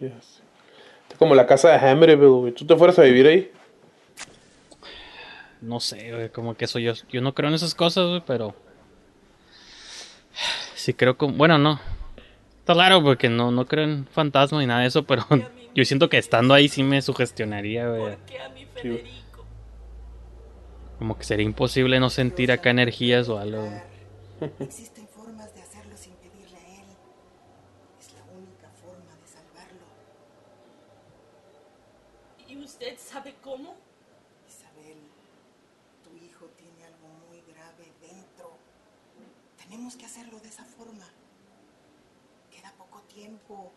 Yes. 0.00 0.42
Está 1.04 1.16
como 1.18 1.34
la 1.34 1.46
casa 1.46 1.70
de 1.70 1.76
Hammerville, 1.76 2.26
güey. 2.26 2.52
¿Tú 2.52 2.66
te 2.66 2.76
fueras 2.76 2.98
a 2.98 3.02
vivir 3.02 3.26
ahí? 3.26 3.52
No 5.60 5.80
sé, 5.80 6.12
güey, 6.12 6.28
como 6.30 6.54
que 6.56 6.66
eso 6.66 6.78
yo, 6.78 6.92
yo 7.10 7.20
no 7.20 7.34
creo 7.34 7.48
en 7.48 7.54
esas 7.54 7.74
cosas, 7.74 8.06
güey, 8.08 8.22
pero... 8.26 8.54
Sí 10.74 10.94
creo 10.94 11.16
que... 11.16 11.26
Bueno, 11.26 11.58
no. 11.58 11.80
Está 12.58 12.74
raro 12.74 13.02
porque 13.02 13.28
no, 13.28 13.50
no 13.50 13.66
creo 13.66 13.84
en 13.84 14.06
fantasmas 14.06 14.60
ni 14.60 14.66
nada 14.66 14.80
de 14.80 14.88
eso, 14.88 15.04
pero 15.04 15.24
yo 15.74 15.84
siento 15.84 16.08
que 16.08 16.18
estando 16.18 16.54
ahí 16.54 16.68
sí 16.68 16.82
me 16.82 17.02
sugestionaría, 17.02 17.88
güey. 17.88 18.16
Sí. 18.82 19.02
Como 20.98 21.18
que 21.18 21.24
sería 21.24 21.44
imposible 21.44 22.00
no 22.00 22.08
sentir 22.08 22.50
acá 22.50 22.70
energías 22.70 23.28
o 23.28 23.38
algo. 23.38 23.68
Existen 24.60 25.06
formas 25.08 25.54
de 25.54 25.60
hacerlo 25.60 25.96
sin 25.96 26.14
pedirle 26.14 26.56
a 26.56 26.80
él. 26.80 26.86
Es 28.00 28.12
la 28.14 28.22
única 28.32 28.68
forma 28.70 29.14
de 29.14 29.26
salvarlo. 29.26 29.84
¿Y 32.48 32.56
usted 32.56 32.96
sabe 32.98 33.34
cómo? 33.42 33.76
Isabel, 34.48 34.96
tu 36.02 36.16
hijo 36.16 36.46
tiene 36.56 36.84
algo 36.86 37.08
muy 37.28 37.42
grave 37.52 37.92
dentro. 38.00 38.56
Tenemos 39.58 39.96
que 39.96 40.06
hacerlo 40.06 40.40
de 40.40 40.48
esa 40.48 40.64
forma. 40.64 41.06
Queda 42.50 42.72
poco 42.78 43.02
tiempo. 43.02 43.70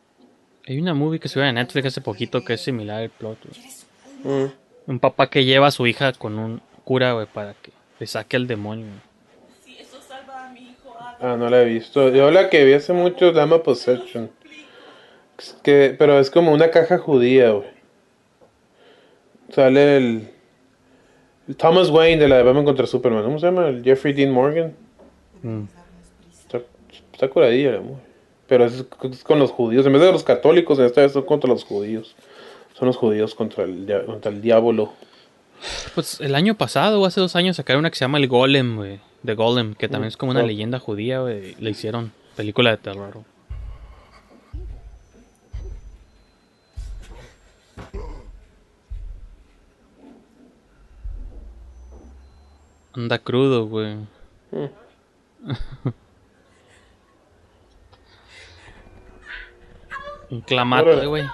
Hay 0.69 0.79
una 0.79 0.93
movie 0.93 1.19
que 1.19 1.27
se 1.27 1.39
ve 1.39 1.49
en 1.49 1.55
Netflix 1.55 1.87
hace 1.87 2.01
poquito 2.01 2.45
que 2.45 2.53
es 2.53 2.61
similar 2.61 3.01
al 3.01 3.09
plot. 3.09 3.39
Mm. 4.23 4.45
Un 4.85 4.99
papá 4.99 5.27
que 5.27 5.43
lleva 5.43 5.65
a 5.65 5.71
su 5.71 5.87
hija 5.87 6.13
con 6.13 6.37
un 6.37 6.61
cura, 6.83 7.13
güey, 7.13 7.25
para 7.25 7.55
que 7.55 7.71
le 7.99 8.05
saque 8.05 8.37
el 8.37 8.45
demonio. 8.45 8.85
güey. 8.85 8.99
Ah, 11.19 11.35
no 11.37 11.49
la 11.49 11.63
he 11.63 11.65
visto. 11.65 12.09
Yo 12.09 12.29
la 12.29 12.51
que 12.51 12.65
vi 12.65 12.73
hace 12.73 12.93
mucho 12.93 13.31
se 13.31 13.35
llama 13.35 13.63
Possession. 13.63 14.29
Es 15.39 15.57
que, 15.63 15.95
pero 15.97 16.19
es 16.19 16.29
como 16.29 16.51
una 16.51 16.69
caja 16.69 16.99
judía, 16.99 17.49
güey. 17.49 17.69
Sale 19.49 19.97
el, 19.97 20.29
el 21.47 21.55
Thomas 21.55 21.89
Wayne 21.89 22.21
de 22.21 22.27
la 22.27 22.37
de 22.37 22.43
Batman 22.43 22.65
contra 22.65 22.85
Superman. 22.85 23.23
¿Cómo 23.23 23.39
se 23.39 23.47
llama? 23.47 23.69
El 23.69 23.83
Jeffrey 23.83 24.13
Dean 24.13 24.29
Morgan. 24.29 24.75
Mm. 25.41 25.63
Está, 26.31 26.61
está 27.11 27.27
curadilla 27.27 27.71
la 27.71 27.81
mujer. 27.81 28.08
Pero 28.49 28.65
es, 28.65 28.83
es 29.03 29.23
con 29.23 29.39
los 29.39 29.51
judíos. 29.51 29.85
En 29.85 29.93
vez 29.93 30.01
de 30.01 30.11
los 30.11 30.23
católicos, 30.23 30.79
en 30.79 30.85
esta 30.85 31.01
vez 31.01 31.13
son 31.13 31.23
contra 31.23 31.47
los 31.47 31.63
judíos. 31.63 32.15
Son 32.73 32.87
los 32.87 32.97
judíos 32.97 33.35
contra 33.35 33.63
el, 33.63 33.87
contra 34.05 34.31
el 34.31 34.41
diablo. 34.41 34.91
Pues 35.93 36.19
el 36.19 36.33
año 36.33 36.55
pasado 36.55 36.99
o 36.99 37.05
hace 37.05 37.21
dos 37.21 37.35
años 37.35 37.57
sacaron 37.57 37.81
una 37.81 37.91
que 37.91 37.97
se 37.97 38.05
llama 38.05 38.17
El 38.17 38.27
Golem, 38.27 38.77
güey. 38.77 38.99
The 39.23 39.35
Golem, 39.35 39.75
que 39.75 39.87
también 39.87 40.07
es 40.07 40.17
como 40.17 40.31
una 40.31 40.43
leyenda 40.43 40.79
judía, 40.79 41.19
güey. 41.19 41.55
Le 41.59 41.69
hicieron 41.69 42.11
película 42.35 42.71
de 42.71 42.77
terror. 42.77 43.17
Anda 52.93 53.19
crudo, 53.19 53.67
güey. 53.67 53.95
Mm. 54.51 54.65
Un 60.29 60.41
clamato, 60.41 61.09
güey. 61.09 61.25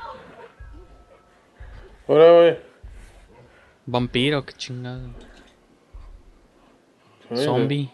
Ahora, 2.07 2.31
güey. 2.33 2.59
Vampiro, 3.85 4.45
qué 4.45 4.53
chingado. 4.53 5.09
Zombie. 7.33 7.91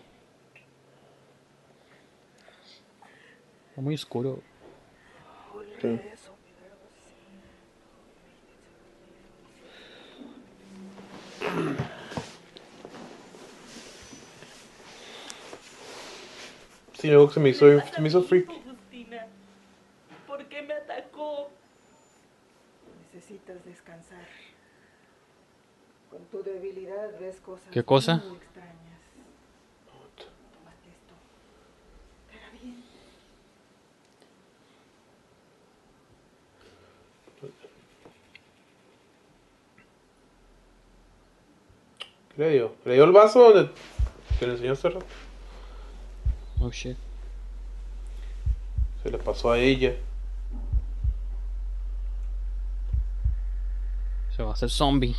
Está 3.70 3.82
muy 3.82 3.96
oscuro. 3.96 4.42
Sí. 5.82 6.00
Sí, 16.94 17.08
luego 17.08 17.32
se 17.32 17.40
me 17.40 17.50
hizo, 17.50 17.66
se 17.82 18.00
me 18.00 18.10
hizo 18.10 18.22
freak. 18.22 18.48
Justina, 18.64 19.26
¿por 20.28 20.46
qué 20.46 20.62
me 20.62 20.76
atacó? 20.76 21.50
Necesitas 23.22 23.64
descansar. 23.64 24.26
Con 26.10 26.26
tu 26.32 26.42
debilidad 26.42 27.20
ves 27.20 27.40
cosas 27.40 27.68
¿Qué 27.72 27.84
cosa? 27.84 28.16
muy 28.16 28.38
extrañas. 28.38 29.00
Tómate 30.18 30.90
esto. 30.90 31.14
Te 32.32 32.38
hará 32.40 32.50
bien. 32.50 32.84
¿Qué 42.36 42.42
le 42.42 42.50
dio? 42.50 42.76
¿Le 42.86 42.94
dio 42.96 43.04
el 43.04 43.12
vaso 43.12 43.52
donde 43.54 43.72
que 44.40 44.48
le 44.48 44.54
enseñó 44.54 44.74
rato? 44.74 45.06
Oh 46.60 46.72
shit. 46.72 46.98
Se 49.04 49.12
le 49.12 49.20
pasó 49.20 49.52
a 49.52 49.60
ella. 49.60 49.96
Se 54.52 54.54
va 54.54 54.66
a 54.66 54.68
hacer 54.68 54.70
zombie. 54.70 55.16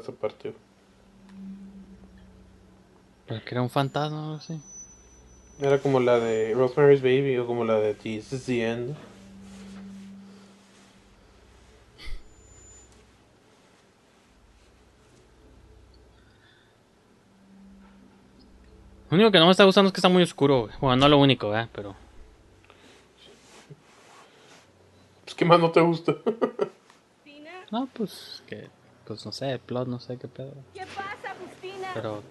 acordaba 0.00 0.02
de 0.02 0.02
esa 0.02 0.12
parte. 0.12 0.54
Pero 3.26 3.44
que 3.44 3.54
era 3.54 3.62
un 3.62 3.70
fantasma 3.70 4.20
o 4.20 4.24
algo 4.24 4.36
así. 4.36 4.60
Era 5.60 5.78
como 5.78 6.00
la 6.00 6.18
de 6.18 6.54
Rosemary's 6.54 7.02
Baby 7.02 7.38
o 7.38 7.46
como 7.46 7.64
la 7.64 7.78
de 7.78 7.94
This 7.94 8.32
is 8.32 8.46
the 8.46 8.66
End. 8.66 8.96
Lo 19.10 19.16
único 19.16 19.32
que 19.32 19.38
no 19.38 19.46
me 19.46 19.50
está 19.50 19.64
gustando 19.64 19.88
es 19.88 19.92
que 19.92 19.98
está 19.98 20.08
muy 20.08 20.22
oscuro, 20.22 20.62
güey. 20.62 20.72
Bueno, 20.80 20.96
no 20.96 21.08
lo 21.08 21.18
único, 21.18 21.56
¿eh? 21.56 21.68
Pero. 21.72 21.96
Pues, 25.24 25.34
¿qué 25.34 25.44
más 25.44 25.58
no 25.58 25.70
te 25.72 25.80
gusta? 25.80 26.14
No, 27.72 27.88
pues. 27.92 28.42
Que. 28.46 28.68
Pues 29.10 29.26
no 29.26 29.32
sé, 29.32 29.58
plot, 29.58 29.88
no 29.88 29.98
sé 29.98 30.16
qué 30.18 30.28
pedo. 30.28 30.52
¿Qué 30.72 30.82
pasa, 30.82 31.34
Justina? 31.42 31.88
Pero. 31.94 32.22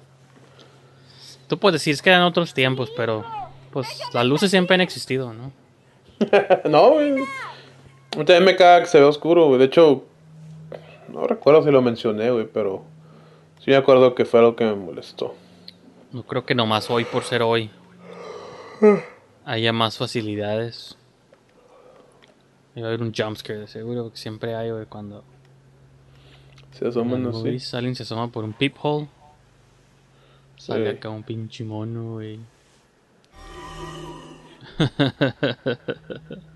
Tú 1.49 1.57
puedes 1.57 1.73
decir, 1.81 1.93
es 1.93 2.01
que 2.01 2.09
eran 2.09 2.23
otros 2.23 2.53
tiempos, 2.53 2.89
pero. 2.95 3.25
Pues 3.69 3.99
las 4.13 4.25
luces 4.25 4.49
siempre 4.49 4.75
han 4.75 4.79
existido, 4.79 5.33
¿no? 5.33 5.51
no, 6.69 6.91
güey. 6.91 7.11
A 7.11 7.15
mí 7.15 7.25
También 8.11 8.45
me 8.45 8.55
caga 8.55 8.79
que 8.79 8.85
se 8.85 8.97
ve 8.97 9.03
oscuro, 9.03 9.47
güey. 9.47 9.59
De 9.59 9.65
hecho, 9.65 10.05
no 11.09 11.27
recuerdo 11.27 11.65
si 11.65 11.69
lo 11.69 11.81
mencioné, 11.81 12.31
güey, 12.31 12.47
pero 12.47 12.85
sí 13.59 13.71
me 13.71 13.75
acuerdo 13.75 14.15
que 14.15 14.23
fue 14.23 14.39
algo 14.39 14.55
que 14.55 14.63
me 14.63 14.75
molestó. 14.75 15.35
No 16.13 16.23
creo 16.23 16.45
que 16.45 16.55
nomás 16.55 16.89
hoy 16.89 17.03
por 17.03 17.25
ser 17.25 17.41
hoy 17.41 17.71
haya 19.43 19.73
más 19.73 19.97
facilidades. 19.97 20.97
Y 22.73 22.79
va 22.79 22.87
a 22.87 22.89
haber 22.91 23.01
un 23.01 23.13
jumpscare 23.13 23.59
de 23.59 23.67
seguro, 23.67 24.03
porque 24.03 24.17
siempre 24.17 24.55
hay, 24.55 24.71
güey, 24.71 24.85
cuando 24.85 25.25
Se 26.79 26.87
asoman, 26.87 27.21
no 27.23 27.29
los 27.29 27.37
sé. 27.41 27.43
movies 27.47 27.73
alguien 27.73 27.95
se 27.95 28.03
asoma 28.03 28.29
por 28.29 28.43
un 28.45 28.53
peephole. 28.53 29.07
Sale 30.57 30.91
Sí. 30.91 30.97
acá 30.97 31.09
un 31.09 31.23
pinche 31.23 31.63
mono, 31.63 32.13
güey. 32.13 32.39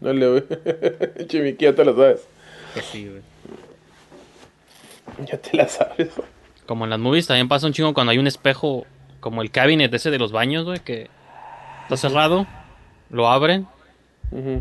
Dale, 0.01 0.27
güey. 0.29 0.43
Chimiqui, 1.27 1.65
ya 1.65 1.75
te 1.75 1.85
la 1.85 1.93
sabes. 1.93 2.27
Sí, 2.91 3.09
güey. 3.09 3.21
Ya 5.27 5.37
te 5.37 5.57
la 5.57 5.67
sabes. 5.67 6.09
Como 6.65 6.85
en 6.85 6.89
las 6.89 6.99
movies 6.99 7.27
también 7.27 7.47
pasa 7.49 7.67
un 7.67 7.73
chingo 7.73 7.93
cuando 7.93 8.11
hay 8.11 8.17
un 8.17 8.27
espejo, 8.27 8.85
como 9.19 9.41
el 9.41 9.51
cabinet 9.51 9.93
ese 9.93 10.11
de 10.11 10.19
los 10.19 10.31
baños, 10.31 10.63
güey, 10.65 10.79
que 10.79 11.09
está 11.83 11.97
cerrado, 11.97 12.47
lo 13.09 13.27
abren, 13.27 13.67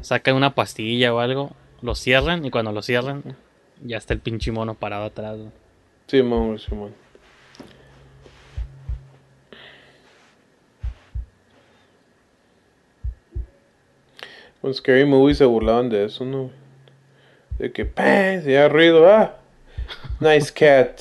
sacan 0.03 0.35
una 0.35 0.55
pastilla 0.55 1.15
o 1.15 1.21
algo, 1.21 1.53
lo 1.81 1.95
cierran 1.95 2.45
y 2.45 2.51
cuando 2.51 2.73
lo 2.73 2.83
cierran 2.83 3.23
ya 3.85 3.97
está 3.97 4.15
el 4.15 4.21
pinche 4.21 4.53
mono 4.53 4.75
parado 4.75 5.05
atrás. 5.05 5.37
güey. 5.39 5.51
Simón, 6.07 6.49
güey, 6.49 6.59
Simón. 6.59 6.95
Con 14.61 14.73
Scary 14.73 15.05
Movie 15.05 15.35
se 15.35 15.45
burlaban 15.45 15.89
de 15.89 16.05
eso, 16.05 16.25
¿no? 16.25 16.51
De 17.59 17.73
que, 17.73 17.85
¡pam! 17.85 18.43
Se 18.43 18.49
oía 18.49 18.69
ruido, 18.69 19.09
¡ah! 19.09 19.35
Nice 20.21 20.53
cat. 20.53 21.01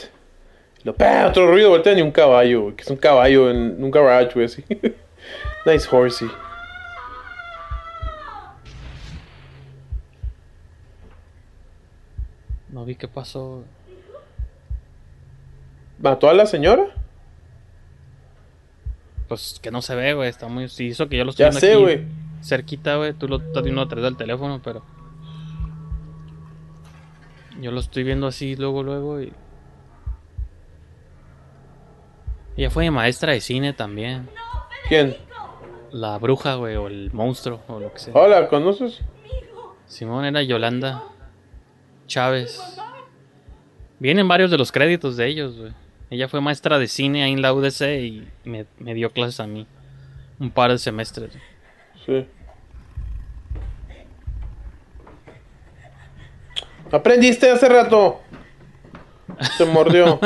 Lo, 0.84 0.96
¡pam! 0.96 1.28
Otro 1.28 1.46
ruido, 1.46 1.70
voltean 1.70 2.00
y 2.00 2.02
un 2.02 2.12
caballo, 2.12 2.76
que 2.76 2.82
es 2.82 2.90
un 2.90 2.98
caballo 2.98 3.52
en 3.52 3.84
un 3.84 3.92
garage, 3.92 4.34
güey, 4.34 4.46
así. 4.48 4.64
nice 5.66 5.88
horsey. 5.92 6.28
No 12.72 12.86
vi 12.86 12.96
qué 12.96 13.08
pasó. 13.08 13.64
¿Mató 16.00 16.30
a 16.30 16.34
la 16.34 16.46
señora? 16.46 16.96
Pues 19.28 19.60
que 19.62 19.72
no 19.72 19.82
se 19.82 19.96
ve, 19.96 20.14
güey, 20.14 20.30
está 20.30 20.48
muy... 20.48 20.68
Sí, 20.68 20.90
eso 20.90 21.08
que 21.08 21.18
yo 21.18 21.24
lo 21.24 21.32
estoy 21.32 21.46
Ya 21.46 21.50
viendo 21.52 21.88
sé, 21.88 21.94
aquí 21.94 22.08
cerquita, 22.42 22.96
güey, 22.96 23.14
tú 23.14 23.28
lo 23.28 23.38
estás 23.38 23.64
viendo 23.64 23.82
a 23.82 23.88
través 23.88 24.04
del 24.04 24.18
teléfono, 24.18 24.62
pero... 24.64 24.84
Yo 27.60 27.72
lo 27.72 27.80
estoy 27.80 28.04
viendo 28.04 28.28
así 28.28 28.56
luego, 28.56 28.84
luego 28.84 29.22
y... 29.22 29.32
Ella 32.58 32.70
fue 32.70 32.90
maestra 32.90 33.34
de 33.34 33.42
cine 33.42 33.74
también. 33.74 34.28
¿Quién? 34.88 35.16
la 35.92 36.18
bruja, 36.18 36.56
güey, 36.56 36.76
o 36.76 36.88
el 36.88 37.12
monstruo, 37.14 37.62
o 37.68 37.80
lo 37.80 37.94
que 37.94 38.00
sea. 38.00 38.14
Hola, 38.14 38.48
¿conoces? 38.48 39.00
Simón 39.86 40.26
era 40.26 40.42
Yolanda 40.42 41.04
Chávez. 42.12 42.60
Vienen 44.00 44.28
varios 44.28 44.52
de 44.52 44.58
los 44.58 44.72
créditos 44.72 45.16
de 45.16 45.28
ellos, 45.28 45.58
güey. 45.58 45.72
Ella 46.10 46.28
fue 46.28 46.42
maestra 46.42 46.78
de 46.78 46.90
cine 46.90 47.24
ahí 47.24 47.32
en 47.32 47.42
la 47.42 47.54
UDC 47.54 47.82
y 48.02 48.28
me, 48.44 48.66
me 48.80 48.94
dio 48.94 49.12
clases 49.12 49.40
a 49.40 49.48
mí. 49.48 49.66
Un 50.38 50.52
par 50.52 50.72
de 50.72 50.78
semestres. 50.78 51.32
Sí. 52.06 52.28
Aprendiste 56.92 57.50
hace 57.50 57.70
rato. 57.70 58.20
Se 59.56 59.64
mordió. 59.64 60.16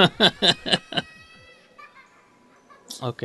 ok. 3.02 3.24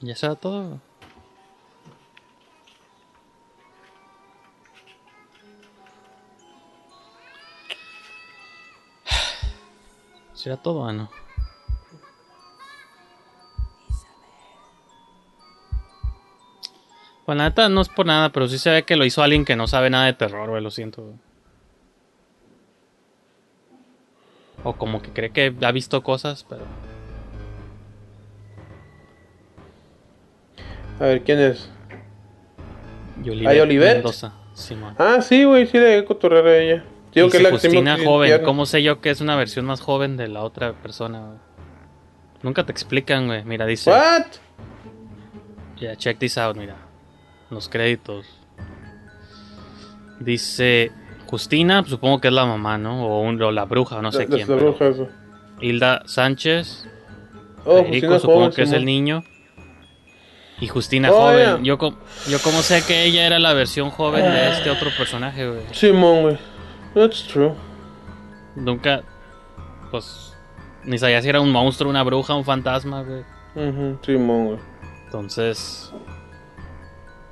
¿Ya 0.00 0.16
será 0.16 0.36
todo? 0.36 0.80
¿Será 10.38 10.56
todo 10.56 10.82
o 10.82 10.92
no? 10.92 11.10
Pues 17.26 17.36
la 17.36 17.48
neta 17.48 17.68
no 17.68 17.80
es 17.80 17.88
por 17.88 18.06
nada, 18.06 18.30
pero 18.30 18.46
sí 18.46 18.56
se 18.56 18.70
ve 18.70 18.84
que 18.84 18.94
lo 18.94 19.04
hizo 19.04 19.20
alguien 19.20 19.44
que 19.44 19.56
no 19.56 19.66
sabe 19.66 19.90
nada 19.90 20.06
de 20.06 20.12
terror, 20.12 20.48
güey, 20.48 20.62
lo 20.62 20.70
siento. 20.70 21.02
güey. 21.02 21.16
O 24.62 24.74
como 24.74 25.02
que 25.02 25.10
cree 25.10 25.30
que 25.30 25.52
ha 25.60 25.72
visto 25.72 26.04
cosas, 26.04 26.46
pero... 26.48 26.62
A 31.00 31.04
ver, 31.04 31.24
¿quién 31.24 31.40
es? 31.40 31.68
Yolivet. 33.24 33.94
Mendoza, 33.96 34.34
Simón. 34.54 34.94
Ah, 34.98 35.20
sí, 35.20 35.42
güey, 35.42 35.66
sí 35.66 35.78
le 35.78 36.04
cotorrear 36.04 36.46
a 36.46 36.56
ella. 36.58 36.84
Digo 37.26 37.26
Dice 37.38 37.42
la 37.42 37.50
Justina 37.50 37.98
joven. 38.04 38.42
¿cómo 38.44 38.66
sé 38.66 38.82
yo 38.82 39.00
que 39.00 39.10
es 39.10 39.20
una 39.20 39.36
versión 39.36 39.64
más 39.64 39.80
joven 39.80 40.16
de 40.16 40.28
la 40.28 40.42
otra 40.42 40.72
persona? 40.72 41.38
Nunca 42.42 42.64
te 42.64 42.72
explican, 42.72 43.26
güey. 43.26 43.44
Mira, 43.44 43.66
dice... 43.66 43.90
What? 43.90 44.26
Ya, 45.80 45.96
check 45.96 46.18
this 46.18 46.38
out, 46.38 46.56
mira. 46.56 46.76
Los 47.50 47.68
créditos. 47.68 48.26
Dice 50.20 50.90
Justina, 51.26 51.82
pues, 51.82 51.90
supongo 51.90 52.20
que 52.20 52.28
es 52.28 52.34
la 52.34 52.44
mamá, 52.46 52.78
¿no? 52.78 53.06
O, 53.06 53.20
un- 53.22 53.40
o 53.40 53.50
la 53.52 53.64
bruja, 53.64 54.00
no 54.02 54.10
sé 54.12 54.26
La- 54.28 54.36
quién. 54.36 54.48
la 54.48 54.56
bruja, 54.56 54.88
eso. 54.88 55.08
Hilda 55.60 56.02
Sánchez. 56.06 56.88
Oh, 57.64 57.82
Federico, 57.84 58.18
supongo 58.18 58.40
joven, 58.40 58.52
que 58.52 58.62
es 58.62 58.72
el 58.72 58.84
niño. 58.84 59.22
Y 60.60 60.66
Justina 60.66 61.10
Oh, 61.12 61.14
joven. 61.20 61.36
yeah. 61.38 61.58
Yo, 61.62 61.78
co- 61.78 61.96
yo 62.28 62.38
como 62.40 62.62
sé 62.62 62.82
que 62.84 63.04
ella 63.04 63.26
era 63.26 63.38
la 63.38 63.52
versión 63.52 63.90
joven 63.90 64.24
de 64.24 64.50
este 64.50 64.70
otro 64.70 64.90
personaje, 64.96 65.48
güey. 65.48 65.60
Simón, 65.72 66.22
güey. 66.22 66.38
That's 66.94 67.26
true. 67.26 67.54
Nunca, 68.56 69.02
pues, 69.90 70.36
ni 70.84 70.98
sabía 70.98 71.22
si 71.22 71.28
era 71.28 71.40
un 71.40 71.50
monstruo, 71.50 71.90
una 71.90 72.02
bruja, 72.02 72.34
un 72.34 72.44
fantasma, 72.44 73.02
güey. 73.02 73.24
Ujú, 73.54 73.98
Simón, 74.02 74.46
güey. 74.46 74.58
Entonces, 75.04 75.92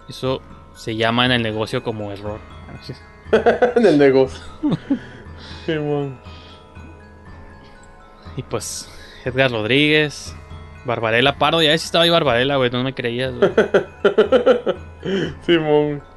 eso 0.08 0.40
se 0.74 0.96
llama 0.96 1.26
en 1.26 1.32
el 1.32 1.42
negocio 1.42 1.82
como 1.82 2.10
error. 2.12 2.38
en 3.76 3.86
el 3.86 3.98
negocio. 3.98 4.42
Simón. 5.66 6.18
Y 8.36 8.42
pues, 8.42 8.90
Edgar 9.24 9.50
Rodríguez, 9.50 10.34
Barbarella 10.84 11.38
Pardo, 11.38 11.62
ya 11.62 11.70
ves 11.70 11.80
si 11.80 11.86
estaba 11.86 12.04
ahí 12.04 12.10
Barbarella, 12.10 12.56
güey, 12.56 12.70
no 12.70 12.82
me 12.84 12.94
creías, 12.94 13.34
güey. 13.34 13.50
Simón. 15.42 15.86
güey. 15.88 16.16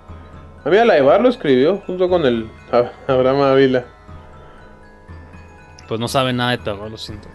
A 0.66 0.70
mí 0.70 0.78
a 0.78 0.86
la 0.86 0.96
de 0.96 1.02
Bar 1.02 1.22
lo 1.22 1.30
escribió 1.30 1.78
junto 1.86 2.10
con 2.10 2.26
el 2.26 2.50
Abraham 3.08 3.42
Ávila. 3.42 3.86
Pues 5.88 6.00
no 6.00 6.08
sabe 6.08 6.34
nada 6.34 6.52
de 6.52 6.60
terror, 6.60 6.90
lo 6.90 6.98
siento. 6.98 7.28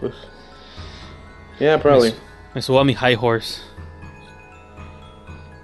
Pues. 0.00 0.14
Yeah, 1.60 1.78
probably. 1.78 2.10
Me, 2.10 2.16
su- 2.16 2.20
me 2.54 2.62
subo 2.62 2.80
a 2.80 2.84
mi 2.84 2.94
high 2.94 3.16
horse. 3.20 3.62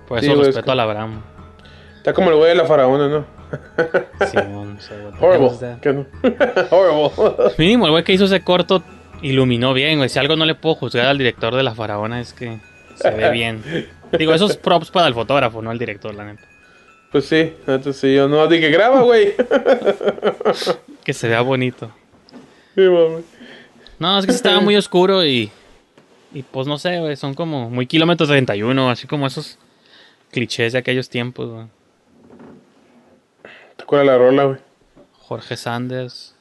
Por 0.08 0.20
Sí, 0.20 0.26
eso 0.26 0.34
güey, 0.34 0.42
es 0.42 0.54
respeto 0.54 0.66
que- 0.66 0.72
al 0.72 0.80
Abraham. 0.80 1.22
Está 1.96 2.12
como 2.12 2.30
el 2.30 2.36
güey 2.36 2.50
de 2.50 2.54
la 2.56 2.64
faraona, 2.66 3.08
¿no? 3.08 3.24
Simón, 4.26 4.78
Horrible. 5.20 5.50
that? 5.60 5.78
¿Qué 5.80 5.92
no? 5.92 6.06
Horrible. 6.70 7.52
Mínimo, 7.58 7.86
el 7.86 7.92
güey 7.92 8.04
que 8.04 8.12
hizo 8.12 8.24
ese 8.26 8.42
corto 8.42 8.82
iluminó 9.22 9.72
bien, 9.72 9.98
güey. 9.98 10.08
Si 10.08 10.18
algo 10.18 10.36
no 10.36 10.44
le 10.44 10.54
puedo 10.54 10.74
juzgar 10.74 11.06
al 11.06 11.16
director 11.18 11.54
de 11.54 11.62
La 11.62 11.74
Faraona 11.74 12.20
es 12.20 12.32
que 12.34 12.58
se 12.96 13.10
ve 13.10 13.30
bien. 13.30 13.62
Digo, 14.18 14.34
esos 14.34 14.56
props 14.56 14.90
para 14.90 15.06
el 15.06 15.14
fotógrafo, 15.14 15.62
no 15.62 15.70
al 15.70 15.78
director, 15.78 16.14
la 16.14 16.24
neta. 16.24 16.42
Pues 17.14 17.26
sí, 17.26 17.54
antes 17.68 17.96
sí, 17.98 18.12
yo 18.12 18.26
no 18.26 18.44
dije 18.48 18.70
graba, 18.70 19.02
güey. 19.02 19.34
Que 21.04 21.12
se 21.12 21.28
vea 21.28 21.42
bonito. 21.42 21.92
Sí, 22.74 22.80
mami. 22.80 23.22
No, 24.00 24.18
es 24.18 24.26
que 24.26 24.32
estaba 24.32 24.58
muy 24.58 24.74
oscuro 24.74 25.24
y. 25.24 25.48
Y 26.32 26.42
pues 26.42 26.66
no 26.66 26.76
sé, 26.76 26.98
güey. 26.98 27.14
Son 27.14 27.34
como 27.34 27.70
muy 27.70 27.86
kilómetros 27.86 28.28
31, 28.28 28.90
así 28.90 29.06
como 29.06 29.28
esos 29.28 29.58
clichés 30.32 30.72
de 30.72 30.80
aquellos 30.80 31.08
tiempos, 31.08 31.50
güey. 31.50 31.66
¿Te 33.76 33.84
acuerdas 33.84 34.08
la 34.08 34.18
rola, 34.18 34.44
güey? 34.46 34.58
Jorge 35.20 35.56
Sanders. 35.56 36.34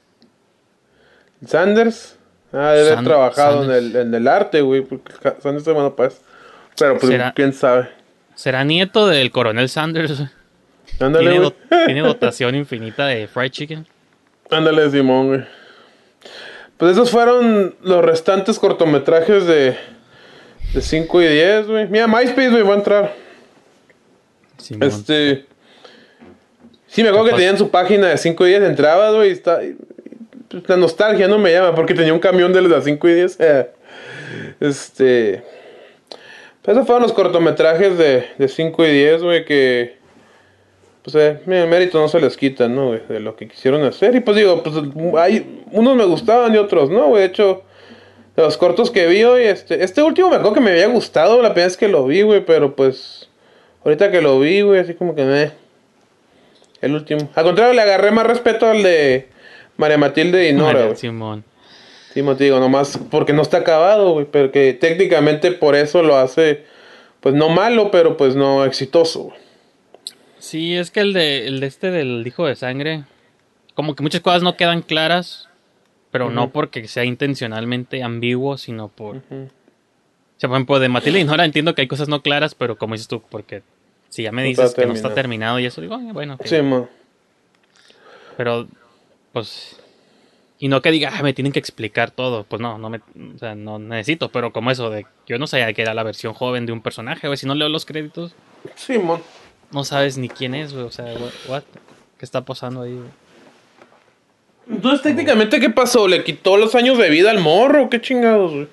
Sanders. 1.45 2.17
Ah, 2.51 2.71
debe 2.71 2.93
haber 2.93 3.03
trabajado 3.03 3.63
en 3.65 3.69
el, 3.69 3.95
en 3.95 4.15
el 4.15 4.27
arte, 4.27 4.61
güey. 4.61 4.81
Porque 4.81 5.13
Sanders 5.39 5.67
es 5.67 5.73
bueno 5.75 5.95
para 5.95 6.09
eso. 6.09 6.21
Pero 6.79 6.97
pues, 6.97 7.11
¿Será? 7.11 7.31
quién 7.35 7.53
sabe. 7.53 7.89
¿Será 8.33 8.63
nieto 8.63 9.05
del 9.05 9.29
coronel 9.29 9.69
Sanders? 9.69 10.17
güey? 10.17 10.42
Ándale, 10.99 11.31
¿Tiene, 11.31 11.53
tiene 11.85 12.01
dotación 12.07 12.55
infinita 12.55 13.07
de 13.07 13.27
fried 13.27 13.51
chicken. 13.51 13.87
Ándale, 14.49 14.89
Simón, 14.89 15.27
güey. 15.27 15.41
Pues 16.77 16.93
esos 16.93 17.09
fueron 17.11 17.75
los 17.81 18.03
restantes 18.03 18.59
cortometrajes 18.59 19.45
de, 19.45 19.75
de 20.73 20.81
5 20.81 21.21
y 21.21 21.27
10, 21.27 21.67
güey. 21.67 21.87
Mira, 21.87 22.07
MySpace, 22.07 22.49
güey, 22.49 22.63
va 22.63 22.73
a 22.73 22.77
entrar. 22.77 23.13
Simón. 24.57 24.87
Este. 24.87 25.45
Sí, 26.87 27.01
me 27.03 27.09
acuerdo 27.09 27.29
que 27.29 27.35
tenían 27.35 27.57
su 27.57 27.69
página 27.69 28.07
de 28.09 28.17
5 28.17 28.45
y 28.45 28.49
10, 28.49 28.63
entrabas, 28.63 29.13
güey, 29.15 29.29
y 29.29 29.33
está. 29.33 29.61
pues, 30.49 30.69
La 30.69 30.77
nostalgia 30.77 31.27
no 31.27 31.39
me 31.39 31.51
llama, 31.51 31.73
porque 31.73 31.93
tenía 31.93 32.13
un 32.13 32.19
camión 32.19 32.53
de 32.53 32.61
de 32.61 32.81
5 32.81 33.07
y 33.09 33.13
10. 33.13 33.39
eh. 33.39 33.69
Este. 34.59 35.43
Pues 36.61 36.77
esos 36.77 36.85
fueron 36.87 37.03
los 37.03 37.13
cortometrajes 37.13 37.97
de, 37.97 38.27
de 38.37 38.47
5 38.47 38.85
y 38.85 38.91
10, 38.91 39.21
güey, 39.23 39.45
que. 39.45 39.97
Pues 41.03 41.15
eh, 41.15 41.39
el 41.45 41.67
mérito 41.67 41.99
no 41.99 42.07
se 42.07 42.19
les 42.21 42.37
quita, 42.37 42.67
¿no, 42.69 42.87
güey? 42.87 43.01
De 43.09 43.19
lo 43.19 43.35
que 43.35 43.47
quisieron 43.47 43.83
hacer. 43.83 44.15
Y 44.15 44.21
pues 44.21 44.37
digo, 44.37 44.63
pues 44.63 44.75
hay. 45.17 45.63
Unos 45.71 45.95
me 45.95 46.05
gustaban 46.05 46.53
y 46.53 46.57
otros, 46.57 46.89
¿no, 46.89 47.07
güey? 47.07 47.21
De 47.23 47.27
hecho. 47.27 47.63
De 48.35 48.41
los 48.41 48.57
cortos 48.57 48.89
que 48.89 49.05
vi 49.05 49.23
hoy, 49.23 49.43
este, 49.43 49.83
este 49.83 50.01
último 50.01 50.27
me 50.29 50.37
acuerdo 50.37 50.55
que 50.55 50.61
me 50.61 50.71
había 50.71 50.87
gustado 50.87 51.39
la 51.43 51.49
primera 51.49 51.67
vez 51.67 51.77
que 51.77 51.87
lo 51.87 52.05
vi, 52.05 52.23
güey, 52.23 52.43
pero 52.43 52.75
pues. 52.75 53.29
Ahorita 53.85 54.09
que 54.09 54.21
lo 54.21 54.39
vi, 54.39 54.61
güey, 54.61 54.79
así 54.79 54.93
como 54.95 55.13
que 55.13 55.23
me. 55.23 55.51
El 56.81 56.95
último. 56.95 57.29
Al 57.35 57.43
contrario, 57.43 57.73
le 57.73 57.81
agarré 57.81 58.09
más 58.11 58.25
respeto 58.25 58.65
al 58.65 58.81
de 58.81 59.27
María 59.77 59.97
Matilde 59.97 60.49
y 60.49 60.53
Nora, 60.53 60.67
María 60.73 60.85
güey. 60.85 60.97
Simón. 60.97 61.43
Mo- 62.23 62.35
te 62.35 62.43
digo, 62.45 62.59
nomás 62.59 62.99
porque 63.11 63.33
no 63.33 63.41
está 63.41 63.57
acabado, 63.57 64.13
güey, 64.13 64.25
pero 64.29 64.51
que 64.51 64.73
técnicamente 64.73 65.51
por 65.51 65.75
eso 65.75 66.01
lo 66.03 66.15
hace, 66.15 66.63
pues 67.19 67.33
no 67.35 67.49
malo, 67.49 67.91
pero 67.91 68.17
pues 68.17 68.35
no 68.35 68.65
exitoso, 68.65 69.23
güey. 69.23 69.37
Sí, 70.43 70.75
es 70.75 70.91
que 70.91 70.99
el 70.99 71.13
de, 71.13 71.47
el 71.47 71.61
de 71.61 71.67
este 71.67 71.89
del 71.89 72.27
hijo 72.27 72.45
de 72.45 72.57
sangre, 72.57 73.05
como 73.75 73.95
que 73.95 74.03
muchas 74.03 74.19
cosas 74.19 74.43
no 74.43 74.57
quedan 74.57 74.81
claras, 74.81 75.47
pero 76.11 76.29
no 76.29 76.49
porque 76.51 76.85
sea 76.89 77.05
intencionalmente 77.05 78.03
ambiguo, 78.03 78.57
sino 78.57 78.89
por... 78.89 79.15
O 79.15 79.21
sea, 80.37 80.49
por 80.49 80.57
ejemplo, 80.57 80.79
de 80.81 80.89
Matilde 80.89 81.21
y 81.21 81.23
Nora 81.23 81.45
entiendo 81.45 81.73
que 81.73 81.81
hay 81.83 81.87
cosas 81.87 82.09
no 82.09 82.21
claras, 82.21 82.55
pero 82.55 82.77
como 82.77 82.93
dices 82.93 83.07
tú, 83.07 83.23
porque 83.29 83.63
si 84.09 84.23
ya 84.23 84.33
me 84.33 84.43
dices 84.43 84.73
que 84.73 84.85
no 84.85 84.91
está 84.91 85.13
terminado. 85.13 85.59
y 85.61 85.65
eso, 85.65 85.79
digo, 85.79 85.95
"Ay, 85.95 86.11
bueno, 86.11 86.33
ok". 86.33 86.45
Sí, 86.45 86.61
mo. 86.61 86.89
pero 88.35 88.67
pues... 89.31 89.79
Y 90.59 90.67
no 90.67 90.81
que 90.81 90.91
diga, 90.91 91.13
"Ah, 91.13 91.23
me 91.23 91.33
tienen 91.33 91.53
que 91.53 91.59
explicar 91.59 92.11
todo, 92.11 92.43
pues 92.43 92.61
no, 92.61 92.77
no 92.77 92.89
me, 92.89 92.97
o 92.97 93.37
sea, 93.39 93.55
no 93.55 93.79
necesito, 93.79 94.29
pero 94.29 94.51
como 94.51 94.71
eso 94.71 94.89
de, 94.89 95.05
yo 95.25 95.39
no 95.39 95.47
sabía 95.47 95.71
que 95.71 95.83
era 95.83 95.93
la 95.93 96.03
versión 96.03 96.33
joven 96.33 96.65
de 96.65 96.73
un 96.73 96.81
personaje, 96.81 97.27
güey, 97.27 97.37
si 97.37 97.47
no 97.47 97.55
leo 97.55 97.69
los 97.69 97.85
créditos, 97.85 98.35
Sí. 98.75 98.97
No 99.73 99.83
sabes 99.83 100.17
ni 100.17 100.29
quién 100.29 100.55
es, 100.55 100.73
güey, 100.73 100.85
o 100.85 100.91
sea, 100.91 101.05
what, 101.05 101.31
what? 101.47 101.63
¿qué 102.17 102.25
está 102.25 102.43
pasando 102.45 102.81
ahí, 102.83 102.93
güey? 102.93 103.09
Entonces, 104.69 105.01
técnicamente, 105.01 105.59
¿qué 105.59 105.69
pasó? 105.69 106.07
¿Le 106.07 106.23
quitó 106.23 106.55
los 106.57 106.73
años 106.75 106.97
de 106.97 107.09
vida 107.09 107.31
al 107.31 107.39
morro? 107.39 107.89
¿Qué 107.89 107.99
chingados, 107.99 108.53
güey? 108.53 108.67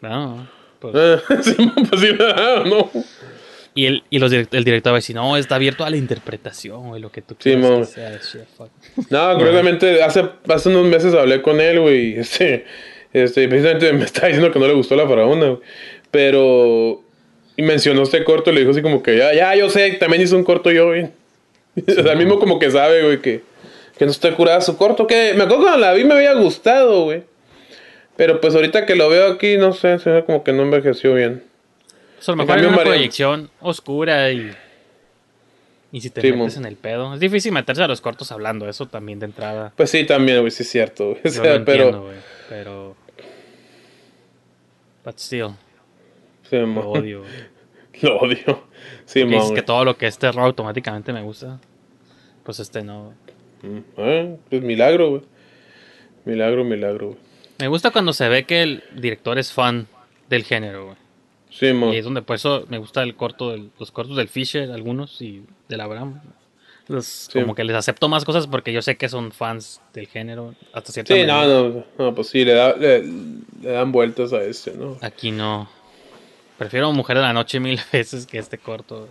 No, 0.00 0.48
pues, 0.80 0.94
Eh, 0.96 1.18
sí, 1.42 1.72
pues 1.88 2.00
sí, 2.00 2.08
ah, 2.20 2.62
no. 2.66 2.90
Y, 3.74 3.86
el, 3.86 4.02
y 4.10 4.18
los 4.18 4.32
direct- 4.32 4.54
el 4.56 4.64
director 4.64 4.92
va 4.92 4.96
a 4.96 4.98
decir, 4.98 5.14
no, 5.14 5.36
está 5.36 5.54
abierto 5.56 5.84
a 5.84 5.90
la 5.90 5.96
interpretación, 5.96 6.88
güey, 6.88 7.00
lo 7.00 7.10
que 7.12 7.22
tú 7.22 7.34
Sí, 7.38 7.50
quieras 7.54 7.62
mon. 7.70 7.78
que 7.80 7.84
sea. 7.86 8.10
shit, 8.18 8.44
fuck". 8.56 8.68
No, 9.10 9.34
curiosamente, 9.36 10.02
hace, 10.02 10.28
hace 10.48 10.68
unos 10.70 10.86
meses 10.86 11.14
hablé 11.14 11.42
con 11.42 11.60
él, 11.60 11.80
güey. 11.80 12.14
Este, 12.18 12.66
este, 13.12 13.48
precisamente 13.48 13.92
me 13.92 14.04
estaba 14.04 14.26
diciendo 14.28 14.52
que 14.52 14.58
no 14.58 14.66
le 14.66 14.74
gustó 14.74 14.94
la 14.96 15.06
faraona, 15.08 15.46
güey. 15.46 15.60
Pero. 16.10 17.02
Y 17.58 17.62
mencionó 17.62 18.04
este 18.04 18.22
corto, 18.22 18.52
le 18.52 18.60
dijo 18.60 18.70
así 18.70 18.82
como 18.82 19.02
que 19.02 19.18
ya, 19.18 19.34
ya, 19.34 19.52
yo 19.56 19.68
sé, 19.68 19.90
también 19.94 20.22
hizo 20.22 20.36
un 20.36 20.44
corto 20.44 20.70
yo, 20.70 20.86
güey. 20.86 21.08
o 21.88 22.02
sea, 22.04 22.14
mismo 22.14 22.38
como 22.38 22.60
que 22.60 22.70
sabe, 22.70 23.02
güey, 23.02 23.20
que, 23.20 23.42
que 23.98 24.04
no 24.04 24.12
está 24.12 24.32
curada 24.36 24.60
su 24.60 24.76
corto. 24.76 25.08
Que 25.08 25.34
me 25.34 25.42
acuerdo 25.42 25.64
cuando 25.64 25.78
la 25.80 25.92
vi 25.92 26.04
me 26.04 26.14
había 26.14 26.34
gustado, 26.34 27.02
güey. 27.02 27.24
Pero 28.16 28.40
pues 28.40 28.54
ahorita 28.54 28.86
que 28.86 28.94
lo 28.94 29.08
veo 29.08 29.32
aquí, 29.32 29.56
no 29.56 29.72
sé, 29.72 29.98
se 29.98 30.08
ve 30.08 30.24
como 30.24 30.44
que 30.44 30.52
no 30.52 30.62
envejeció 30.62 31.14
bien. 31.14 31.42
Eso 32.20 32.30
a 32.30 32.36
lo 32.36 32.44
mejor 32.44 32.64
una 32.64 32.78
proyección 32.78 33.50
oscura 33.60 34.30
y. 34.30 34.52
Y 35.90 36.00
si 36.00 36.10
te 36.10 36.20
Sí, 36.20 36.30
metes 36.30 36.58
en 36.58 36.64
el 36.64 36.76
pedo. 36.76 37.12
Es 37.12 37.18
difícil 37.18 37.50
meterse 37.50 37.82
a 37.82 37.88
los 37.88 38.00
cortos 38.00 38.30
hablando, 38.30 38.68
eso 38.68 38.86
también 38.86 39.18
de 39.18 39.26
entrada. 39.26 39.72
Pues 39.74 39.90
sí, 39.90 40.04
también, 40.04 40.38
güey, 40.40 40.52
sí 40.52 40.62
es 40.62 40.70
cierto, 40.70 41.10
güey. 41.10 41.20
O 41.24 41.28
sea, 41.28 41.42
pero. 41.42 41.56
entiendo, 41.56 42.02
güey. 42.02 42.16
Pero. 42.48 42.96
But 45.04 45.18
still. 45.18 45.56
Sí, 46.50 46.56
Lo 46.56 46.90
odio. 46.90 47.22
Lo 48.02 48.18
odio. 48.18 48.64
Sí, 49.04 49.24
dices 49.24 49.42
güey. 49.44 49.54
que 49.54 49.62
todo 49.62 49.84
lo 49.84 49.96
que 49.96 50.06
es 50.06 50.18
terror 50.18 50.44
automáticamente 50.44 51.12
me 51.12 51.22
gusta. 51.22 51.58
Pues 52.44 52.60
este 52.60 52.82
no. 52.82 53.12
Mm, 53.62 53.78
eh, 53.96 54.36
pues 54.48 54.62
milagro, 54.62 55.10
güey. 55.10 55.22
Milagro, 56.24 56.64
milagro, 56.64 57.06
güey. 57.08 57.18
Me 57.58 57.68
gusta 57.68 57.90
cuando 57.90 58.12
se 58.12 58.28
ve 58.28 58.44
que 58.44 58.62
el 58.62 58.84
director 58.94 59.38
es 59.38 59.52
fan 59.52 59.88
del 60.28 60.44
género, 60.44 60.84
güey. 60.86 60.96
Sí, 61.50 61.72
mon. 61.72 61.92
Y 61.92 61.96
es 61.96 62.04
donde 62.04 62.22
por 62.22 62.36
eso 62.36 62.64
me 62.68 62.78
gusta 62.78 63.02
el 63.02 63.16
corto 63.16 63.50
del- 63.50 63.70
los 63.78 63.90
cortos 63.90 64.16
del 64.16 64.28
Fisher, 64.28 64.70
algunos, 64.70 65.20
y 65.22 65.42
del 65.68 65.80
Abraham. 65.80 66.20
Los, 66.86 67.04
Sí. 67.06 67.40
Como 67.40 67.54
que 67.54 67.64
les 67.64 67.74
acepto 67.76 68.08
más 68.08 68.24
cosas 68.24 68.46
porque 68.46 68.72
yo 68.72 68.80
sé 68.80 68.96
que 68.96 69.08
son 69.08 69.32
fans 69.32 69.80
del 69.92 70.06
género 70.06 70.54
hasta 70.72 70.92
cierta 70.92 71.14
Sí, 71.14 71.24
no, 71.26 71.44
no, 71.46 71.84
no, 71.98 72.14
pues 72.14 72.28
sí, 72.28 72.44
le, 72.44 72.52
da, 72.54 72.74
le, 72.76 73.02
le 73.02 73.70
dan 73.70 73.90
vueltas 73.92 74.32
a 74.32 74.42
este, 74.42 74.72
¿no? 74.74 74.96
Aquí 75.02 75.30
no. 75.30 75.68
Prefiero 76.58 76.92
Mujer 76.92 77.16
de 77.16 77.22
la 77.22 77.32
Noche 77.32 77.60
mil 77.60 77.80
veces 77.92 78.26
que 78.26 78.38
este 78.38 78.58
corto. 78.58 79.08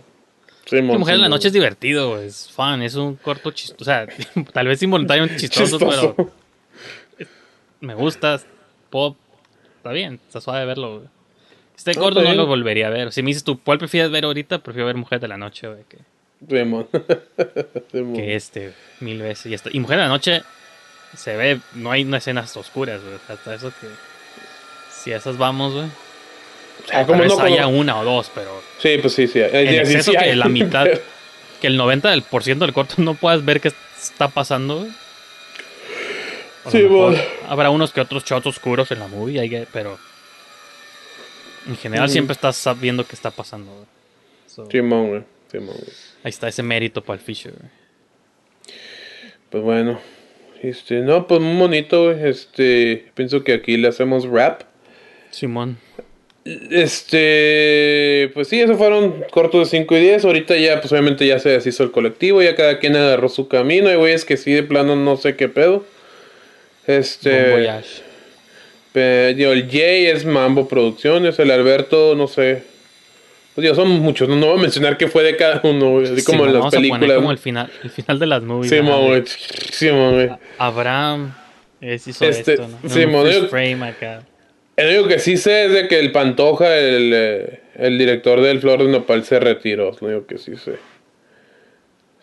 Sí, 0.66 0.82
mon, 0.82 0.98
Mujer 0.98 1.16
de 1.16 1.22
la. 1.22 1.28
Noche 1.30 1.48
es 1.48 1.54
divertido, 1.54 2.20
es 2.20 2.50
fan, 2.50 2.82
es 2.82 2.94
un 2.94 3.16
corto 3.16 3.50
chistoso. 3.52 3.82
O 3.82 3.84
sea, 3.84 4.06
tal 4.52 4.66
vez 4.66 4.82
involuntariamente 4.82 5.36
chistoso, 5.36 5.78
Chistoso. 5.78 6.14
pero 6.16 6.30
me 7.80 7.94
gusta. 7.94 8.40
Pop, 8.90 9.16
está 9.76 9.92
bien, 9.92 10.20
está 10.26 10.40
suave 10.40 10.64
verlo, 10.66 10.96
güey. 10.98 11.08
Este 11.76 11.94
No, 11.94 12.00
corto 12.02 12.22
no 12.22 12.34
lo 12.34 12.46
volvería 12.46 12.88
a 12.88 12.90
ver. 12.90 13.12
Si 13.12 13.22
me 13.22 13.28
dices 13.28 13.44
tú, 13.44 13.60
¿cuál 13.62 13.78
prefieres 13.78 14.10
ver 14.10 14.24
ahorita? 14.24 14.58
Prefiero 14.58 14.86
ver 14.86 14.96
Mujer 14.96 15.20
de 15.20 15.28
la 15.28 15.36
Noche, 15.36 15.68
güey, 15.68 15.84
que, 15.88 15.98
que 18.14 18.34
este, 18.34 18.72
mil 19.00 19.20
veces. 19.22 19.46
Y, 19.46 19.54
esta- 19.54 19.70
y 19.72 19.78
Mujer 19.80 19.98
de 19.98 20.02
la 20.04 20.08
Noche 20.08 20.42
se 21.16 21.36
ve, 21.36 21.60
no 21.74 21.90
hay 21.90 22.02
escenas 22.14 22.56
oscuras, 22.56 23.00
güey. 23.02 23.14
Hasta 23.28 23.54
eso 23.54 23.70
que. 23.80 23.86
Si 24.90 25.12
a 25.12 25.16
esas 25.18 25.38
vamos, 25.38 25.72
güey. 25.74 25.86
Sea, 26.86 26.98
Tal 26.98 27.06
como 27.06 27.24
no, 27.24 27.30
como- 27.30 27.44
haya 27.44 27.66
una 27.66 27.98
o 28.00 28.04
dos, 28.04 28.30
pero. 28.34 28.62
Sí, 28.78 28.98
pues 29.00 29.12
sí, 29.14 29.26
sí. 29.26 29.40
Sí, 29.40 29.56
exceso 29.56 30.12
sí, 30.12 30.16
que 30.16 30.24
hay. 30.24 30.36
la 30.36 30.48
mitad, 30.48 30.86
que 31.60 31.66
el 31.66 31.78
90% 31.78 32.10
del 32.10 32.22
por 32.22 32.42
ciento 32.44 32.64
del 32.64 32.74
corto 32.74 32.94
no 32.98 33.14
puedas 33.14 33.44
ver 33.44 33.60
qué 33.60 33.72
está 34.00 34.28
pasando, 34.28 34.86
lo 36.64 36.70
Sí, 36.70 36.82
bueno. 36.82 37.18
Habrá 37.48 37.70
unos 37.70 37.92
que 37.92 38.00
otros 38.00 38.24
shots 38.24 38.46
oscuros 38.46 38.90
en 38.92 38.98
la 39.00 39.08
movie, 39.08 39.40
get- 39.48 39.68
pero. 39.72 39.98
En 41.66 41.76
general 41.76 42.06
Ujú. 42.06 42.12
siempre 42.12 42.32
estás 42.32 42.56
sabiendo 42.56 43.06
qué 43.06 43.14
está 43.14 43.30
pasando, 43.30 43.72
güey. 43.72 43.86
So, 44.46 44.64
güey. 44.64 44.80
Güey. 44.80 45.24
Ahí 46.24 46.30
está 46.30 46.48
ese 46.48 46.62
mérito 46.62 47.02
para 47.02 47.18
el 47.18 47.24
Fisher. 47.24 47.52
Pues 49.50 49.62
bueno. 49.62 50.00
Este, 50.62 51.00
no, 51.00 51.26
pues 51.26 51.40
muy 51.40 51.56
bonito. 51.56 52.10
Este, 52.12 53.10
pienso 53.14 53.44
que 53.44 53.52
aquí 53.54 53.76
le 53.76 53.88
hacemos 53.88 54.26
rap. 54.26 54.62
Simón. 55.30 55.78
Este, 56.70 58.30
pues 58.34 58.48
sí, 58.48 58.60
esos 58.60 58.76
fueron 58.78 59.24
cortos 59.30 59.70
de 59.70 59.78
5 59.78 59.96
y 59.96 60.00
10. 60.00 60.24
Ahorita 60.24 60.56
ya, 60.56 60.80
pues 60.80 60.90
obviamente 60.92 61.26
ya 61.26 61.38
se 61.38 61.50
deshizo 61.50 61.82
el 61.84 61.90
colectivo, 61.90 62.42
ya 62.42 62.54
cada 62.56 62.78
quien 62.78 62.96
agarró 62.96 63.28
su 63.28 63.48
camino. 63.48 63.88
Hay 63.88 63.96
güeyes 63.96 64.24
que 64.24 64.36
sí, 64.36 64.52
de 64.52 64.62
plano 64.62 64.96
no 64.96 65.16
sé 65.16 65.36
qué 65.36 65.48
pedo. 65.48 65.84
Este, 66.86 67.50
voyage. 67.50 68.02
pe- 68.92 69.34
digo, 69.34 69.52
el 69.52 69.70
Jay 69.70 70.06
es 70.06 70.24
Mambo 70.24 70.68
Producciones, 70.68 71.38
el 71.38 71.50
Alberto, 71.50 72.14
no 72.16 72.26
sé. 72.28 72.62
Pues 73.54 73.62
digo, 73.64 73.74
son 73.74 73.88
muchos, 74.00 74.28
no, 74.28 74.36
no 74.36 74.46
voy 74.46 74.58
a 74.58 74.62
mencionar 74.62 74.96
qué 74.96 75.08
fue 75.08 75.22
de 75.24 75.36
cada 75.36 75.60
uno, 75.64 75.90
güey, 75.90 76.04
así 76.12 76.24
como 76.24 76.46
en 76.46 76.54
las 76.54 76.72
películas. 76.74 77.16
como 77.16 77.30
el 77.32 77.38
final, 77.38 77.70
el 77.82 77.90
final 77.90 78.18
de 78.18 78.26
las 78.26 78.42
movies. 78.42 78.70
Sí, 78.70 78.76
de 78.76 78.82
güey. 78.82 79.22
Sí, 79.72 79.88
güey. 79.90 80.30
Abraham 80.58 81.34
es 81.80 82.06
hizo 82.06 82.24
Este, 82.24 82.54
esto, 82.54 82.68
¿no? 82.68 82.88
sí, 82.88 83.00
yo- 83.02 83.48
frame 83.48 83.84
acá. 83.88 84.22
El 84.78 84.90
único 84.90 85.08
que 85.08 85.18
sí 85.18 85.36
sé 85.36 85.64
es 85.64 85.72
de 85.72 85.88
que 85.88 85.98
el 85.98 86.12
Pantoja, 86.12 86.78
el, 86.78 87.10
eh, 87.12 87.60
director 87.98 88.40
del 88.40 88.60
Flor 88.60 88.84
de 88.84 88.88
Nopal, 88.88 89.24
se 89.24 89.40
retiró. 89.40 89.90
Lo 90.00 90.06
único 90.06 90.26
que 90.28 90.38
sí 90.38 90.54
sé. 90.54 90.74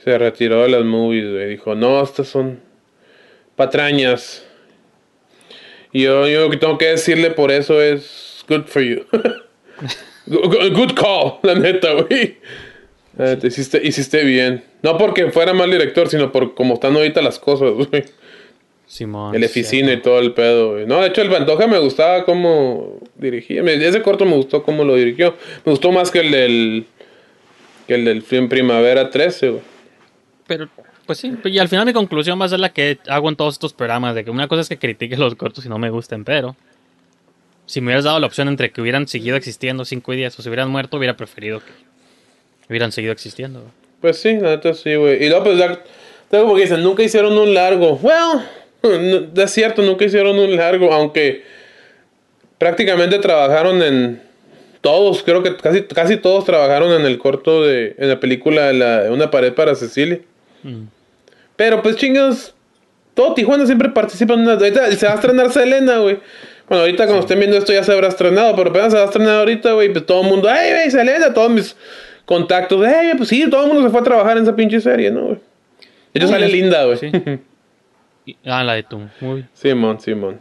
Se 0.01 0.17
retiró 0.17 0.63
de 0.63 0.69
las 0.69 0.85
movies, 0.85 1.29
güey. 1.29 1.49
Dijo, 1.49 1.75
no, 1.75 2.01
estas 2.01 2.29
son 2.29 2.61
patrañas. 3.57 4.47
Y 5.91 6.03
yo, 6.03 6.29
yo 6.29 6.45
lo 6.45 6.49
que 6.49 6.55
tengo 6.55 6.77
que 6.77 6.85
decirle 6.85 7.31
por 7.31 7.51
eso 7.51 7.81
es 7.81 8.45
good 8.47 8.67
for 8.67 8.81
you. 8.81 9.05
good, 10.25 10.93
call, 10.95 11.39
la 11.43 11.55
neta, 11.55 11.91
güey. 11.91 12.37
La 13.17 13.25
neta, 13.25 13.47
hiciste, 13.47 13.81
hiciste 13.85 14.23
bien. 14.23 14.63
No 14.81 14.97
porque 14.97 15.29
fuera 15.29 15.51
mal 15.51 15.69
director, 15.69 16.07
sino 16.07 16.31
por 16.31 16.55
cómo 16.55 16.75
están 16.75 16.95
ahorita 16.95 17.21
las 17.21 17.37
cosas, 17.37 17.71
güey. 17.71 18.05
Simón. 18.87 19.35
El 19.35 19.43
oficina 19.43 19.91
y 19.93 20.01
todo 20.01 20.19
el 20.19 20.33
pedo, 20.33 20.73
güey. 20.73 20.85
No, 20.85 21.01
de 21.01 21.07
hecho, 21.07 21.21
el 21.21 21.29
Pantoja 21.29 21.65
me 21.67 21.79
gustaba 21.79 22.23
cómo 22.23 22.99
dirigía. 23.15 23.61
Ese 23.63 24.01
corto 24.01 24.25
me 24.25 24.35
gustó 24.35 24.63
cómo 24.63 24.83
lo 24.83 24.95
dirigió. 24.95 25.35
Me 25.65 25.71
gustó 25.71 25.91
más 25.91 26.11
que 26.11 26.19
el 26.19 26.31
del. 26.31 26.85
que 27.87 27.95
el 27.95 28.05
del 28.05 28.21
film 28.21 28.47
Primavera 28.49 29.09
13, 29.09 29.49
güey. 29.49 29.61
Pero, 30.47 30.69
pues 31.07 31.17
sí, 31.19 31.33
y 31.45 31.57
al 31.57 31.67
final 31.67 31.85
mi 31.87 31.93
conclusión 31.93 32.39
va 32.39 32.45
a 32.45 32.49
ser 32.49 32.59
la 32.59 32.69
que 32.73 32.99
hago 33.07 33.29
en 33.29 33.35
todos 33.35 33.55
estos 33.55 33.73
programas, 33.73 34.13
de 34.13 34.23
que 34.23 34.29
una 34.31 34.47
cosa 34.47 34.61
es 34.61 34.69
que 34.69 34.77
critique 34.77 35.17
los 35.17 35.33
cortos 35.35 35.65
y 35.65 35.69
no 35.69 35.79
me 35.79 35.89
gusten, 35.89 36.23
pero 36.23 36.55
si 37.65 37.81
me 37.81 37.87
hubieras 37.87 38.03
dado 38.05 38.19
la 38.19 38.27
opción 38.27 38.47
entre 38.47 38.71
que 38.71 38.79
hubieran 38.81 39.07
seguido 39.07 39.35
existiendo 39.35 39.85
5 39.85 40.13
y 40.13 40.17
10 40.17 40.37
o 40.37 40.41
si 40.43 40.49
hubieran 40.49 40.69
muerto, 40.69 40.97
hubiera 40.97 41.17
preferido 41.17 41.59
que 41.61 41.71
hubieran 42.69 42.91
seguido 42.91 43.11
existiendo. 43.11 43.61
güey. 43.61 43.71
Pues 44.01 44.17
sí, 44.19 44.33
la 44.35 44.49
neta 44.51 44.73
sí, 44.75 44.93
güey. 44.93 45.23
Y 45.23 45.29
luego, 45.29 45.45
pues, 45.45 45.57
ya- 45.57 45.81
luego 46.31 46.47
porque 46.49 46.63
dicen, 46.63 46.83
nunca 46.83 47.01
hicieron 47.01 47.35
un 47.35 47.53
largo. 47.55 47.93
Well, 48.03 48.45
no- 48.89 49.43
es 49.43 49.51
cierto, 49.51 49.81
nunca 49.81 50.05
hicieron 50.05 50.37
un 50.37 50.55
largo, 50.55 50.93
aunque 50.93 51.43
prácticamente 52.57 53.19
trabajaron 53.19 53.81
en. 53.81 54.21
Todos, 54.81 55.23
creo 55.23 55.41
que 55.41 55.55
casi, 55.57 55.81
casi 55.83 56.17
todos 56.17 56.45
trabajaron 56.45 56.91
en 56.99 57.05
el 57.07 57.17
corto 57.17 57.63
de. 57.63 57.95
en 57.97 58.09
la 58.09 58.19
película 58.19 58.71
la, 58.71 59.07
Una 59.11 59.31
pared 59.31 59.53
para 59.53 59.73
Cecilia. 59.75 60.19
Mm. 60.63 60.83
Pero 61.55 61.81
pues 61.81 61.95
chingados, 61.95 62.53
todo 63.13 63.33
Tijuana 63.33 63.65
siempre 63.65 63.89
participa 63.89 64.33
en 64.33 64.41
una... 64.41 64.53
Ahorita 64.53 64.91
se 64.91 65.05
va 65.05 65.13
a 65.13 65.15
estrenar 65.15 65.51
Selena, 65.51 65.99
güey. 65.99 66.19
Bueno, 66.67 66.81
ahorita 66.81 67.05
cuando 67.05 67.21
estén 67.21 67.39
viendo 67.39 67.57
esto 67.57 67.71
ya 67.71 67.83
se 67.83 67.93
habrá 67.93 68.09
estrenado, 68.09 68.55
pero 68.55 68.71
apenas 68.71 68.91
se 68.91 68.97
va 68.97 69.03
a 69.03 69.07
estrenar 69.07 69.39
ahorita, 69.39 69.71
güey. 69.71 69.91
Pues 69.93 70.05
todo 70.05 70.21
el 70.21 70.27
mundo, 70.27 70.49
¡ay, 70.49 70.71
güey, 70.71 70.91
Selena! 70.91 71.33
Todos 71.33 71.49
mis 71.49 71.75
contactos, 72.25 72.85
¡ay, 72.85 73.13
pues 73.15 73.29
sí! 73.29 73.49
Todo 73.49 73.61
el 73.61 73.67
mundo 73.67 73.83
se 73.83 73.89
fue 73.89 74.01
a 74.01 74.03
trabajar 74.03 74.37
en 74.37 74.43
esa 74.43 74.55
pinche 74.55 74.81
serie, 74.81 75.09
¿no, 75.11 75.21
güey? 75.27 75.37
Ah, 76.19 76.27
sale 76.27 76.47
linda, 76.49 76.83
güey. 76.85 76.97
sí. 76.97 77.11
Y- 78.25 78.37
ah, 78.45 78.63
la 78.63 78.73
de 78.73 78.83
tu 78.83 78.99
movie. 79.21 79.45
Simón, 79.53 79.99
Simón. 79.99 80.39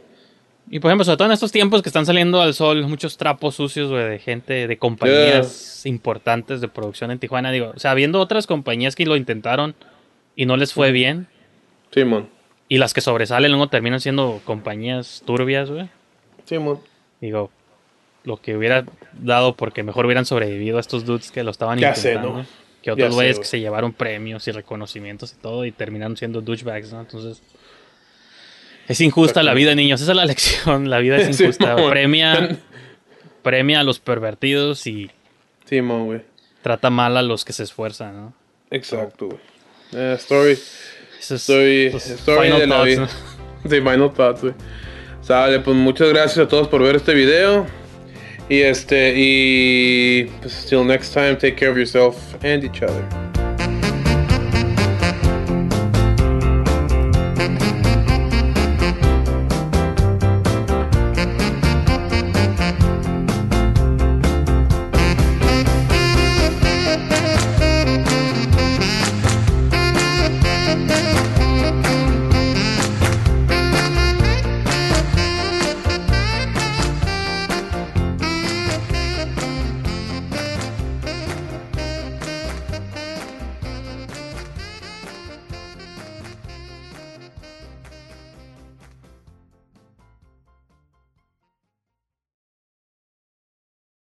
Y 0.70 0.80
por 0.80 0.90
ejemplo, 0.90 1.04
sobre 1.04 1.18
todo 1.18 1.26
en 1.26 1.32
estos 1.32 1.52
tiempos 1.52 1.82
que 1.82 1.90
están 1.90 2.06
saliendo 2.06 2.40
al 2.40 2.54
sol 2.54 2.86
muchos 2.88 3.18
trapos 3.18 3.54
sucios, 3.54 3.90
güey, 3.90 4.08
de 4.08 4.18
gente, 4.18 4.66
de 4.66 4.78
compañías 4.78 5.84
importantes 5.84 6.60
de 6.62 6.68
producción 6.68 7.10
en 7.10 7.18
Tijuana, 7.18 7.52
digo, 7.52 7.72
o 7.76 7.78
sea, 7.78 7.90
habiendo 7.90 8.18
otras 8.20 8.46
compañías 8.46 8.96
que 8.96 9.04
lo 9.04 9.16
intentaron 9.16 9.74
y 10.34 10.46
no 10.46 10.56
les 10.56 10.72
fue 10.72 10.90
bien, 10.90 11.26
Simón. 11.92 12.28
y 12.68 12.78
las 12.78 12.94
que 12.94 13.02
sobresalen 13.02 13.50
luego 13.52 13.68
terminan 13.68 14.00
siendo 14.00 14.40
compañías 14.46 15.22
turbias, 15.26 15.70
güey. 15.70 15.88
Simón. 16.46 16.80
Digo, 17.20 17.50
lo 18.24 18.38
que 18.38 18.56
hubiera 18.56 18.86
dado 19.20 19.54
porque 19.54 19.82
mejor 19.82 20.06
hubieran 20.06 20.24
sobrevivido 20.24 20.78
a 20.78 20.80
estos 20.80 21.04
dudes 21.04 21.30
que 21.30 21.44
lo 21.44 21.50
estaban 21.50 21.78
Ya 21.78 21.94
sé, 21.94 22.12
intentando. 22.14 22.38
¿no? 22.38 22.46
Que 22.82 22.90
otros 22.90 23.10
sé, 23.10 23.14
güeyes 23.14 23.36
güey. 23.36 23.42
que 23.42 23.48
se 23.48 23.60
llevaron 23.60 23.92
premios 23.92 24.48
y 24.48 24.50
reconocimientos 24.52 25.34
y 25.34 25.36
todo 25.42 25.66
y 25.66 25.72
terminaron 25.72 26.16
siendo 26.16 26.40
douchebags, 26.40 26.90
¿no? 26.92 27.00
Entonces, 27.00 27.42
es 28.88 29.00
injusta 29.00 29.42
la 29.42 29.54
vida, 29.54 29.74
niños. 29.74 30.00
Esa 30.00 30.12
es 30.12 30.16
la 30.16 30.24
lección. 30.26 30.90
La 30.90 30.98
vida 30.98 31.16
es 31.16 31.36
Sí, 31.36 31.44
injusta. 31.44 31.76
premia, 31.88 32.56
premia 33.42 33.80
a 33.80 33.84
los 33.84 33.98
pervertidos 34.00 34.86
y 34.86 35.10
güey. 35.70 36.22
trata 36.62 36.90
mal 36.90 37.16
a 37.16 37.22
los 37.22 37.44
que 37.44 37.52
se 37.52 37.62
esfuerzan, 37.62 38.14
¿no? 38.16 38.34
Exacto, 38.70 39.26
güey. 39.26 39.38
Eh, 39.92 40.14
story. 40.18 40.52
Eso 41.20 41.34
es- 41.36 41.40
story, 41.42 41.86
esos 41.86 42.06
story 42.10 42.50
de 42.50 42.66
la 42.66 42.82
vida. 42.82 43.08
Sí, 43.62 43.76
final 43.80 44.12
thoughts, 44.12 44.42
güey. 44.42 44.54
Sale, 45.22 45.60
pues 45.60 45.74
muchas 45.76 46.08
gracias 46.10 46.38
a 46.44 46.48
todos 46.48 46.68
por 46.68 46.82
ver 46.82 46.96
este 46.96 47.14
video. 47.14 47.66
Y 48.50 48.60
este, 48.60 49.14
y 49.16 50.24
pues 50.42 50.66
till 50.68 50.86
next 50.86 51.14
time, 51.14 51.34
take 51.36 51.54
care 51.54 51.70
of 51.70 51.78
yourself 51.78 52.16
and 52.44 52.62
each 52.62 52.82
other. 52.82 53.02